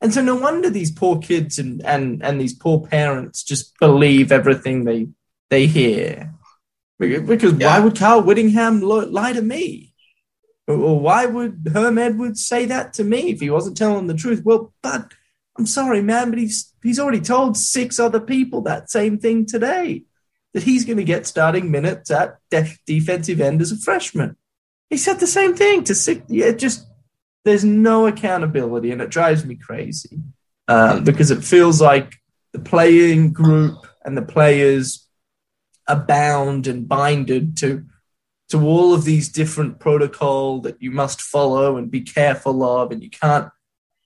And 0.00 0.14
so 0.14 0.22
no 0.22 0.36
wonder 0.36 0.70
these 0.70 0.92
poor 0.92 1.18
kids 1.18 1.58
and, 1.58 1.84
and, 1.84 2.22
and 2.22 2.40
these 2.40 2.54
poor 2.54 2.86
parents 2.86 3.42
just 3.42 3.78
believe 3.78 4.30
everything 4.32 4.84
they 4.84 5.08
they 5.50 5.66
hear. 5.66 6.32
Because 6.98 7.54
yeah. 7.54 7.68
why 7.68 7.84
would 7.84 7.96
Kyle 7.96 8.22
Whittingham 8.22 8.80
lie 8.80 9.32
to 9.32 9.42
me? 9.42 9.92
Or 10.66 10.98
why 10.98 11.26
would 11.26 11.68
Herm 11.72 11.98
Edwards 11.98 12.44
say 12.44 12.64
that 12.66 12.94
to 12.94 13.04
me 13.04 13.30
if 13.30 13.40
he 13.40 13.50
wasn't 13.50 13.76
telling 13.76 14.06
the 14.06 14.14
truth? 14.14 14.42
Well, 14.44 14.72
but 14.82 15.12
I'm 15.56 15.66
sorry, 15.66 16.02
man, 16.02 16.30
but 16.30 16.38
he's 16.38 16.72
he's 16.82 16.98
already 16.98 17.20
told 17.20 17.56
six 17.56 18.00
other 18.00 18.20
people 18.20 18.62
that 18.62 18.90
same 18.90 19.18
thing 19.18 19.46
today 19.46 20.04
that 20.54 20.64
he's 20.64 20.84
going 20.84 20.96
to 20.96 21.04
get 21.04 21.26
starting 21.26 21.70
minutes 21.70 22.10
at 22.10 22.38
def- 22.50 22.78
defensive 22.86 23.40
end 23.40 23.60
as 23.60 23.70
a 23.70 23.76
freshman. 23.76 24.36
He 24.90 24.96
said 24.96 25.20
the 25.20 25.26
same 25.26 25.54
thing 25.54 25.84
to 25.84 25.94
six. 25.94 26.22
Yeah, 26.28 26.50
just 26.52 26.86
there's 27.44 27.64
no 27.64 28.06
accountability, 28.06 28.90
and 28.90 29.00
it 29.00 29.10
drives 29.10 29.44
me 29.44 29.54
crazy 29.54 30.18
uh, 30.66 31.00
because 31.00 31.30
it 31.30 31.44
feels 31.44 31.80
like 31.80 32.16
the 32.52 32.58
playing 32.58 33.32
group 33.32 33.86
and 34.04 34.16
the 34.16 34.22
players 34.22 35.05
are 35.88 36.04
bound 36.04 36.66
and 36.66 36.88
binded 36.88 37.56
to 37.58 37.84
to 38.48 38.64
all 38.64 38.94
of 38.94 39.04
these 39.04 39.28
different 39.28 39.80
protocol 39.80 40.60
that 40.60 40.80
you 40.80 40.92
must 40.92 41.20
follow 41.20 41.76
and 41.76 41.90
be 41.90 42.00
careful 42.00 42.62
of, 42.62 42.92
and 42.92 43.02
you 43.02 43.10
can't 43.10 43.50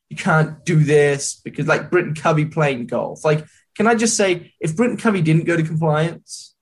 you 0.08 0.16
can't 0.16 0.64
do 0.64 0.82
this 0.82 1.40
because 1.42 1.66
like 1.66 1.90
Britton 1.90 2.14
Covey 2.14 2.44
playing 2.44 2.86
golf. 2.86 3.24
Like, 3.24 3.46
can 3.76 3.86
I 3.86 3.94
just 3.94 4.16
say, 4.16 4.52
if 4.60 4.76
Britton 4.76 4.96
Covey 4.96 5.22
didn't 5.22 5.44
go 5.44 5.56
to 5.56 5.62
compliance 5.62 6.54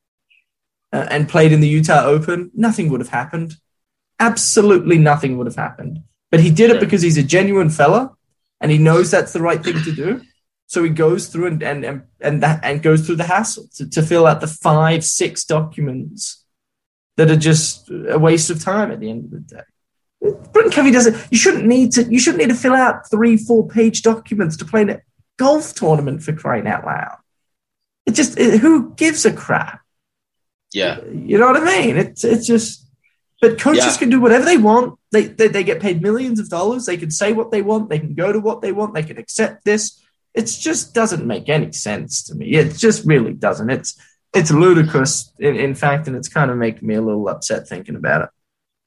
uh, 0.93 1.07
and 1.11 1.29
played 1.29 1.53
in 1.53 1.61
the 1.61 1.69
Utah 1.69 2.05
Open, 2.05 2.51
nothing 2.55 2.91
would 2.91 3.01
have 3.01 3.09
happened. 3.09 3.55
Absolutely 4.21 4.99
nothing 4.99 5.39
would 5.39 5.47
have 5.47 5.57
happened. 5.57 6.03
But 6.31 6.41
he 6.41 6.51
did 6.51 6.71
it 6.71 6.81
because 6.81 7.01
he's 7.01 7.17
a 7.17 7.23
genuine 7.23 7.71
fella 7.71 8.15
and 8.61 8.71
he 8.71 8.77
knows 8.77 9.11
that's 9.11 9.33
the 9.33 9.41
right 9.41 9.63
thing 9.63 9.83
to 9.83 9.93
do. 9.93 10.23
So 10.69 10.85
he 10.85 10.91
goes 10.91 11.29
through 11.29 11.47
and 11.47 11.63
and 11.63 11.85
and, 11.85 12.03
and 12.21 12.43
that 12.43 12.61
and 12.63 12.83
goes 12.83 13.07
through 13.07 13.17
the 13.17 13.25
hassle 13.25 13.69
to, 13.77 13.89
to 13.89 14.03
fill 14.03 14.27
out 14.27 14.43
the 14.43 14.47
five, 14.47 15.03
six 15.03 15.45
documents 15.45 16.45
that 17.17 17.31
are 17.31 17.37
just 17.37 17.91
a 17.91 18.19
waste 18.19 18.51
of 18.51 18.63
time 18.63 18.93
at 18.93 19.01
the 19.01 19.09
end 19.09 19.25
of 19.25 19.31
the 19.31 19.41
day. 19.41 19.63
Britton 20.53 20.71
Covey 20.71 20.91
doesn't. 20.91 21.17
You 21.31 21.39
shouldn't 21.39 21.65
need 21.65 21.93
to. 21.93 22.05
You 22.05 22.19
shouldn't 22.19 22.43
need 22.43 22.51
to 22.51 22.61
fill 22.61 22.75
out 22.75 23.11
three, 23.11 23.39
four 23.39 23.67
page 23.67 24.03
documents 24.03 24.59
to 24.59 24.67
play 24.67 24.83
in 24.83 24.91
a 24.91 25.01
golf 25.39 25.75
tournament 25.75 26.23
for 26.23 26.35
crying 26.35 26.67
out 26.67 26.85
loud. 26.85 27.17
It 28.05 28.13
just 28.13 28.39
it, 28.39 28.61
who 28.61 28.95
gives 28.95 29.25
a 29.25 29.33
crap. 29.33 29.81
Yeah, 30.75 31.01
you 31.05 31.39
know 31.39 31.47
what 31.47 31.63
I 31.63 31.65
mean. 31.65 31.97
It's 31.97 32.25
it's 32.25 32.47
just. 32.47 32.85
But 33.41 33.61
coaches 33.61 33.85
yeah. 33.87 33.97
can 33.97 34.11
do 34.11 34.21
whatever 34.21 34.45
they 34.45 34.57
want. 34.57 34.99
They, 35.13 35.27
they 35.27 35.47
they 35.47 35.63
get 35.63 35.81
paid 35.81 36.03
millions 36.03 36.41
of 36.41 36.51
dollars. 36.51 36.87
They 36.87 36.97
can 36.97 37.13
say 37.13 37.33
what 37.33 37.53
they 37.53 37.63
want. 37.63 37.89
They 37.89 38.01
can 38.01 38.15
go 38.15 38.33
to 38.33 38.41
what 38.41 38.61
they 38.61 38.73
want. 38.73 38.95
They 38.95 39.05
can 39.05 39.17
accept 39.17 39.65
this. 39.65 40.03
It 40.39 40.47
just 40.47 40.95
doesn't 40.95 41.27
make 41.27 41.49
any 41.49 41.73
sense 41.73 42.23
to 42.25 42.35
me. 42.37 42.53
It 42.53 42.77
just 42.77 43.05
really 43.05 43.35
doesn't. 43.35 43.71
It's 43.71 44.01
it's 44.33 44.53
ludicrous, 44.53 45.33
in, 45.41 45.57
in 45.57 45.75
fact, 45.75 46.07
and 46.07 46.17
it's 46.17 46.29
kind 46.29 46.51
of 46.51 46.57
making 46.57 46.87
me 46.87 46.95
a 46.95 47.03
little 47.03 47.29
upset 47.29 47.67
thinking 47.67 47.97
about 47.97 48.23
it. 48.23 48.29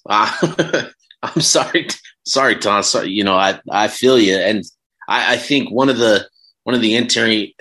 Uh, 0.05 0.85
I'm 1.23 1.41
sorry, 1.41 1.87
sorry, 2.25 2.55
Tom. 2.55 2.83
Sorry, 2.83 3.09
you 3.09 3.25
know, 3.25 3.35
I 3.35 3.59
I 3.69 3.89
feel 3.89 4.17
you, 4.17 4.35
and 4.35 4.63
I, 5.09 5.33
I 5.33 5.37
think 5.37 5.69
one 5.69 5.89
of 5.89 5.97
the 5.97 6.25
one 6.63 6.73
of 6.73 6.81
the 6.81 6.95
inter- 6.95 7.51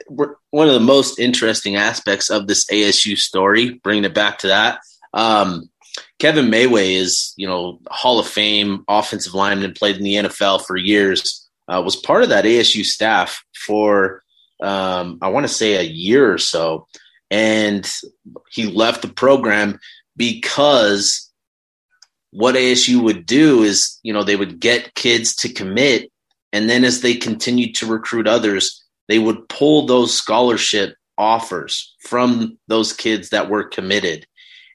one 0.51 0.69
of 0.69 0.75
the 0.75 0.81
most 0.81 1.19
interesting 1.19 1.75
aspects 1.75 2.31
of 2.31 2.47
this 2.47 2.67
ASU 2.67 3.19
story, 3.19 3.81
bringing 3.83 4.05
it 4.05 4.15
back 4.15 4.39
to 4.39 4.49
that. 4.49 4.81
Um, 5.13 5.69
Kevin 6.21 6.47
Mawae 6.47 6.95
is, 6.95 7.35
you 7.37 7.49
know, 7.49 7.81
Hall 7.89 8.21
of 8.21 8.29
Fame 8.29 8.85
offensive 8.87 9.35
lineman, 9.35 9.73
played 9.73 9.97
in 9.97 10.05
the 10.05 10.15
NFL 10.15 10.65
for 10.65 10.77
years, 10.77 11.40
uh, 11.71 11.81
was 11.81 11.97
part 11.97 12.23
of 12.23 12.29
that 12.31 12.45
ASU 12.45 12.85
staff 12.85 13.45
for, 13.55 14.23
um, 14.63 15.19
I 15.23 15.29
want 15.29 15.45
to 15.47 15.53
say 15.53 15.77
a 15.77 15.83
year 15.83 16.33
or 16.33 16.39
so. 16.39 16.87
And 17.31 17.89
he 18.51 18.67
left 18.67 19.03
the 19.03 19.09
program 19.09 19.79
because 20.17 21.31
what 22.33 22.57
ASU 22.57 23.03
would 23.03 23.25
do 23.25 23.63
is, 23.63 23.99
you 24.03 24.13
know, 24.13 24.25
they 24.25 24.37
would 24.37 24.61
get 24.61 24.95
kids 24.95 25.35
to 25.37 25.53
commit. 25.53 26.11
And 26.53 26.69
then 26.69 26.85
as 26.85 27.01
they 27.01 27.15
continued 27.15 27.77
to 27.77 27.87
recruit 27.87 28.27
others, 28.27 28.85
they 29.09 29.19
would 29.19 29.49
pull 29.49 29.87
those 29.87 30.13
scholarship 30.13 30.95
offers 31.17 31.95
from 32.01 32.59
those 32.67 32.93
kids 32.93 33.31
that 33.31 33.49
were 33.49 33.65
committed. 33.65 34.27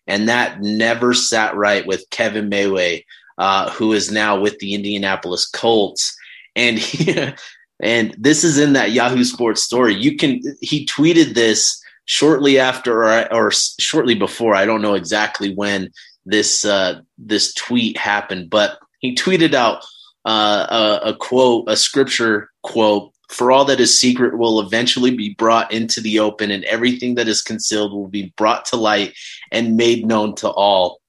And 0.07 0.29
that 0.29 0.61
never 0.61 1.13
sat 1.13 1.55
right 1.55 1.85
with 1.85 2.09
Kevin 2.11 2.49
Mawae, 2.49 3.03
uh, 3.37 3.71
who 3.71 3.91
is 3.91 4.11
now 4.11 4.39
with 4.39 4.59
the 4.59 4.75
Indianapolis 4.75 5.47
Colts. 5.47 6.15
And 6.55 6.77
he, 6.77 7.33
and 7.81 8.15
this 8.17 8.43
is 8.43 8.57
in 8.57 8.73
that 8.73 8.91
Yahoo 8.91 9.23
Sports 9.23 9.63
story. 9.63 9.95
You 9.95 10.17
can 10.17 10.41
he 10.61 10.85
tweeted 10.85 11.33
this 11.33 11.81
shortly 12.05 12.59
after 12.59 13.03
or, 13.03 13.33
or 13.33 13.51
shortly 13.79 14.15
before. 14.15 14.55
I 14.55 14.65
don't 14.65 14.81
know 14.81 14.93
exactly 14.95 15.53
when 15.53 15.91
this 16.25 16.65
uh, 16.65 17.01
this 17.17 17.53
tweet 17.53 17.97
happened, 17.97 18.49
but 18.49 18.79
he 18.99 19.15
tweeted 19.15 19.53
out 19.53 19.83
uh, 20.25 20.99
a, 21.03 21.09
a 21.09 21.15
quote, 21.15 21.65
a 21.67 21.77
scripture 21.77 22.49
quote 22.63 23.11
for 23.29 23.51
all 23.51 23.65
that 23.65 23.79
is 23.79 23.99
secret 23.99 24.37
will 24.37 24.59
eventually 24.59 25.15
be 25.15 25.33
brought 25.33 25.71
into 25.71 25.99
the 26.01 26.19
open, 26.19 26.51
and 26.51 26.63
everything 26.65 27.15
that 27.15 27.27
is 27.27 27.41
concealed 27.41 27.91
will 27.91 28.07
be 28.07 28.33
brought 28.37 28.65
to 28.65 28.75
light 28.75 29.13
and 29.51 29.77
made 29.77 30.05
known 30.05 30.35
to 30.35 30.49
all. 30.49 31.01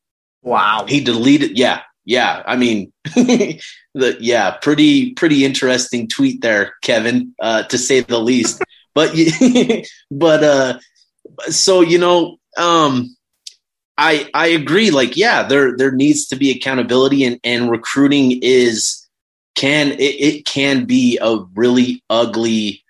Wow. 0.43 0.87
He 0.89 1.01
deleted, 1.01 1.59
yeah, 1.59 1.83
yeah. 2.07 2.43
I 2.47 2.57
mean, 2.57 2.93
the 3.05 4.17
yeah, 4.21 4.53
pretty 4.53 5.13
pretty 5.13 5.45
interesting 5.45 6.09
tweet 6.09 6.41
there, 6.41 6.75
Kevin, 6.83 7.35
uh, 7.43 7.65
to 7.65 7.77
say 7.77 8.01
the 8.01 8.19
least. 8.19 8.63
But 8.95 9.15
but 10.11 10.43
uh, 10.43 10.79
so 11.51 11.83
you 11.83 11.99
know, 11.99 12.39
um, 12.57 13.15
I 13.99 14.31
I 14.33 14.47
agree. 14.47 14.91
Like, 14.91 15.19
yeah, 15.19 15.43
there 15.43 15.77
there 15.77 15.93
needs 15.93 16.29
to 16.29 16.37
be 16.37 16.51
accountability, 16.51 17.23
and 17.25 17.39
and 17.45 17.71
recruiting 17.71 18.41
is 18.41 19.07
can 19.55 19.93
it, 19.93 20.01
it 20.01 20.47
can 20.47 20.87
be 20.87 21.19
a 21.21 21.41
really 21.55 22.03
ugly, 22.09 22.85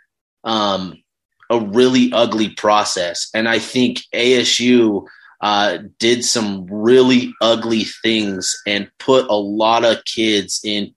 um, 0.45 1.03
a 1.51 1.59
really 1.59 2.13
ugly 2.13 2.51
process. 2.51 3.29
And 3.35 3.49
I 3.49 3.59
think 3.59 4.03
ASU 4.15 5.07
uh, 5.41 5.79
did 5.99 6.25
some 6.25 6.67
really 6.67 7.33
ugly 7.41 7.85
things 8.03 8.55
and 8.67 8.91
put 8.99 9.27
a 9.29 9.35
lot 9.35 9.85
of 9.85 10.05
kids 10.05 10.61
in 10.65 10.95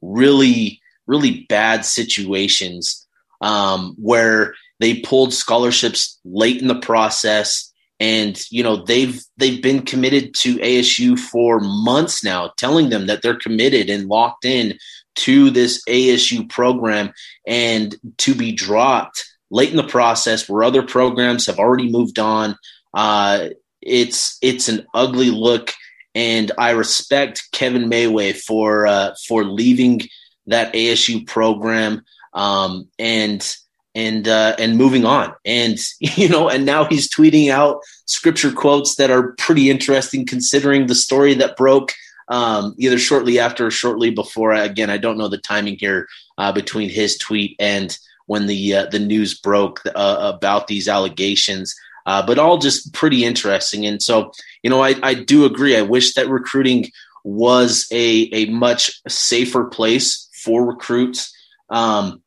really 0.00 0.80
really 1.06 1.46
bad 1.48 1.84
situations 1.84 3.06
um, 3.40 3.94
where 3.98 4.54
they 4.80 5.00
pulled 5.00 5.34
scholarships 5.34 6.18
late 6.24 6.60
in 6.60 6.68
the 6.68 6.80
process. 6.80 7.70
And 8.00 8.40
you 8.50 8.64
know 8.64 8.76
they've 8.76 9.22
they've 9.36 9.62
been 9.62 9.82
committed 9.82 10.34
to 10.38 10.56
ASU 10.56 11.16
for 11.16 11.60
months 11.60 12.24
now 12.24 12.50
telling 12.56 12.90
them 12.90 13.06
that 13.06 13.22
they're 13.22 13.38
committed 13.38 13.90
and 13.90 14.08
locked 14.08 14.44
in 14.44 14.76
to 15.16 15.50
this 15.50 15.84
ASU 15.88 16.48
program. 16.48 17.12
And 17.46 17.94
to 18.18 18.34
be 18.34 18.52
dropped 18.52 19.24
late 19.52 19.70
in 19.70 19.76
the 19.76 19.84
process 19.84 20.48
where 20.48 20.64
other 20.64 20.82
programs 20.82 21.46
have 21.46 21.60
already 21.60 21.92
moved 21.92 22.18
on 22.18 22.56
uh, 22.92 23.50
it's 23.82 24.38
it's 24.42 24.68
an 24.68 24.86
ugly 24.94 25.30
look 25.30 25.72
and 26.14 26.52
I 26.58 26.70
respect 26.70 27.48
Kevin 27.52 27.88
Mawae 27.88 28.36
for 28.36 28.86
uh, 28.86 29.14
for 29.26 29.44
leaving 29.44 30.02
that 30.46 30.72
ASU 30.74 31.26
program 31.26 32.04
um, 32.34 32.88
and 32.98 33.56
and 33.94 34.26
uh, 34.28 34.56
and 34.58 34.76
moving 34.76 35.04
on. 35.04 35.34
And 35.44 35.78
you 36.00 36.28
know, 36.28 36.48
and 36.48 36.66
now 36.66 36.84
he's 36.84 37.08
tweeting 37.08 37.50
out 37.50 37.80
scripture 38.06 38.52
quotes 38.52 38.96
that 38.96 39.10
are 39.10 39.32
pretty 39.38 39.70
interesting, 39.70 40.26
considering 40.26 40.86
the 40.86 40.94
story 40.94 41.34
that 41.34 41.56
broke 41.56 41.92
um, 42.28 42.74
either 42.78 42.98
shortly 42.98 43.38
after 43.38 43.66
or 43.66 43.70
shortly 43.70 44.10
before. 44.10 44.52
Again, 44.52 44.90
I 44.90 44.98
don't 44.98 45.18
know 45.18 45.28
the 45.28 45.38
timing 45.38 45.76
here 45.78 46.08
uh, 46.38 46.52
between 46.52 46.88
his 46.88 47.16
tweet 47.18 47.56
and 47.58 47.96
when 48.26 48.46
the 48.46 48.74
uh, 48.74 48.86
the 48.86 48.98
news 48.98 49.38
broke 49.38 49.80
uh, 49.94 50.32
about 50.34 50.66
these 50.66 50.88
allegations. 50.88 51.74
Uh, 52.06 52.24
but 52.24 52.38
all 52.38 52.58
just 52.58 52.92
pretty 52.92 53.24
interesting. 53.24 53.86
And 53.86 54.02
so, 54.02 54.32
you 54.62 54.70
know, 54.70 54.82
I, 54.82 54.94
I 55.02 55.14
do 55.14 55.44
agree. 55.44 55.76
I 55.76 55.82
wish 55.82 56.14
that 56.14 56.28
recruiting 56.28 56.90
was 57.24 57.86
a, 57.92 58.28
a 58.32 58.46
much 58.46 59.00
safer 59.08 59.64
place 59.64 60.28
for 60.42 60.66
recruits. 60.66 61.32
Um, 61.70 62.22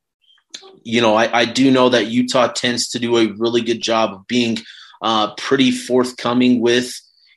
you 0.83 1.01
know, 1.01 1.15
I, 1.15 1.39
I 1.39 1.45
do 1.45 1.71
know 1.71 1.89
that 1.89 2.07
Utah 2.07 2.47
tends 2.47 2.89
to 2.89 2.99
do 2.99 3.17
a 3.17 3.33
really 3.33 3.61
good 3.61 3.81
job 3.81 4.13
of 4.13 4.27
being 4.27 4.59
uh, 5.01 5.33
pretty 5.35 5.71
forthcoming 5.71 6.61
with, 6.61 6.93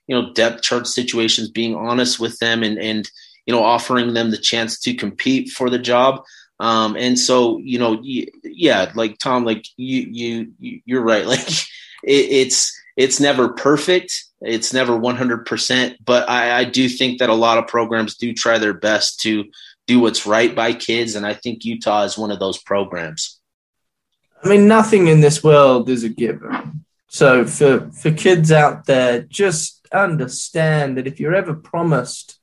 you 0.06 0.14
know, 0.14 0.32
depth 0.32 0.62
chart 0.62 0.86
situations, 0.86 1.50
being 1.50 1.74
honest 1.74 2.20
with 2.20 2.38
them 2.38 2.62
and, 2.62 2.78
and, 2.78 3.10
you 3.46 3.54
know, 3.54 3.62
offering 3.64 4.14
them 4.14 4.30
the 4.30 4.38
chance 4.38 4.78
to 4.80 4.94
compete 4.94 5.50
for 5.50 5.70
the 5.70 5.78
job. 5.78 6.22
Um, 6.60 6.96
and 6.96 7.18
so, 7.18 7.58
you 7.58 7.78
know, 7.78 8.00
yeah, 8.02 8.92
like 8.94 9.18
Tom, 9.18 9.44
like 9.44 9.64
you, 9.76 10.52
you, 10.60 10.80
you're 10.84 11.02
right. 11.02 11.26
Like 11.26 11.48
it, 12.02 12.12
it's, 12.30 12.80
it's 12.96 13.20
never 13.20 13.50
perfect. 13.50 14.24
It's 14.40 14.72
never 14.72 14.98
100%, 14.98 15.96
but 16.04 16.28
I, 16.28 16.60
I 16.60 16.64
do 16.64 16.88
think 16.88 17.18
that 17.18 17.30
a 17.30 17.34
lot 17.34 17.58
of 17.58 17.66
programs 17.66 18.16
do 18.16 18.32
try 18.32 18.58
their 18.58 18.74
best 18.74 19.20
to, 19.20 19.44
do 19.88 19.98
what's 19.98 20.26
right 20.26 20.54
by 20.54 20.74
kids. 20.74 21.16
And 21.16 21.26
I 21.26 21.34
think 21.34 21.64
Utah 21.64 22.04
is 22.04 22.16
one 22.16 22.30
of 22.30 22.38
those 22.38 22.58
programs. 22.58 23.40
I 24.44 24.48
mean, 24.48 24.68
nothing 24.68 25.08
in 25.08 25.20
this 25.20 25.42
world 25.42 25.88
is 25.88 26.04
a 26.04 26.08
given. 26.08 26.84
So 27.08 27.44
for 27.44 27.90
for 27.90 28.12
kids 28.12 28.52
out 28.52 28.84
there, 28.84 29.22
just 29.22 29.88
understand 29.90 30.96
that 30.96 31.08
if 31.08 31.18
you're 31.18 31.34
ever 31.34 31.54
promised 31.54 32.38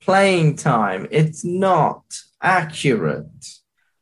playing 0.00 0.56
time, 0.56 1.06
it's 1.10 1.44
not 1.44 2.02
accurate. 2.40 3.46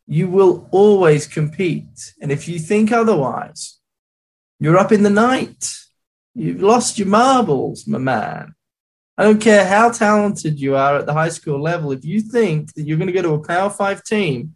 You 0.06 0.28
will 0.28 0.68
always 0.70 1.26
compete. 1.26 2.14
And 2.22 2.32
if 2.32 2.48
you 2.48 2.58
think 2.58 2.92
otherwise, 2.92 3.79
you're 4.60 4.78
up 4.78 4.92
in 4.92 5.02
the 5.02 5.10
night. 5.10 5.72
You've 6.34 6.62
lost 6.62 6.98
your 6.98 7.08
marbles, 7.08 7.86
my 7.86 7.98
man. 7.98 8.54
I 9.18 9.24
don't 9.24 9.40
care 9.40 9.66
how 9.66 9.90
talented 9.90 10.60
you 10.60 10.76
are 10.76 10.96
at 10.96 11.06
the 11.06 11.12
high 11.12 11.28
school 11.30 11.60
level. 11.60 11.92
If 11.92 12.04
you 12.04 12.20
think 12.20 12.74
that 12.74 12.82
you're 12.82 12.96
going 12.96 13.08
to 13.08 13.12
go 13.12 13.22
to 13.22 13.34
a 13.34 13.46
Power 13.46 13.70
Five 13.70 14.04
team 14.04 14.54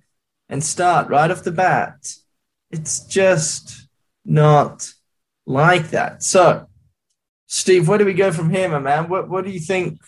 and 0.49 0.63
start 0.63 1.09
right 1.09 1.31
off 1.31 1.43
the 1.43 1.53
bat, 1.53 2.15
it's 2.71 3.01
just 3.01 3.89
not 4.25 4.93
like 5.47 5.91
that. 5.91 6.23
So, 6.23 6.69
Steve, 7.47 7.89
where 7.89 7.99
do 7.99 8.05
we 8.05 8.15
go 8.15 8.33
from 8.33 8.51
here, 8.51 8.69
my 8.69 8.79
man? 8.79 9.09
What 9.09 9.29
What 9.29 9.45
do 9.45 9.51
you 9.51 9.61
think? 9.61 10.01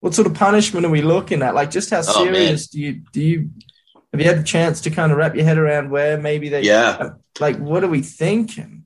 What 0.00 0.14
sort 0.14 0.26
of 0.26 0.34
punishment 0.34 0.86
are 0.86 0.90
we 0.90 1.02
looking 1.02 1.42
at? 1.42 1.54
Like, 1.54 1.70
just 1.70 1.90
how 1.90 1.98
oh, 2.00 2.24
serious 2.24 2.68
do 2.68 2.80
you 2.80 3.02
do 3.12 3.22
you 3.22 3.50
have 4.12 4.20
you 4.20 4.26
had 4.26 4.38
a 4.38 4.42
chance 4.42 4.80
to 4.82 4.90
kind 4.90 5.12
of 5.12 5.18
wrap 5.18 5.34
your 5.34 5.44
head 5.44 5.58
around 5.58 5.90
where 5.90 6.18
maybe 6.18 6.48
they? 6.48 6.62
Yeah. 6.62 7.10
Like, 7.38 7.58
what 7.58 7.84
are 7.84 7.88
we 7.88 8.02
thinking? 8.02 8.79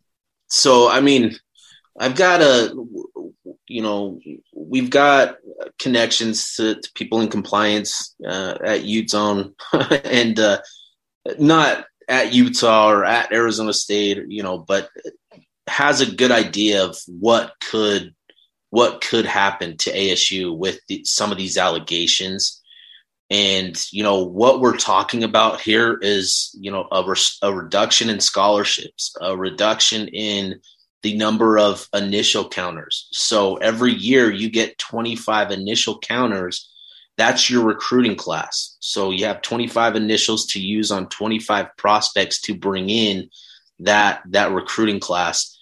So, 0.55 0.89
I 0.89 1.01
mean, 1.01 1.37
I've 1.99 2.15
got 2.15 2.41
a, 2.41 2.73
you 3.67 3.83
know, 3.83 4.21
we've 4.55 4.89
got 4.89 5.39
connections 5.81 6.55
to, 6.55 6.77
to 6.77 6.93
people 6.95 7.21
in 7.21 7.29
compliance 7.29 8.15
uh, 8.25 8.57
at 8.65 8.85
Utah 8.85 9.47
and 10.05 10.39
uh, 10.39 10.61
not 11.41 11.87
at 12.09 12.33
Utah 12.33 12.91
or 12.91 13.05
at 13.05 13.33
Arizona 13.33 13.73
State, 13.73 14.23
you 14.29 14.45
know, 14.45 14.59
but 14.59 14.91
has 15.67 16.01
a 16.01 16.15
good 16.15 16.31
idea 16.31 16.85
of 16.85 16.97
what 17.09 17.55
could 17.61 18.15
what 18.71 19.01
could 19.01 19.27
happen 19.27 19.77
to 19.79 19.93
ASU 19.93 20.57
with 20.57 20.79
the, 20.89 21.03
some 21.05 21.33
of 21.33 21.39
these 21.39 21.59
allegations. 21.59 22.63
And 23.31 23.77
you 23.91 24.03
know 24.03 24.25
what 24.25 24.61
we're 24.61 24.77
talking 24.77 25.25
about 25.25 25.61
here 25.61 25.99
is 26.01 26.51
you 26.61 26.71
know 26.71 26.87
a, 26.93 27.17
a 27.43 27.55
reduction 27.55 28.11
in 28.11 28.21
scholarships, 28.21 29.15
a 29.21 29.37
reduction 29.37 30.09
in 30.09 30.61
the 31.03 31.17
number 31.17 31.59
of 31.59 31.87
initial 31.95 32.49
counters. 32.49 33.09
So 33.13 33.57
every 33.57 33.93
year 33.93 34.31
you 34.31 34.51
get 34.51 34.79
25 34.79 35.51
initial 35.51 35.99
counters. 35.99 36.71
That's 37.19 37.49
your 37.49 37.65
recruiting 37.65 38.17
class. 38.17 38.77
So 38.81 39.11
you 39.11 39.27
have 39.27 39.43
25 39.43 39.97
initials 39.97 40.47
to 40.47 40.61
use 40.61 40.91
on 40.91 41.09
25 41.11 41.77
prospects 41.77 42.41
to 42.43 42.55
bring 42.55 42.89
in 42.89 43.29
that 43.81 44.23
that 44.31 44.53
recruiting 44.53 44.99
class. 44.99 45.54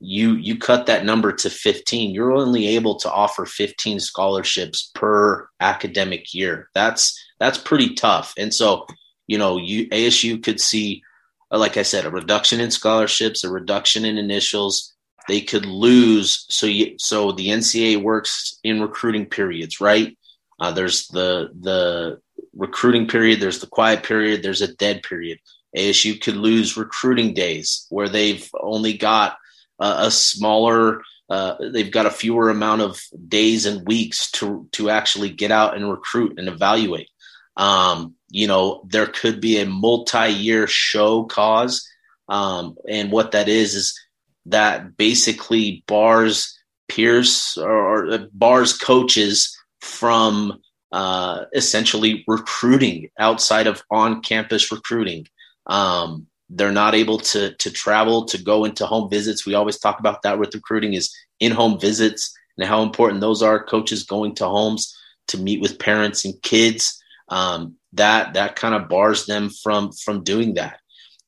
You 0.00 0.34
you 0.34 0.58
cut 0.58 0.86
that 0.86 1.04
number 1.04 1.32
to 1.32 1.50
15. 1.50 2.14
You're 2.14 2.32
only 2.32 2.68
able 2.68 2.96
to 2.96 3.10
offer 3.10 3.46
15 3.46 3.98
scholarships 4.00 4.90
per 4.94 5.48
academic 5.60 6.32
year. 6.32 6.68
That's 6.74 7.18
that's 7.40 7.58
pretty 7.58 7.94
tough. 7.94 8.32
And 8.38 8.54
so, 8.54 8.86
you 9.26 9.38
know, 9.38 9.58
you 9.58 9.88
ASU 9.88 10.42
could 10.42 10.60
see 10.60 11.02
like 11.50 11.76
I 11.76 11.82
said, 11.82 12.04
a 12.04 12.10
reduction 12.10 12.60
in 12.60 12.70
scholarships, 12.70 13.44
a 13.44 13.50
reduction 13.50 14.04
in 14.04 14.18
initials. 14.18 14.94
They 15.28 15.40
could 15.40 15.66
lose. 15.66 16.46
So, 16.48 16.66
you, 16.66 16.96
so 16.98 17.32
the 17.32 17.48
NCAA 17.48 18.02
works 18.02 18.58
in 18.64 18.80
recruiting 18.80 19.26
periods, 19.26 19.80
right? 19.80 20.16
Uh, 20.60 20.72
there's 20.72 21.06
the 21.08 21.50
the 21.60 22.20
recruiting 22.54 23.06
period. 23.06 23.40
There's 23.40 23.60
the 23.60 23.66
quiet 23.66 24.02
period. 24.02 24.42
There's 24.42 24.62
a 24.62 24.74
dead 24.74 25.02
period. 25.02 25.38
ASU 25.76 26.20
could 26.20 26.36
lose 26.36 26.76
recruiting 26.76 27.34
days 27.34 27.86
where 27.90 28.08
they've 28.08 28.48
only 28.60 28.96
got 28.96 29.36
uh, 29.78 30.04
a 30.06 30.10
smaller. 30.10 31.02
Uh, 31.30 31.56
they've 31.72 31.92
got 31.92 32.06
a 32.06 32.10
fewer 32.10 32.48
amount 32.48 32.80
of 32.80 33.00
days 33.28 33.66
and 33.66 33.86
weeks 33.86 34.30
to 34.32 34.66
to 34.72 34.90
actually 34.90 35.30
get 35.30 35.50
out 35.50 35.76
and 35.76 35.90
recruit 35.90 36.38
and 36.38 36.48
evaluate. 36.48 37.08
Um, 37.56 38.14
you 38.30 38.46
know, 38.46 38.82
there 38.88 39.06
could 39.06 39.40
be 39.40 39.58
a 39.58 39.66
multi-year 39.66 40.66
show 40.66 41.24
cause. 41.24 41.86
Um, 42.28 42.76
and 42.88 43.10
what 43.10 43.32
that 43.32 43.48
is, 43.48 43.74
is 43.74 43.98
that 44.46 44.96
basically 44.96 45.82
bars 45.86 46.58
peers 46.88 47.58
or, 47.60 48.28
bars 48.32 48.76
coaches 48.76 49.56
from 49.80 50.60
uh, 50.92 51.44
essentially 51.54 52.24
recruiting 52.26 53.10
outside 53.18 53.66
of 53.66 53.82
on-campus 53.90 54.72
recruiting. 54.72 55.26
Um, 55.66 56.26
they're 56.50 56.72
not 56.72 56.94
able 56.94 57.18
to 57.18 57.54
to 57.54 57.70
travel 57.70 58.24
to 58.26 58.42
go 58.42 58.64
into 58.64 58.86
home 58.86 59.10
visits. 59.10 59.46
We 59.46 59.54
always 59.54 59.78
talk 59.78 60.00
about 60.00 60.22
that 60.22 60.38
with 60.38 60.54
recruiting 60.54 60.94
is 60.94 61.14
in-home 61.40 61.78
visits 61.78 62.32
and 62.56 62.66
how 62.66 62.82
important 62.82 63.20
those 63.20 63.42
are. 63.42 63.62
Coaches 63.62 64.04
going 64.04 64.34
to 64.36 64.46
homes 64.46 64.96
to 65.28 65.38
meet 65.38 65.60
with 65.60 65.78
parents 65.78 66.24
and 66.24 66.40
kids 66.42 67.00
um, 67.28 67.76
that 67.92 68.34
that 68.34 68.56
kind 68.56 68.74
of 68.74 68.88
bars 68.88 69.26
them 69.26 69.50
from 69.62 69.92
from 69.92 70.24
doing 70.24 70.54
that. 70.54 70.80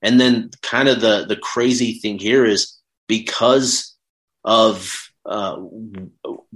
And 0.02 0.18
then 0.20 0.50
kind 0.62 0.88
of 0.88 1.00
the 1.00 1.26
the 1.26 1.36
crazy 1.36 1.98
thing 1.98 2.18
here 2.18 2.44
is 2.44 2.78
because 3.06 3.94
of 4.44 5.10
uh, 5.26 5.56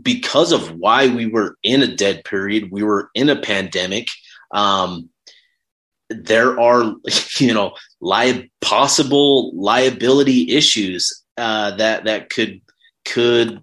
because 0.00 0.53
of 0.53 0.77
why 0.79 1.09
we 1.09 1.27
were 1.27 1.57
in 1.62 1.83
a 1.83 1.94
dead 1.94 2.24
period, 2.24 2.70
we 2.70 2.83
were 2.83 3.11
in 3.14 3.29
a 3.29 3.40
pandemic. 3.40 4.09
Um, 4.53 5.11
there 6.22 6.59
are 6.61 6.94
you 7.38 7.55
know 7.55 7.74
li- 8.00 8.50
possible 8.61 9.53
liability 9.55 10.50
issues 10.50 11.22
uh, 11.37 11.72
that 11.77 12.05
that 12.05 12.31
could 12.31 12.61
could 13.05 13.62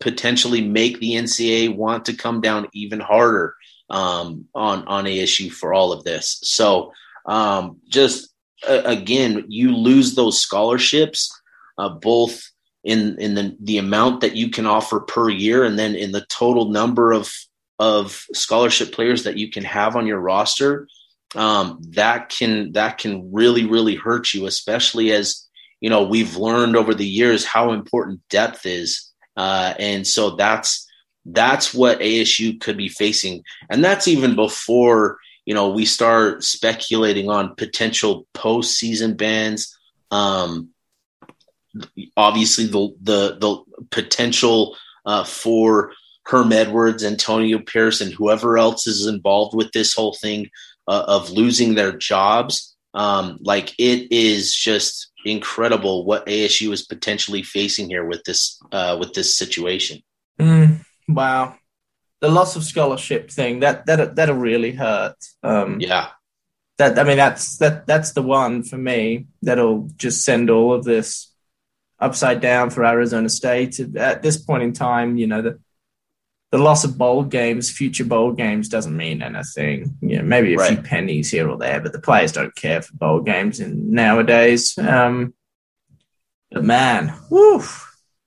potentially 0.00 0.60
make 0.60 0.98
the 1.00 1.12
NCAA 1.12 1.74
want 1.74 2.04
to 2.06 2.14
come 2.14 2.40
down 2.40 2.68
even 2.72 3.00
harder 3.00 3.54
um, 3.90 4.46
on 4.54 4.86
on 4.86 5.04
ASU 5.04 5.50
for 5.50 5.72
all 5.72 5.92
of 5.92 6.04
this. 6.04 6.38
So 6.42 6.92
um, 7.26 7.78
just 7.88 8.30
uh, 8.68 8.82
again, 8.84 9.44
you 9.48 9.74
lose 9.74 10.14
those 10.14 10.40
scholarships, 10.40 11.30
uh, 11.78 11.88
both 11.88 12.50
in 12.84 13.18
in 13.18 13.34
the 13.34 13.56
the 13.60 13.78
amount 13.78 14.20
that 14.20 14.36
you 14.36 14.50
can 14.50 14.66
offer 14.66 15.00
per 15.00 15.28
year, 15.28 15.64
and 15.64 15.78
then 15.78 15.94
in 15.94 16.12
the 16.12 16.26
total 16.28 16.70
number 16.70 17.12
of 17.12 17.32
of 17.78 18.24
scholarship 18.32 18.92
players 18.92 19.24
that 19.24 19.36
you 19.36 19.50
can 19.50 19.64
have 19.64 19.96
on 19.96 20.06
your 20.06 20.20
roster. 20.20 20.88
Um, 21.34 21.80
that 21.90 22.28
can 22.28 22.72
that 22.72 22.98
can 22.98 23.32
really 23.32 23.66
really 23.66 23.96
hurt 23.96 24.32
you, 24.32 24.46
especially 24.46 25.12
as 25.12 25.46
you 25.80 25.90
know 25.90 26.04
we've 26.04 26.36
learned 26.36 26.76
over 26.76 26.94
the 26.94 27.06
years 27.06 27.44
how 27.44 27.72
important 27.72 28.20
depth 28.30 28.64
is, 28.64 29.10
uh, 29.36 29.74
and 29.78 30.06
so 30.06 30.36
that's 30.36 30.86
that's 31.26 31.74
what 31.74 32.00
ASU 32.00 32.60
could 32.60 32.76
be 32.76 32.88
facing. 32.88 33.42
And 33.68 33.84
that's 33.84 34.06
even 34.06 34.36
before, 34.36 35.18
you 35.44 35.54
know, 35.54 35.68
we 35.68 35.84
start 35.84 36.44
speculating 36.44 37.28
on 37.28 37.56
potential 37.56 38.26
postseason 38.34 39.16
bans. 39.16 39.76
Um, 40.10 40.70
obviously 42.16 42.66
the, 42.66 42.94
the, 43.02 43.36
the 43.38 43.84
potential 43.90 44.76
uh, 45.04 45.24
for 45.24 45.92
Herm 46.26 46.52
Edwards, 46.52 47.04
Antonio 47.04 47.58
Pierce, 47.58 48.00
and 48.00 48.12
whoever 48.12 48.56
else 48.56 48.86
is 48.86 49.06
involved 49.06 49.54
with 49.54 49.72
this 49.72 49.92
whole 49.92 50.14
thing 50.14 50.48
uh, 50.88 51.04
of 51.06 51.30
losing 51.30 51.74
their 51.74 51.92
jobs. 51.92 52.76
Um, 52.94 53.38
like 53.42 53.74
it 53.78 54.10
is 54.10 54.54
just 54.54 55.10
incredible 55.24 56.04
what 56.04 56.26
ASU 56.26 56.72
is 56.72 56.86
potentially 56.86 57.42
facing 57.42 57.90
here 57.90 58.04
with 58.04 58.22
this 58.24 58.58
uh, 58.72 58.96
with 58.98 59.12
this 59.12 59.36
situation. 59.36 60.02
Mm. 60.40 60.84
Wow. 61.08 61.56
The 62.20 62.30
loss 62.30 62.56
of 62.56 62.64
scholarship 62.64 63.30
thing 63.30 63.60
that 63.60 63.86
that 63.86 64.16
that'll 64.16 64.36
really 64.36 64.72
hurt. 64.72 65.16
Um, 65.42 65.80
yeah. 65.80 66.08
That 66.78 66.98
I 66.98 67.04
mean 67.04 67.16
that's 67.16 67.58
that 67.58 67.86
that's 67.86 68.12
the 68.12 68.22
one 68.22 68.62
for 68.62 68.78
me 68.78 69.26
that'll 69.42 69.90
just 69.96 70.24
send 70.24 70.50
all 70.50 70.72
of 70.72 70.84
this 70.84 71.32
upside 71.98 72.40
down 72.40 72.70
for 72.70 72.84
Arizona 72.84 73.28
State. 73.28 73.78
At 73.96 74.22
this 74.22 74.36
point 74.36 74.62
in 74.62 74.72
time, 74.72 75.16
you 75.16 75.26
know 75.26 75.42
the 75.42 75.60
the 76.52 76.58
loss 76.58 76.84
of 76.84 76.96
bowl 76.96 77.24
games, 77.24 77.70
future 77.70 78.04
bowl 78.04 78.32
games, 78.32 78.68
doesn't 78.68 78.96
mean 78.96 79.22
anything. 79.22 79.96
You 80.00 80.18
know, 80.18 80.22
maybe 80.22 80.54
a 80.54 80.56
right. 80.56 80.74
few 80.74 80.82
pennies 80.82 81.30
here 81.30 81.48
or 81.48 81.58
there, 81.58 81.80
but 81.80 81.92
the 81.92 82.00
players 82.00 82.32
don't 82.32 82.54
care 82.54 82.82
for 82.82 82.94
bowl 82.94 83.20
games 83.20 83.60
in 83.60 83.92
nowadays. 83.92 84.76
Um, 84.78 85.34
but 86.50 86.64
man, 86.64 87.08
whew. 87.28 87.62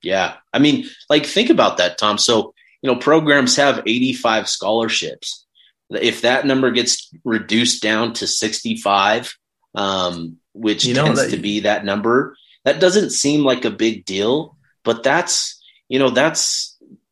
Yeah, 0.01 0.35
I 0.53 0.59
mean, 0.59 0.85
like 1.09 1.25
think 1.25 1.49
about 1.49 1.77
that, 1.77 1.97
Tom. 1.97 2.17
So 2.17 2.53
you 2.81 2.89
know, 2.91 2.97
programs 2.97 3.55
have 3.57 3.83
85 3.85 4.47
scholarships. 4.47 5.45
If 5.89 6.21
that 6.21 6.45
number 6.45 6.71
gets 6.71 7.11
reduced 7.23 7.81
down 7.81 8.13
to 8.13 8.27
65, 8.27 9.35
um, 9.75 10.37
which 10.53 10.85
you 10.85 10.93
know, 10.93 11.05
tends 11.05 11.21
that, 11.21 11.31
to 11.31 11.37
be 11.37 11.61
that 11.61 11.83
number, 11.83 12.37
that 12.65 12.79
doesn't 12.79 13.09
seem 13.11 13.43
like 13.43 13.65
a 13.65 13.71
big 13.71 14.05
deal, 14.05 14.55
but 14.83 15.03
that's, 15.03 15.61
you 15.87 15.99
know, 15.99 16.09
that's 16.09 16.68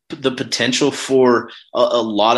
the 0.08 0.30
potential 0.30 0.90
for 0.90 1.50
a, 1.74 1.80
a 1.80 2.02
lot 2.02 2.36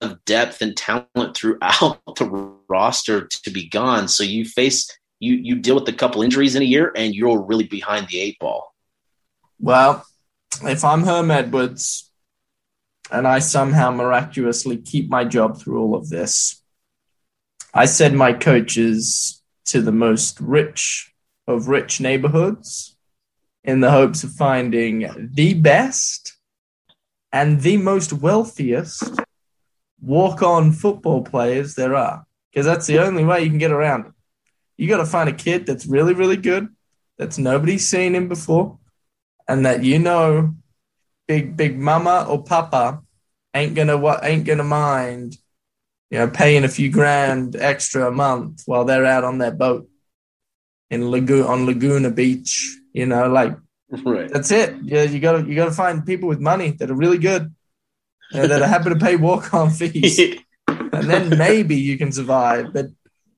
of 0.00 0.24
depth 0.24 0.62
and 0.62 0.76
talent 0.76 1.36
throughout 1.36 2.00
the 2.16 2.54
roster 2.68 3.26
to 3.26 3.50
be 3.50 3.68
gone. 3.68 4.08
So 4.08 4.24
you 4.24 4.44
face 4.44 4.90
you 5.18 5.34
you 5.34 5.56
deal 5.56 5.74
with 5.74 5.88
a 5.88 5.92
couple 5.92 6.22
injuries 6.22 6.56
in 6.56 6.62
a 6.62 6.66
year, 6.66 6.92
and 6.96 7.14
you're 7.14 7.40
really 7.40 7.66
behind 7.66 8.08
the 8.08 8.20
eight 8.20 8.38
ball. 8.38 8.74
Well, 9.58 10.04
if 10.62 10.84
I'm 10.84 11.04
Herm 11.04 11.30
Edwards, 11.30 12.10
and 13.10 13.26
I 13.26 13.40
somehow 13.40 13.90
miraculously 13.90 14.78
keep 14.78 15.10
my 15.10 15.24
job 15.24 15.58
through 15.58 15.80
all 15.80 15.94
of 15.94 16.08
this, 16.08 16.62
I 17.74 17.84
send 17.84 18.16
my 18.16 18.32
coaches 18.32 19.42
to 19.66 19.82
the 19.82 19.92
most 19.92 20.40
rich 20.40 21.12
of 21.46 21.68
rich 21.68 22.00
neighborhoods 22.00 22.96
in 23.62 23.80
the 23.80 23.90
hopes 23.90 24.24
of 24.24 24.32
finding 24.32 25.28
the 25.34 25.54
best 25.54 26.36
and 27.32 27.60
the 27.60 27.76
most 27.76 28.12
wealthiest 28.12 29.20
walk 30.00 30.42
on 30.42 30.72
football 30.72 31.22
players 31.22 31.74
there 31.74 31.94
are. 31.94 32.24
Because 32.50 32.66
that's 32.66 32.86
the 32.86 32.98
only 32.98 33.24
way 33.24 33.42
you 33.42 33.50
can 33.50 33.58
get 33.58 33.70
around 33.70 34.06
it. 34.06 34.12
You 34.76 34.88
got 34.88 34.98
to 34.98 35.06
find 35.06 35.28
a 35.28 35.34
kid 35.34 35.66
that's 35.66 35.86
really, 35.86 36.14
really 36.14 36.36
good, 36.36 36.68
that's 37.18 37.38
nobody's 37.38 37.86
seen 37.86 38.14
him 38.14 38.28
before, 38.28 38.78
and 39.46 39.66
that 39.66 39.84
you 39.84 39.98
know 39.98 40.54
big, 41.28 41.56
big 41.56 41.78
mama 41.78 42.26
or 42.28 42.42
papa 42.42 43.02
ain't 43.54 43.74
gonna 43.74 43.96
what 43.96 44.24
ain't 44.24 44.46
gonna 44.46 44.64
mind, 44.64 45.36
you 46.10 46.18
know, 46.18 46.28
paying 46.28 46.64
a 46.64 46.68
few 46.68 46.90
grand 46.90 47.54
extra 47.56 48.08
a 48.08 48.10
month 48.10 48.62
while 48.66 48.84
they're 48.84 49.06
out 49.06 49.22
on 49.22 49.38
their 49.38 49.52
boat 49.52 49.88
in 50.90 51.10
Lagoon 51.10 51.44
on 51.44 51.66
Laguna 51.66 52.10
Beach. 52.10 52.76
You 52.92 53.06
know, 53.06 53.28
like 53.28 53.56
Right. 53.90 54.30
that's 54.30 54.50
it. 54.50 54.76
Yeah, 54.82 55.02
you 55.02 55.18
gotta 55.18 55.44
you 55.46 55.54
gotta 55.54 55.72
find 55.72 56.06
people 56.06 56.28
with 56.28 56.40
money 56.40 56.70
that 56.72 56.90
are 56.90 56.94
really 56.94 57.18
good, 57.18 57.52
that 58.32 58.62
are 58.62 58.66
happy 58.66 58.90
to 58.90 58.96
pay 58.96 59.16
walk 59.16 59.52
on 59.52 59.70
fees, 59.78 60.18
and 60.68 61.10
then 61.10 61.36
maybe 61.36 61.76
you 61.76 61.98
can 61.98 62.12
survive. 62.12 62.72
But 62.72 62.86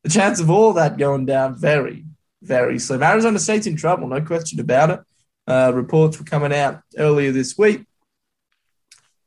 the 0.02 0.10
chance 0.10 0.40
of 0.40 0.50
all 0.50 0.74
that 0.74 0.98
going 0.98 1.26
down 1.26 1.56
very, 1.56 2.04
very 2.42 2.78
slim. 2.78 3.02
Arizona 3.02 3.38
State's 3.38 3.66
in 3.66 3.76
trouble, 3.76 4.08
no 4.08 4.20
question 4.20 4.60
about 4.60 4.90
it. 4.90 5.00
Uh, 5.46 5.72
reports 5.74 6.18
were 6.18 6.24
coming 6.24 6.52
out 6.52 6.82
earlier 6.98 7.32
this 7.32 7.56
week. 7.56 7.86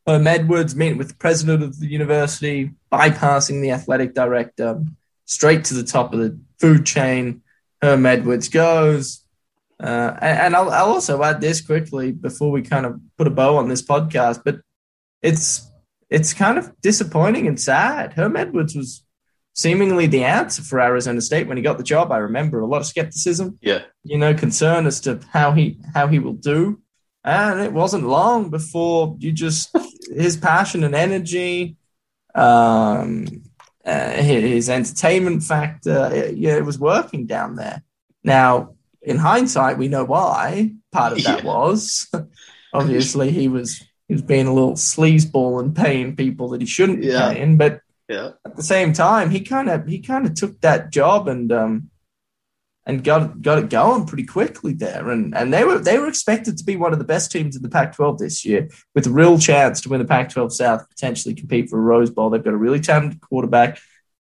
Herm 0.07 0.27
Edwards 0.27 0.75
meeting 0.75 0.97
with 0.97 1.09
the 1.09 1.15
president 1.15 1.63
of 1.63 1.79
the 1.79 1.87
university, 1.87 2.71
bypassing 2.91 3.61
the 3.61 3.71
athletic 3.71 4.13
director, 4.13 4.83
straight 5.25 5.65
to 5.65 5.73
the 5.73 5.83
top 5.83 6.13
of 6.13 6.19
the 6.19 6.39
food 6.59 6.85
chain. 6.85 7.41
Herm 7.81 8.05
Edwards 8.05 8.49
goes. 8.49 9.24
Uh, 9.81 10.15
and 10.21 10.39
and 10.39 10.55
I'll, 10.55 10.69
I'll 10.69 10.93
also 10.93 11.21
add 11.23 11.41
this 11.41 11.61
quickly 11.61 12.11
before 12.11 12.51
we 12.51 12.61
kind 12.61 12.85
of 12.85 12.99
put 13.17 13.27
a 13.27 13.31
bow 13.31 13.57
on 13.57 13.67
this 13.69 13.81
podcast, 13.81 14.41
but 14.45 14.59
it's 15.21 15.69
it's 16.09 16.33
kind 16.33 16.57
of 16.57 16.71
disappointing 16.81 17.47
and 17.47 17.59
sad. 17.59 18.13
Herm 18.13 18.35
Edwards 18.37 18.75
was 18.75 19.03
seemingly 19.53 20.05
the 20.07 20.23
answer 20.23 20.61
for 20.61 20.79
Arizona 20.79 21.19
State 21.21 21.47
when 21.47 21.57
he 21.57 21.63
got 21.63 21.77
the 21.77 21.83
job. 21.83 22.11
I 22.11 22.17
remember 22.17 22.59
a 22.59 22.65
lot 22.67 22.81
of 22.81 22.85
skepticism, 22.87 23.57
Yeah. 23.61 23.83
you 24.03 24.17
know, 24.17 24.33
concern 24.33 24.85
as 24.85 24.99
to 25.01 25.19
how 25.31 25.51
he 25.51 25.79
how 25.93 26.07
he 26.07 26.19
will 26.19 26.33
do. 26.33 26.79
And 27.23 27.59
it 27.59 27.73
wasn't 27.73 28.07
long 28.07 28.49
before 28.49 29.15
you 29.19 29.31
just 29.31 29.75
his 30.13 30.37
passion 30.37 30.83
and 30.83 30.93
energy, 30.95 31.75
um, 32.35 33.43
uh, 33.85 34.11
his 34.11 34.69
entertainment 34.69 35.43
factor, 35.43 36.09
it, 36.13 36.37
yeah, 36.37 36.55
it 36.55 36.65
was 36.65 36.79
working 36.79 37.25
down 37.25 37.55
there. 37.55 37.81
Now, 38.23 38.74
in 39.05 39.17
hindsight, 39.17 39.77
we 39.77 39.87
know 39.87 40.03
why. 40.03 40.71
Part 40.91 41.13
of 41.13 41.23
that 41.23 41.43
Yeah. 41.43 41.45
was 41.45 42.09
obviously 42.73 43.31
he 43.31 43.47
was 43.47 43.81
he 44.07 44.13
was 44.13 44.21
being 44.21 44.47
a 44.47 44.53
little 44.53 44.73
sleazeball 44.73 45.59
and 45.61 45.75
paying 45.75 46.15
people 46.15 46.49
that 46.49 46.61
he 46.61 46.67
shouldn't 46.67 47.01
be 47.01 47.07
Yeah. 47.07 47.33
paying, 47.33 47.57
but 47.57 47.81
Yeah. 48.09 48.31
at 48.45 48.55
the 48.55 48.63
same 48.63 48.93
time, 48.93 49.29
he 49.29 49.39
kind 49.41 49.69
of 49.69 49.87
he 49.87 49.99
kind 49.99 50.25
of 50.25 50.33
took 50.33 50.59
that 50.61 50.91
job 50.91 51.27
and 51.27 51.51
um 51.51 51.89
and 52.87 53.03
got 53.03 53.41
got 53.41 53.57
it 53.57 53.69
going 53.69 54.05
pretty 54.05 54.25
quickly 54.25 54.73
there. 54.73 55.09
And 55.09 55.35
and 55.35 55.51
they 55.53 55.63
were 55.63 55.79
they 55.79 55.97
were 55.97 56.07
expected 56.07 56.57
to 56.57 56.63
be 56.63 56.75
one 56.75 56.93
of 56.93 56.99
the 56.99 57.05
best 57.05 57.31
teams 57.31 57.55
in 57.55 57.63
the 57.63 57.69
Pac-12 57.69 58.19
this 58.19 58.45
year, 58.45 58.69
with 58.93 59.07
a 59.07 59.11
real 59.11 59.39
chance 59.39 59.81
to 59.81 59.89
win 59.89 59.99
the 59.99 60.05
Pac-12 60.05 60.51
South, 60.51 60.87
potentially 60.89 61.33
compete 61.33 61.69
for 61.69 61.79
a 61.79 61.81
Rose 61.81 62.11
Bowl. 62.11 62.29
They've 62.29 62.43
got 62.43 62.53
a 62.53 62.57
really 62.57 62.79
talented 62.79 63.21
quarterback, 63.21 63.79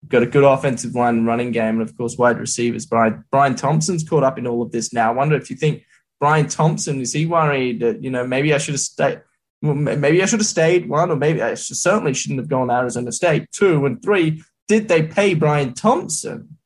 got 0.08 0.24
a 0.24 0.28
good 0.28 0.44
offensive 0.44 0.96
line 0.96 1.18
and 1.18 1.28
running 1.28 1.52
game, 1.52 1.80
and 1.80 1.82
of 1.82 1.96
course 1.98 2.18
wide 2.18 2.40
receivers. 2.40 2.86
Brian 2.86 3.24
Brian 3.32 3.56
Thompson's 3.56 4.08
caught 4.08 4.24
up 4.24 4.38
in 4.38 4.48
all 4.48 4.62
of 4.62 4.72
this 4.72 4.94
now. 4.94 5.12
I 5.12 5.16
wonder 5.16 5.36
if 5.36 5.50
you 5.50 5.56
think 5.56 5.84
Brian 6.20 6.48
Thompson 6.48 7.02
is 7.02 7.14
he 7.14 7.26
worried 7.26 7.80
that 7.82 8.04
you 8.04 8.10
know 8.10 8.26
maybe 8.26 8.54
I 8.54 8.58
should 8.58 8.74
have 8.74 8.82
stayed. 8.82 9.22
Well, 9.62 9.76
maybe 9.76 10.22
I 10.22 10.26
should 10.26 10.40
have 10.42 10.48
stayed 10.48 10.90
one, 10.90 11.10
or 11.10 11.16
maybe 11.16 11.42
I 11.42 11.56
should, 11.56 11.78
certainly 11.78 12.14
shouldn't 12.14 12.40
have 12.40 12.50
gone 12.50 12.70
Arizona 12.70 13.12
State. 13.14 13.50
Two 13.54 13.86
and 13.86 14.02
three, 14.04 14.44
did 14.68 14.90
they 14.90 15.04
pay 15.04 15.34
Brian 15.36 15.74
Thompson 15.74 16.58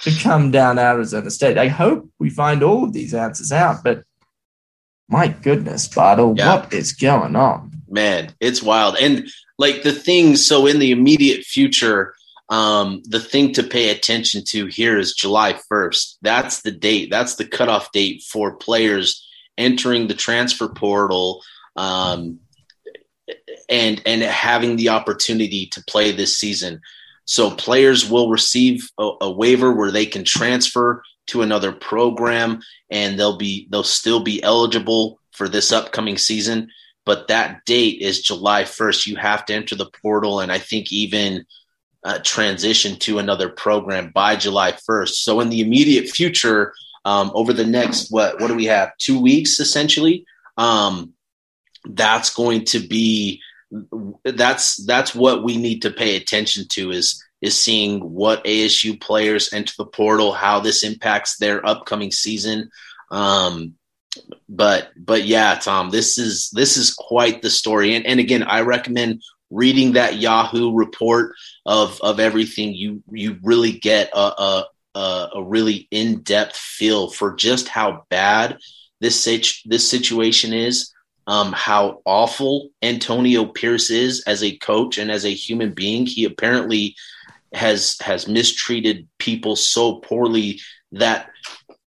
to 0.00 0.10
come 0.20 0.50
down 0.50 0.78
Arizona 0.78 1.30
State? 1.30 1.56
I 1.56 1.68
hope 1.68 2.10
we 2.18 2.30
find 2.30 2.64
all 2.64 2.82
of 2.84 2.92
these 2.92 3.14
answers 3.14 3.52
out. 3.52 3.84
But 3.84 4.02
my 5.08 5.28
goodness, 5.28 5.86
Bartle, 5.86 6.34
Yeah. 6.36 6.56
what 6.56 6.72
is 6.72 6.92
going 6.92 7.36
on? 7.36 7.70
man 7.88 8.32
it's 8.40 8.62
wild 8.62 8.96
and 8.98 9.28
like 9.58 9.82
the 9.82 9.92
thing 9.92 10.34
so 10.34 10.66
in 10.66 10.78
the 10.78 10.90
immediate 10.92 11.44
future 11.44 12.14
um 12.52 13.02
the 13.06 13.20
thing 13.20 13.52
to 13.52 13.62
pay 13.62 13.90
attention 13.90 14.44
to 14.44 14.66
here 14.66 14.98
is 14.98 15.14
july 15.14 15.52
1st 15.70 16.16
that's 16.22 16.62
the 16.62 16.70
date 16.70 17.10
that's 17.10 17.34
the 17.36 17.46
cutoff 17.46 17.90
date 17.92 18.22
for 18.22 18.56
players 18.56 19.26
entering 19.58 20.06
the 20.06 20.14
transfer 20.14 20.68
portal 20.68 21.42
um 21.76 22.38
and 23.68 24.02
and 24.06 24.22
having 24.22 24.76
the 24.76 24.90
opportunity 24.90 25.66
to 25.66 25.82
play 25.84 26.12
this 26.12 26.36
season. 26.36 26.80
So 27.24 27.50
players 27.50 28.08
will 28.08 28.30
receive 28.30 28.90
a, 28.98 29.10
a 29.22 29.30
waiver 29.30 29.72
where 29.72 29.90
they 29.90 30.06
can 30.06 30.24
transfer 30.24 31.02
to 31.28 31.42
another 31.42 31.72
program 31.72 32.60
and 32.90 33.18
they'll 33.18 33.38
be 33.38 33.68
they'll 33.70 33.84
still 33.84 34.22
be 34.22 34.42
eligible 34.42 35.18
for 35.32 35.48
this 35.48 35.72
upcoming 35.72 36.18
season. 36.18 36.68
But 37.04 37.28
that 37.28 37.64
date 37.64 38.00
is 38.00 38.22
July 38.22 38.62
1st. 38.62 39.06
You 39.06 39.16
have 39.16 39.44
to 39.46 39.54
enter 39.54 39.74
the 39.74 39.90
portal 40.02 40.40
and 40.40 40.52
I 40.52 40.58
think 40.58 40.92
even 40.92 41.46
uh, 42.04 42.18
transition 42.24 42.98
to 43.00 43.18
another 43.18 43.48
program 43.48 44.10
by 44.14 44.36
July 44.36 44.72
1st. 44.72 45.10
So 45.10 45.40
in 45.40 45.50
the 45.50 45.60
immediate 45.60 46.08
future, 46.08 46.74
um, 47.04 47.30
over 47.34 47.52
the 47.52 47.66
next 47.66 48.10
what 48.10 48.40
what 48.40 48.48
do 48.48 48.54
we 48.54 48.66
have? 48.66 48.96
Two 48.98 49.20
weeks 49.20 49.58
essentially. 49.60 50.24
Um, 50.56 51.14
that's 51.84 52.34
going 52.34 52.64
to 52.66 52.78
be 52.78 53.40
that's 54.24 54.84
that's 54.86 55.14
what 55.14 55.42
we 55.42 55.56
need 55.56 55.82
to 55.82 55.90
pay 55.90 56.16
attention 56.16 56.68
to 56.68 56.90
is 56.90 57.22
is 57.40 57.58
seeing 57.58 58.00
what 58.00 58.44
ASU 58.44 59.00
players 59.00 59.52
enter 59.52 59.74
the 59.76 59.86
portal, 59.86 60.32
how 60.32 60.60
this 60.60 60.84
impacts 60.84 61.38
their 61.38 61.66
upcoming 61.66 62.12
season. 62.12 62.70
Um, 63.10 63.74
but 64.48 64.90
but 64.96 65.24
yeah, 65.24 65.56
Tom, 65.56 65.90
this 65.90 66.18
is 66.18 66.50
this 66.50 66.76
is 66.76 66.94
quite 66.94 67.42
the 67.42 67.50
story. 67.50 67.94
And 67.94 68.06
and 68.06 68.20
again, 68.20 68.42
I 68.42 68.60
recommend 68.60 69.22
reading 69.52 69.92
that 69.92 70.18
Yahoo 70.18 70.72
report 70.72 71.34
of 71.66 72.00
of 72.00 72.18
everything. 72.18 72.74
You 72.74 73.02
you 73.10 73.38
really 73.42 73.72
get 73.72 74.10
a 74.12 74.18
a, 74.18 74.66
a, 74.94 75.28
a 75.34 75.42
really 75.42 75.88
in 75.90 76.22
depth 76.22 76.56
feel 76.56 77.10
for 77.10 77.34
just 77.34 77.68
how 77.68 78.04
bad 78.10 78.58
this 79.00 79.20
situ- 79.20 79.68
this 79.68 79.88
situation 79.88 80.52
is. 80.52 80.92
Um, 81.24 81.52
how 81.52 82.02
awful 82.04 82.70
Antonio 82.82 83.44
Pierce 83.44 83.90
is 83.90 84.24
as 84.26 84.42
a 84.42 84.56
coach 84.56 84.98
and 84.98 85.08
as 85.08 85.24
a 85.24 85.32
human 85.32 85.72
being. 85.72 86.04
He 86.04 86.24
apparently 86.24 86.96
has 87.52 87.96
has 88.00 88.26
mistreated 88.26 89.06
people 89.18 89.54
so 89.54 89.96
poorly 90.00 90.60
that 90.90 91.30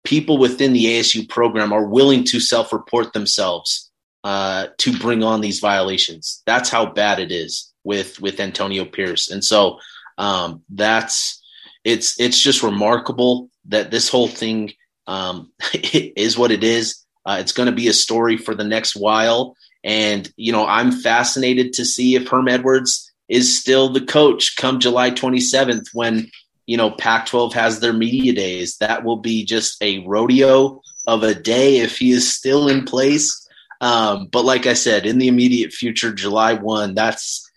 people 0.03 0.37
within 0.37 0.73
the 0.73 0.85
ASU 0.85 1.27
program 1.27 1.73
are 1.73 1.87
willing 1.87 2.23
to 2.25 2.39
self-report 2.39 3.13
themselves 3.13 3.91
uh, 4.23 4.67
to 4.77 4.97
bring 4.97 5.23
on 5.23 5.41
these 5.41 5.59
violations. 5.59 6.41
That's 6.45 6.69
how 6.69 6.85
bad 6.93 7.19
it 7.19 7.31
is 7.31 7.73
with 7.83 8.21
with 8.21 8.39
Antonio 8.39 8.85
Pierce, 8.85 9.29
and 9.29 9.43
so 9.43 9.79
um, 10.17 10.63
that's 10.69 11.41
it's 11.83 12.19
it's 12.19 12.39
just 12.39 12.63
remarkable 12.63 13.49
that 13.65 13.91
this 13.91 14.09
whole 14.09 14.27
thing 14.27 14.73
um, 15.07 15.51
is 15.73 16.37
what 16.37 16.51
it 16.51 16.63
is. 16.63 17.03
Uh, 17.25 17.37
it's 17.39 17.53
going 17.53 17.67
to 17.67 17.75
be 17.75 17.87
a 17.87 17.93
story 17.93 18.37
for 18.37 18.53
the 18.53 18.63
next 18.63 18.95
while, 18.95 19.55
and 19.83 20.31
you 20.35 20.51
know 20.51 20.65
I'm 20.65 20.91
fascinated 20.91 21.73
to 21.73 21.85
see 21.85 22.15
if 22.15 22.27
Herm 22.27 22.47
Edwards 22.47 23.11
is 23.29 23.57
still 23.57 23.89
the 23.89 24.05
coach 24.05 24.55
come 24.57 24.79
July 24.79 25.09
27th 25.11 25.87
when 25.93 26.29
you 26.65 26.77
know 26.77 26.91
Pac-12 26.91 27.53
has 27.53 27.79
their 27.79 27.93
media 27.93 28.33
days. 28.33 28.77
That 28.77 29.03
will 29.03 29.17
be 29.17 29.45
just 29.45 29.81
a 29.81 30.05
rodeo 30.05 30.81
of 31.07 31.23
a 31.23 31.33
day 31.33 31.79
if 31.79 31.97
he 31.97 32.11
is 32.11 32.33
still 32.33 32.67
in 32.67 32.85
place. 32.85 33.42
Um, 33.83 34.27
but 34.31 34.45
like 34.45 34.65
I 34.65 34.73
said, 34.73 35.05
in 35.05 35.17
the 35.17 35.27
immediate 35.27 35.73
future, 35.73 36.13
July 36.13 36.53
1, 36.53 36.95
that's 36.95 37.51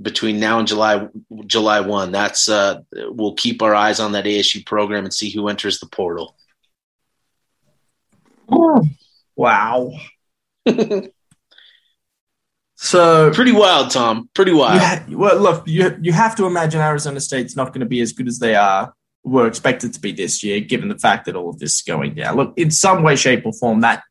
between 0.00 0.38
now 0.38 0.60
and 0.60 0.68
July 0.68 1.08
July 1.44 1.80
1. 1.80 2.12
That's 2.12 2.48
uh, 2.48 2.82
we'll 2.92 3.34
keep 3.34 3.62
our 3.62 3.74
eyes 3.74 3.98
on 3.98 4.12
that 4.12 4.24
ASU 4.24 4.64
program 4.64 5.04
and 5.04 5.12
see 5.12 5.30
who 5.30 5.48
enters 5.48 5.80
the 5.80 5.86
portal. 5.86 6.36
Wow. 9.36 9.92
So 12.84 13.30
pretty 13.30 13.52
wild, 13.52 13.92
Tom. 13.92 14.28
Pretty 14.34 14.52
wild. 14.52 14.80
Ha- 14.80 15.04
well, 15.10 15.38
look, 15.38 15.68
you 15.68 15.96
you 16.02 16.12
have 16.12 16.34
to 16.34 16.46
imagine 16.46 16.80
Arizona 16.80 17.20
State's 17.20 17.54
not 17.54 17.68
going 17.68 17.78
to 17.78 17.86
be 17.86 18.00
as 18.00 18.12
good 18.12 18.26
as 18.26 18.40
they 18.40 18.56
are 18.56 18.92
were 19.22 19.46
expected 19.46 19.94
to 19.94 20.00
be 20.00 20.10
this 20.10 20.42
year, 20.42 20.58
given 20.58 20.88
the 20.88 20.98
fact 20.98 21.26
that 21.26 21.36
all 21.36 21.48
of 21.48 21.60
this 21.60 21.76
is 21.76 21.82
going 21.82 22.14
down. 22.14 22.34
Look, 22.34 22.54
in 22.56 22.72
some 22.72 23.04
way, 23.04 23.14
shape, 23.14 23.46
or 23.46 23.52
form, 23.52 23.82
that 23.82 24.02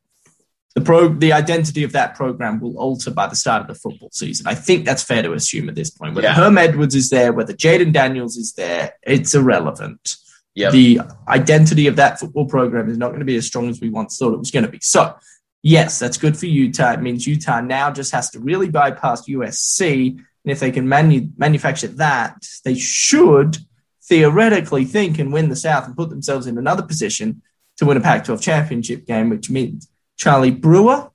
the 0.76 0.82
pro 0.82 1.10
the 1.10 1.34
identity 1.34 1.84
of 1.84 1.92
that 1.92 2.16
program 2.16 2.60
will 2.60 2.78
alter 2.78 3.12
by 3.12 3.28
the 3.28 3.36
start 3.36 3.62
of 3.62 3.68
the 3.68 3.76
football 3.76 4.10
season. 4.12 4.48
I 4.48 4.56
think 4.56 4.86
that's 4.86 5.04
fair 5.04 5.22
to 5.24 5.34
assume 5.34 5.68
at 5.70 5.76
this 5.76 5.90
point. 5.90 6.16
Whether 6.16 6.30
yeah. 6.30 6.34
Herm 6.34 6.58
Edwards 6.58 6.96
is 6.96 7.10
there, 7.10 7.34
whether 7.34 7.54
Jayden 7.54 7.92
Daniels 7.92 8.38
is 8.38 8.54
there, 8.54 8.94
it's 9.04 9.36
irrelevant. 9.36 10.16
Yep. 10.56 10.72
The 10.72 11.02
identity 11.28 11.88
of 11.88 11.96
that 11.96 12.20
football 12.20 12.46
program 12.46 12.90
is 12.90 12.98
not 12.98 13.10
going 13.10 13.20
to 13.20 13.26
be 13.26 13.38
as 13.38 13.48
strong 13.48 13.70
as 13.70 13.80
we 13.80 13.90
once 13.90 14.18
thought 14.18 14.34
it 14.34 14.40
was 14.40 14.52
going 14.52 14.66
to 14.66 14.72
be. 14.72 14.80
So 14.82 15.16
yes, 15.62 16.00
that's 16.00 16.18
good 16.18 16.38
for 16.38 16.46
Utah. 16.46 16.94
It 16.94 17.02
means 17.02 17.28
Utah 17.28 17.62
now 17.62 17.92
just 17.92 18.12
has 18.12 18.30
to 18.32 18.40
really 18.40 18.70
bypass 18.70 19.28
USC. 19.28 20.10
And 20.10 20.52
if 20.52 20.60
they 20.60 20.72
can 20.72 20.88
manu- 20.88 21.30
manufacture 21.38 21.88
that, 21.88 22.46
they 22.64 22.76
should 22.76 23.58
theoretically 24.04 24.86
think 24.86 25.20
and 25.20 25.32
win 25.32 25.50
the 25.50 25.56
South 25.56 25.86
and 25.86 25.96
put 25.96 26.10
themselves 26.10 26.48
in 26.48 26.58
another 26.58 26.84
position 26.84 27.42
to 27.78 27.86
win 27.86 27.98
a 27.98 28.02
Pac 28.02 28.26
12 28.26 28.42
championship 28.42 29.06
game, 29.06 29.30
which 29.30 29.50
means 29.50 29.88
Charlie 30.18 30.52
Brewer 30.52 31.10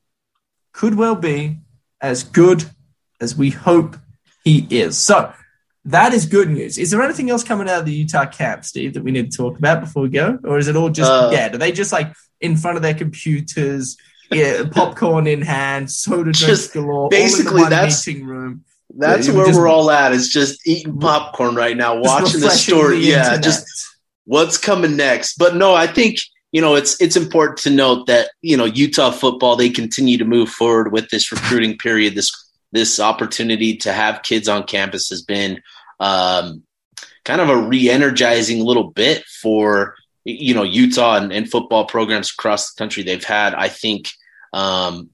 could 0.73 0.97
well 0.97 1.15
be 1.15 1.59
as 2.01 2.23
good 2.23 2.65
as 3.21 3.37
we 3.37 3.51
hope 3.51 3.97
he 4.45 4.67
is. 4.71 4.99
So 4.99 5.33
that 5.87 6.13
is 6.13 6.27
good 6.27 6.51
news. 6.51 6.79
Is 6.79 6.91
there 6.91 7.03
anything 7.03 7.31
else 7.31 7.45
coming 7.45 7.69
out 7.69 7.81
of 7.81 7.87
the 7.87 7.93
Utah 7.93 8.27
camp, 8.27 8.65
Steve, 8.65 8.95
that 8.95 9.05
we 9.05 9.13
need 9.13 9.31
to 9.31 9.37
talk 9.37 9.59
about 9.59 9.81
before 9.81 10.03
we 10.03 10.09
go? 10.09 10.39
Or 10.45 10.59
is 10.59 10.69
it 10.69 10.77
all 10.77 10.91
just 10.91 11.11
uh, 11.11 11.31
dead? 11.31 11.55
Are 11.55 11.59
they 11.59 11.73
just 11.73 11.93
like 11.93 12.13
in 12.41 12.57
front 12.57 12.77
of 12.77 12.83
their 12.83 12.95
computers 12.95 13.97
yeah, 14.31 14.65
popcorn 14.71 15.27
in 15.27 15.43
hand, 15.43 15.91
soda 15.91 16.33
drinks 16.33 16.69
galore. 16.69 17.09
Basically, 17.09 17.65
that's 17.65 18.07
meeting 18.07 18.27
room. 18.27 18.65
That's 18.95 19.29
where 19.29 19.47
just, 19.47 19.59
we're 19.59 19.69
all 19.69 19.91
at. 19.91 20.13
Is 20.13 20.29
just 20.29 20.67
eating 20.67 20.99
popcorn 20.99 21.55
right 21.55 21.77
now, 21.77 22.01
watching 22.01 22.41
the 22.41 22.51
story. 22.51 23.01
The 23.01 23.07
yeah, 23.07 23.19
internet. 23.19 23.45
just 23.45 23.67
what's 24.25 24.59
coming 24.59 24.97
next. 24.97 25.37
But 25.39 25.55
no, 25.57 25.75
I 25.75 25.87
think 25.87 26.19
you 26.53 26.61
know 26.61 26.75
it's 26.75 27.01
it's 27.01 27.17
important 27.17 27.59
to 27.59 27.71
note 27.71 28.07
that 28.07 28.31
you 28.43 28.57
know 28.57 28.65
Utah 28.65 29.11
football 29.11 29.57
they 29.57 29.71
continue 29.71 30.19
to 30.19 30.25
move 30.25 30.49
forward 30.49 30.93
with 30.93 31.09
this 31.11 31.31
recruiting 31.33 31.77
period. 31.79 32.15
This 32.15 32.33
this 32.73 33.01
opportunity 33.01 33.77
to 33.79 33.93
have 33.93 34.23
kids 34.23 34.49
on 34.49 34.65
campus 34.65 35.09
has 35.09 35.23
been 35.23 35.61
um, 36.01 36.63
kind 37.25 37.41
of 37.41 37.49
a 37.49 37.57
re-energizing 37.57 38.65
little 38.65 38.91
bit 38.91 39.25
for 39.43 39.97
you 40.25 40.55
know 40.55 40.63
Utah 40.63 41.17
and, 41.17 41.33
and, 41.33 41.51
football 41.51 41.85
programs 41.85 42.31
across 42.31 42.73
the 42.73 42.79
country. 42.79 43.03
They've 43.03 43.23
had, 43.23 43.55
I 43.55 43.69
think, 43.69 44.09
um, 44.53 45.11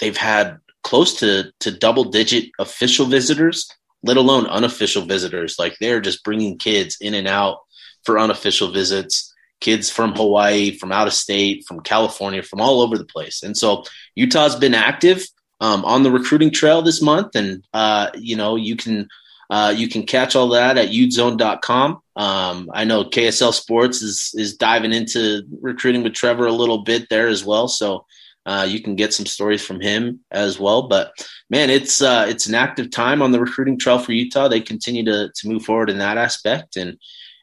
they've 0.00 0.16
had 0.16 0.58
close 0.82 1.18
to 1.20 1.52
to 1.60 1.70
double 1.70 2.04
digit 2.04 2.50
official 2.58 3.06
visitors, 3.06 3.68
let 4.02 4.16
alone 4.16 4.46
unofficial 4.46 5.02
visitors. 5.02 5.56
Like 5.58 5.76
they're 5.80 6.00
just 6.00 6.24
bringing 6.24 6.58
kids 6.58 6.96
in 7.00 7.14
and 7.14 7.28
out 7.28 7.58
for 8.04 8.18
unofficial 8.18 8.72
visits. 8.72 9.25
Kids 9.60 9.90
from 9.90 10.14
Hawaii, 10.14 10.70
from 10.76 10.92
out 10.92 11.06
of 11.06 11.14
state, 11.14 11.64
from 11.66 11.80
California, 11.80 12.42
from 12.42 12.60
all 12.60 12.82
over 12.82 12.98
the 12.98 13.04
place. 13.04 13.42
And 13.42 13.56
so 13.56 13.84
Utah's 14.14 14.56
been 14.56 14.74
active 14.74 15.26
um, 15.60 15.84
on 15.84 16.02
the 16.02 16.10
recruiting 16.10 16.50
trail 16.50 16.82
this 16.82 17.00
month, 17.00 17.34
and 17.34 17.64
uh, 17.72 18.10
you 18.14 18.36
know 18.36 18.56
you 18.56 18.76
can 18.76 19.08
uh, 19.50 19.72
you 19.76 19.88
can 19.88 20.04
catch 20.04 20.36
all 20.36 20.48
that 20.48 20.78
at 20.78 20.90
utezone.com. 20.90 22.00
Um, 22.16 22.70
I 22.72 22.84
know 22.84 23.04
KSL 23.04 23.52
Sports 23.52 24.02
is 24.02 24.32
is 24.34 24.56
diving 24.56 24.92
into 24.92 25.42
recruiting 25.60 26.02
with 26.02 26.14
Trevor 26.14 26.46
a 26.46 26.52
little 26.52 26.82
bit 26.84 27.08
there 27.08 27.28
as 27.28 27.44
well, 27.44 27.68
so 27.68 28.06
uh, 28.44 28.66
you 28.68 28.80
can 28.80 28.96
get 28.96 29.12
some 29.12 29.26
stories 29.26 29.64
from 29.64 29.80
him 29.80 30.20
as 30.30 30.58
well. 30.58 30.88
But 30.88 31.12
man, 31.50 31.70
it's 31.70 32.02
uh, 32.02 32.26
it's 32.28 32.46
an 32.46 32.54
active 32.54 32.90
time 32.90 33.22
on 33.22 33.32
the 33.32 33.40
recruiting 33.40 33.78
trail 33.78 33.98
for 33.98 34.12
Utah. 34.12 34.48
They 34.48 34.60
continue 34.60 35.04
to 35.04 35.30
to 35.34 35.48
move 35.48 35.64
forward 35.64 35.90
in 35.90 35.98
that 35.98 36.18
aspect, 36.18 36.76
and 36.76 36.98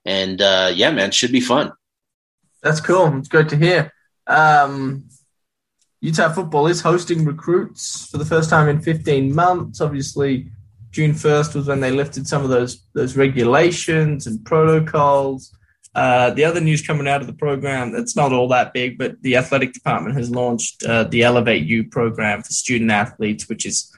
and 0.05 0.41
uh, 0.41 0.71
yeah, 0.73 0.91
man, 0.91 1.11
should 1.11 1.31
be 1.31 1.41
fun. 1.41 1.71
That's 2.63 2.79
cool. 2.79 3.15
It's 3.17 3.27
good 3.27 3.49
to 3.49 3.57
hear. 3.57 3.91
Um, 4.25 5.09
Utah 5.99 6.31
football 6.31 6.67
is 6.67 6.81
hosting 6.81 7.25
recruits 7.25 8.09
for 8.09 8.17
the 8.17 8.25
first 8.25 8.49
time 8.49 8.69
in 8.69 8.81
15 8.81 9.35
months. 9.35 9.81
Obviously, 9.81 10.49
June 10.91 11.11
1st 11.11 11.55
was 11.55 11.67
when 11.67 11.81
they 11.81 11.91
lifted 11.91 12.27
some 12.27 12.43
of 12.43 12.49
those 12.49 12.85
those 12.93 13.17
regulations 13.17 14.27
and 14.27 14.43
protocols. 14.45 15.55
Uh, 15.95 16.31
the 16.31 16.43
other 16.43 16.59
news 16.59 16.85
coming 16.85 17.07
out 17.07 17.21
of 17.21 17.27
the 17.27 17.33
program 17.33 17.91
that's 17.91 18.15
not 18.15 18.33
all 18.33 18.47
that 18.47 18.73
big, 18.73 18.97
but 18.97 19.21
the 19.21 19.35
athletic 19.35 19.73
department 19.73 20.15
has 20.15 20.29
launched 20.29 20.83
uh, 20.83 21.03
the 21.03 21.21
Elevate 21.23 21.63
U 21.65 21.83
program 21.83 22.41
for 22.41 22.51
student 22.51 22.91
athletes, 22.91 23.47
which 23.49 23.65
is 23.65 23.95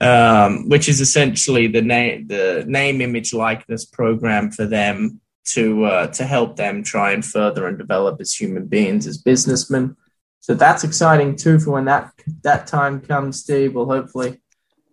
um, 0.00 0.68
which 0.68 0.88
is 0.88 1.00
essentially 1.00 1.66
the 1.68 1.82
name 1.82 2.26
the 2.26 2.64
name 2.66 3.00
image 3.00 3.32
likeness 3.32 3.84
program 3.84 4.50
for 4.50 4.66
them 4.66 5.20
to 5.44 5.84
uh, 5.84 6.06
to 6.08 6.24
help 6.24 6.56
them 6.56 6.82
try 6.82 7.12
and 7.12 7.24
further 7.24 7.66
and 7.66 7.78
develop 7.78 8.20
as 8.20 8.34
human 8.34 8.66
beings 8.66 9.06
as 9.06 9.18
businessmen. 9.18 9.96
So 10.40 10.54
that's 10.54 10.84
exciting 10.84 11.36
too 11.36 11.58
for 11.58 11.72
when 11.72 11.86
that 11.86 12.12
that 12.42 12.66
time 12.66 13.00
comes, 13.00 13.40
Steve. 13.40 13.74
Will 13.74 13.86
hopefully 13.86 14.40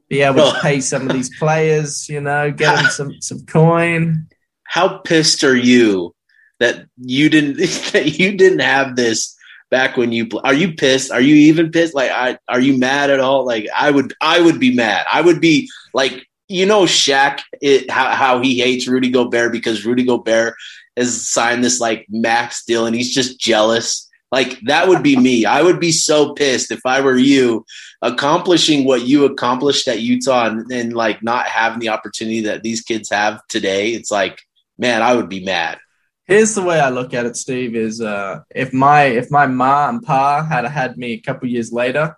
be 0.10 0.22
able 0.22 0.52
to 0.52 0.60
pay 0.60 0.82
some 0.82 1.10
of 1.10 1.14
these 1.14 1.36
players, 1.38 2.10
you 2.10 2.20
know, 2.20 2.52
get 2.52 2.76
them 2.76 2.86
some 2.86 3.16
some 3.22 3.46
coin. 3.46 4.28
How 4.64 5.00
pissed 5.00 5.44
are 5.44 5.56
you 5.56 6.14
that 6.60 6.86
you 6.98 7.30
didn't 7.30 7.58
that 7.94 8.20
you 8.20 8.38
didn't 8.38 8.60
have 8.60 8.96
this 8.96 9.36
back 9.70 9.98
when 9.98 10.12
you 10.12 10.28
are 10.44 10.54
you 10.54 10.74
pissed? 10.74 11.12
Are 11.12 11.22
you 11.22 11.36
even 11.36 11.72
pissed? 11.72 11.96
Like, 11.96 12.12
I 12.12 12.38
are 12.48 12.60
you 12.60 12.78
mad 12.78 13.10
at 13.10 13.20
all? 13.20 13.46
Like, 13.46 13.68
I 13.76 13.90
would 13.90 14.14
I 14.22 14.42
would 14.42 14.60
be 14.60 14.76
mad. 14.76 15.06
I 15.12 15.22
would 15.22 15.42
be 15.42 15.70
like, 15.94 16.28
you 16.52 16.66
know, 16.66 16.84
Shaq 16.84 17.40
it, 17.62 17.90
how 17.90 18.10
how 18.12 18.42
he 18.42 18.60
hates 18.60 18.88
Rudy 18.88 19.10
Gobert 19.10 19.52
because 19.52 19.86
Rudy 19.86 20.04
Gobert 20.04 20.56
has 20.98 21.28
signed 21.28 21.64
this 21.64 21.80
like 21.80 22.06
max 22.10 22.66
deal 22.66 22.86
and 22.86 22.96
he's 22.96 23.14
just 23.14 23.40
jealous. 23.40 24.10
Like 24.32 24.60
that 24.62 24.88
would 24.88 25.04
be 25.04 25.18
me. 25.18 25.46
I 25.46 25.62
would 25.62 25.80
be 25.80 25.92
so 25.92 26.34
pissed 26.34 26.72
if 26.72 26.86
I 26.86 27.02
were 27.02 27.18
you 27.18 27.66
accomplishing 28.02 28.86
what 28.86 29.06
you 29.06 29.26
accomplished 29.26 29.88
at 29.88 30.02
Utah 30.02 30.48
and, 30.48 30.72
and 30.72 30.94
like 30.94 31.22
not 31.22 31.48
having 31.48 31.80
the 31.80 31.90
opportunity 31.90 32.42
that 32.42 32.64
these 32.64 32.82
kids 32.82 33.10
have 33.12 33.42
today, 33.48 33.90
it's 33.90 34.12
like, 34.12 34.42
man, 34.78 35.02
I 35.02 35.16
would 35.16 35.30
be 35.30 35.44
mad. 35.44 35.80
Here's 36.26 36.56
the 36.56 36.62
way 36.62 36.80
I 36.80 36.90
look 36.90 37.14
at 37.14 37.26
it, 37.26 37.36
Steve: 37.36 37.76
is 37.76 38.00
uh, 38.00 38.42
if 38.56 38.72
my 38.72 39.04
if 39.04 39.30
my 39.32 39.48
ma 39.48 39.90
and 39.90 40.02
pa 40.02 40.44
had 40.44 40.66
had 40.66 40.98
me 40.98 41.14
a 41.14 41.20
couple 41.20 41.50
years 41.50 41.74
later, 41.74 42.16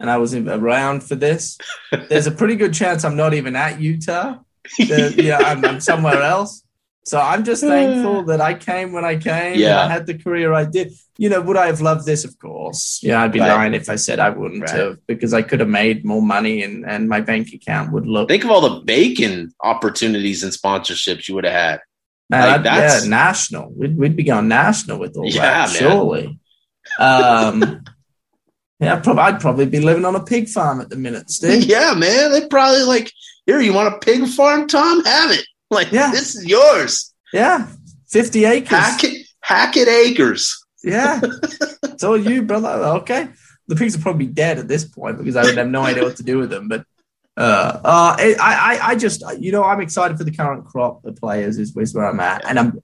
and 0.00 0.10
I 0.10 0.18
was 0.18 0.34
around 0.34 1.02
for 1.02 1.14
this, 1.14 1.58
there's 2.08 2.26
a 2.26 2.32
pretty 2.32 2.56
good 2.56 2.74
chance 2.74 3.04
I'm 3.04 3.16
not 3.16 3.34
even 3.34 3.56
at 3.56 3.80
Utah. 3.80 4.38
yeah, 4.78 5.38
I'm, 5.38 5.64
I'm 5.64 5.80
somewhere 5.80 6.22
else. 6.22 6.62
So 7.08 7.18
I'm 7.18 7.42
just 7.42 7.62
thankful 7.62 8.24
that 8.24 8.42
I 8.42 8.52
came 8.52 8.92
when 8.92 9.02
I 9.02 9.16
came. 9.16 9.58
Yeah. 9.58 9.80
I 9.80 9.88
had 9.88 10.06
the 10.06 10.18
career 10.18 10.52
I 10.52 10.66
did. 10.66 10.92
You 11.16 11.30
know, 11.30 11.40
would 11.40 11.56
I 11.56 11.66
have 11.66 11.80
loved 11.80 12.04
this? 12.04 12.22
Of 12.26 12.38
course. 12.38 13.00
Yeah, 13.02 13.22
I'd 13.22 13.32
be 13.32 13.40
right. 13.40 13.48
lying 13.48 13.72
if 13.72 13.88
I 13.88 13.96
said 13.96 14.18
I 14.18 14.28
wouldn't 14.28 14.60
right. 14.60 14.78
have 14.78 15.06
because 15.06 15.32
I 15.32 15.40
could 15.40 15.60
have 15.60 15.70
made 15.70 16.04
more 16.04 16.20
money 16.20 16.62
and, 16.62 16.84
and 16.84 17.08
my 17.08 17.22
bank 17.22 17.54
account 17.54 17.92
would 17.92 18.06
look. 18.06 18.28
Think 18.28 18.44
of 18.44 18.50
all 18.50 18.60
the 18.60 18.84
bacon 18.84 19.54
opportunities 19.62 20.42
and 20.42 20.52
sponsorships 20.52 21.28
you 21.28 21.34
would 21.34 21.44
have 21.44 21.54
had. 21.54 21.80
Man, 22.28 22.46
like 22.46 22.62
that's 22.64 23.04
yeah, 23.04 23.08
national. 23.10 23.70
We'd, 23.70 23.96
we'd 23.96 24.16
be 24.16 24.24
going 24.24 24.48
national 24.48 24.98
with 24.98 25.16
all 25.16 25.26
yeah, 25.30 25.66
that, 25.66 25.68
man. 25.68 25.90
surely. 25.90 26.40
Um, 26.98 27.84
yeah, 28.80 29.02
I'd 29.04 29.40
probably 29.40 29.66
be 29.66 29.80
living 29.80 30.04
on 30.04 30.14
a 30.14 30.22
pig 30.22 30.48
farm 30.48 30.80
at 30.80 30.88
the 30.88 30.96
minute, 30.96 31.30
Steve. 31.30 31.64
Yeah, 31.68 31.94
man. 31.94 32.32
They'd 32.32 32.48
probably 32.48 32.82
like, 32.82 33.12
here, 33.44 33.60
you 33.60 33.72
want 33.72 33.94
a 33.94 33.98
pig 33.98 34.26
farm, 34.28 34.68
Tom? 34.68 35.04
Have 35.04 35.30
it. 35.30 35.44
Like, 35.70 35.92
yeah. 35.92 36.10
this 36.10 36.34
is 36.34 36.46
yours. 36.46 37.12
Yeah. 37.30 37.68
50 38.08 38.46
acres. 38.46 38.70
Hackett, 38.70 39.26
Hackett 39.40 39.88
acres. 39.88 40.64
Yeah. 40.82 41.20
it's 41.82 42.04
all 42.04 42.16
you, 42.16 42.40
brother. 42.42 42.68
Okay. 43.00 43.28
The 43.66 43.76
pigs 43.76 43.96
are 43.96 44.00
probably 44.00 44.28
dead 44.28 44.58
at 44.58 44.68
this 44.68 44.84
point 44.84 45.18
because 45.18 45.36
I 45.36 45.42
would 45.42 45.58
have 45.58 45.68
no 45.68 45.82
idea 45.82 46.04
what 46.04 46.16
to 46.16 46.22
do 46.22 46.38
with 46.38 46.48
them. 46.48 46.68
But 46.68 46.86
uh, 47.36 47.80
uh, 47.84 48.16
I, 48.18 48.36
I, 48.40 48.78
I 48.90 48.94
just, 48.94 49.22
you 49.40 49.52
know, 49.52 49.62
I'm 49.62 49.82
excited 49.82 50.16
for 50.16 50.24
the 50.24 50.30
current 50.30 50.64
crop 50.64 51.04
of 51.04 51.16
players 51.16 51.58
is, 51.58 51.76
is 51.76 51.94
where 51.94 52.06
I'm 52.06 52.20
at. 52.20 52.48
And 52.48 52.58
I'm, 52.58 52.82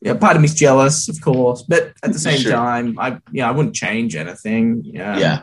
yeah, 0.00 0.14
part 0.14 0.36
of 0.36 0.42
me's 0.42 0.54
jealous, 0.54 1.08
of 1.08 1.20
course, 1.20 1.62
but 1.62 1.92
at 2.02 2.12
the 2.12 2.18
same 2.18 2.40
sure. 2.40 2.52
time, 2.52 2.98
I, 2.98 3.18
you 3.30 3.42
know, 3.42 3.48
I 3.48 3.50
wouldn't 3.50 3.74
change 3.74 4.16
anything. 4.16 4.82
Yeah. 4.84 5.18
yeah. 5.18 5.42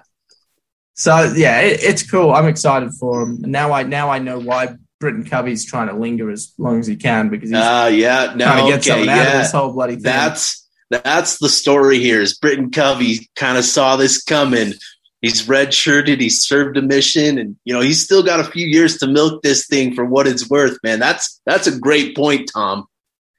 So 0.95 1.31
yeah, 1.35 1.61
it, 1.61 1.83
it's 1.83 2.09
cool. 2.09 2.31
I'm 2.31 2.47
excited 2.47 2.91
for 2.99 3.21
him. 3.21 3.41
Now 3.41 3.71
I, 3.71 3.83
now 3.83 4.09
I 4.09 4.17
know 4.19 4.39
why 4.39 4.75
Britton 4.99 5.25
Covey's 5.25 5.65
trying 5.65 5.89
to 5.89 5.95
linger 5.95 6.31
as 6.31 6.53
long 6.57 6.79
as 6.79 6.87
he 6.87 6.95
can 6.95 7.29
because 7.29 7.49
he's 7.49 7.59
uh, 7.59 7.89
yeah, 7.93 8.33
no, 8.35 8.45
trying 8.45 8.65
to 8.65 8.71
get 8.71 8.79
okay, 8.79 8.89
something 8.89 9.09
out 9.09 9.27
of 9.27 9.33
this 9.33 9.51
whole 9.51 9.73
bloody 9.73 9.93
thing. 9.93 10.03
That's 10.03 10.67
that's 10.89 11.37
the 11.37 11.49
story 11.49 11.99
here. 11.99 12.21
Is 12.21 12.37
Britton 12.37 12.71
Covey 12.71 13.29
kind 13.35 13.57
of 13.57 13.65
saw 13.65 13.95
this 13.95 14.23
coming? 14.23 14.73
He's 15.21 15.47
redshirted. 15.47 16.19
He 16.19 16.29
served 16.29 16.77
a 16.77 16.81
mission, 16.81 17.37
and 17.37 17.57
you 17.63 17.73
know 17.73 17.81
he's 17.81 18.03
still 18.03 18.23
got 18.23 18.39
a 18.39 18.43
few 18.43 18.65
years 18.65 18.97
to 18.99 19.07
milk 19.07 19.43
this 19.43 19.67
thing 19.67 19.93
for 19.93 20.05
what 20.05 20.27
it's 20.27 20.49
worth. 20.49 20.77
Man, 20.83 20.99
that's 20.99 21.41
that's 21.45 21.67
a 21.67 21.77
great 21.77 22.15
point, 22.15 22.49
Tom. 22.51 22.87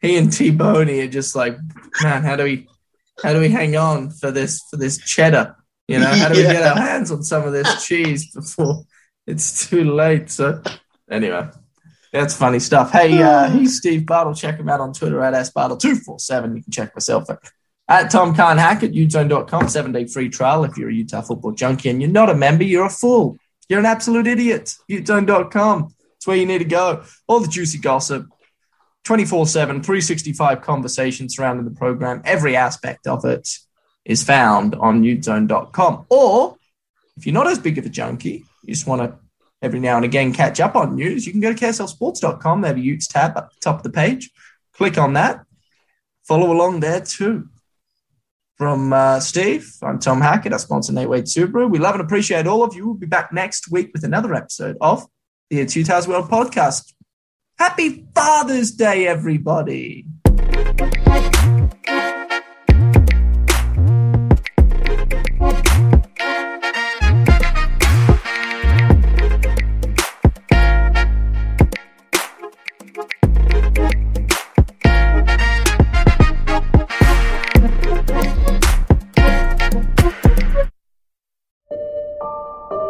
He 0.01 0.16
and 0.16 0.32
T 0.32 0.51
Boney 0.51 1.01
are 1.01 1.09
just 1.09 1.34
like, 1.34 1.57
man, 2.03 2.22
how 2.22 2.36
do 2.36 2.44
we 2.44 2.68
how 3.22 3.32
do 3.32 3.40
we 3.40 3.49
hang 3.49 3.76
on 3.76 4.11
for 4.11 4.30
this 4.30 4.62
for 4.70 4.76
this 4.76 4.99
cheddar? 4.99 5.57
You 5.88 5.99
know, 5.99 6.07
how 6.07 6.28
do 6.28 6.40
yeah. 6.40 6.49
we 6.49 6.53
get 6.53 6.62
our 6.62 6.76
hands 6.76 7.11
on 7.11 7.22
some 7.22 7.44
of 7.44 7.53
this 7.53 7.86
cheese 7.86 8.30
before 8.32 8.84
it's 9.26 9.68
too 9.68 9.84
late. 9.84 10.30
So 10.30 10.62
anyway, 11.11 11.49
that's 12.12 12.34
funny 12.34 12.59
stuff. 12.59 12.92
Hey, 12.92 13.22
uh, 13.22 13.51
he's 13.59 13.76
Steve 13.76 14.07
Bartle. 14.07 14.34
Check 14.34 14.59
him 14.59 14.68
out 14.68 14.80
on 14.80 14.92
Twitter 14.92 15.22
at 15.22 15.34
sbartle247. 15.34 16.57
You 16.57 16.62
can 16.62 16.72
check 16.72 16.94
myself 16.94 17.28
at, 17.30 17.38
at 17.88 18.11
Tom 18.11 18.34
Khan 18.34 18.59
Hack 18.59 18.82
at 18.82 18.92
utezone.com. 18.92 19.68
Seven 19.68 19.92
day 19.92 20.07
free 20.07 20.28
trial. 20.28 20.64
If 20.64 20.76
you're 20.76 20.90
a 20.90 20.94
Utah 20.94 21.22
football 21.22 21.53
junkie 21.53 21.90
and 21.90 22.01
you're 22.01 22.11
not 22.11 22.30
a 22.30 22.34
member, 22.34 22.64
you're 22.64 22.86
a 22.86 22.90
fool. 22.90 23.36
You're 23.68 23.80
an 23.80 23.86
absolute 23.86 24.26
idiot. 24.26 24.74
Utezone.com. 24.90 25.94
It's 26.16 26.26
where 26.26 26.36
you 26.36 26.46
need 26.46 26.59
to 26.59 26.64
go. 26.64 27.05
All 27.26 27.40
the 27.40 27.49
juicy 27.49 27.78
gossip, 27.78 28.26
24 29.05 29.46
7, 29.46 29.82
365 29.82 30.61
conversations 30.61 31.36
surrounding 31.36 31.64
the 31.64 31.78
program. 31.78 32.22
Every 32.24 32.57
aspect 32.57 33.07
of 33.07 33.24
it 33.24 33.49
is 34.05 34.22
found 34.22 34.74
on 34.74 35.03
utezone.com. 35.03 36.07
Or 36.11 36.57
if 37.16 37.26
you're 37.26 37.34
not 37.34 37.46
as 37.46 37.59
big 37.59 37.78
of 37.78 37.86
a 37.86 37.88
junkie, 37.88 38.44
you 38.62 38.74
just 38.74 38.86
want 38.86 39.03
to 39.03 39.18
every 39.61 39.80
now 39.80 39.96
and 39.96 40.05
again 40.05 40.32
catch 40.32 40.61
up 40.61 40.76
on 40.76 40.94
news, 40.94 41.26
you 41.26 41.32
can 41.32 41.40
go 41.40 41.53
to 41.53 41.64
KSLSports.com. 41.64 42.61
They 42.61 42.68
have 42.68 42.76
a 42.76 42.80
Utes 42.80 43.07
tab 43.07 43.36
at 43.36 43.51
the 43.51 43.57
top 43.61 43.76
of 43.76 43.82
the 43.82 43.90
page. 43.90 44.30
Click 44.74 44.99
on 44.99 45.14
that. 45.14 45.44
Follow 46.24 46.53
along 46.53 46.80
there 46.80 47.01
too. 47.01 47.49
From 48.57 48.92
uh, 48.92 49.20
Steve, 49.20 49.72
I'm 49.82 50.01
Tom 50.01 50.20
Hackett, 50.20 50.53
our 50.53 50.59
sponsor, 50.59 50.92
Nate 50.92 51.09
Wade 51.09 51.24
Subaru. 51.24 51.70
We 51.70 51.78
love 51.78 51.94
and 51.94 52.03
appreciate 52.03 52.49
all 52.49 52.64
of 52.64 52.74
you. 52.74 52.86
We'll 52.86 52.94
be 52.94 53.07
back 53.07 53.32
next 53.32 53.70
week 53.70 53.90
with 53.92 54.03
another 54.03 54.34
episode 54.34 54.76
of 54.80 55.07
the 55.49 55.61
It's 55.61 55.76
Utah's 55.76 56.09
World 56.09 56.28
podcast. 56.28 56.92
Happy 57.59 58.06
Father's 58.14 58.70
Day, 58.70 59.09
everybody. 59.09 60.06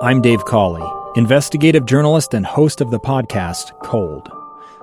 I'm 0.02 0.20
Dave 0.20 0.44
Cawley, 0.44 0.86
investigative 1.16 1.86
journalist 1.86 2.34
and 2.34 2.44
host 2.44 2.82
of 2.82 2.90
the 2.90 3.00
podcast 3.00 3.72
Cold. 3.82 4.37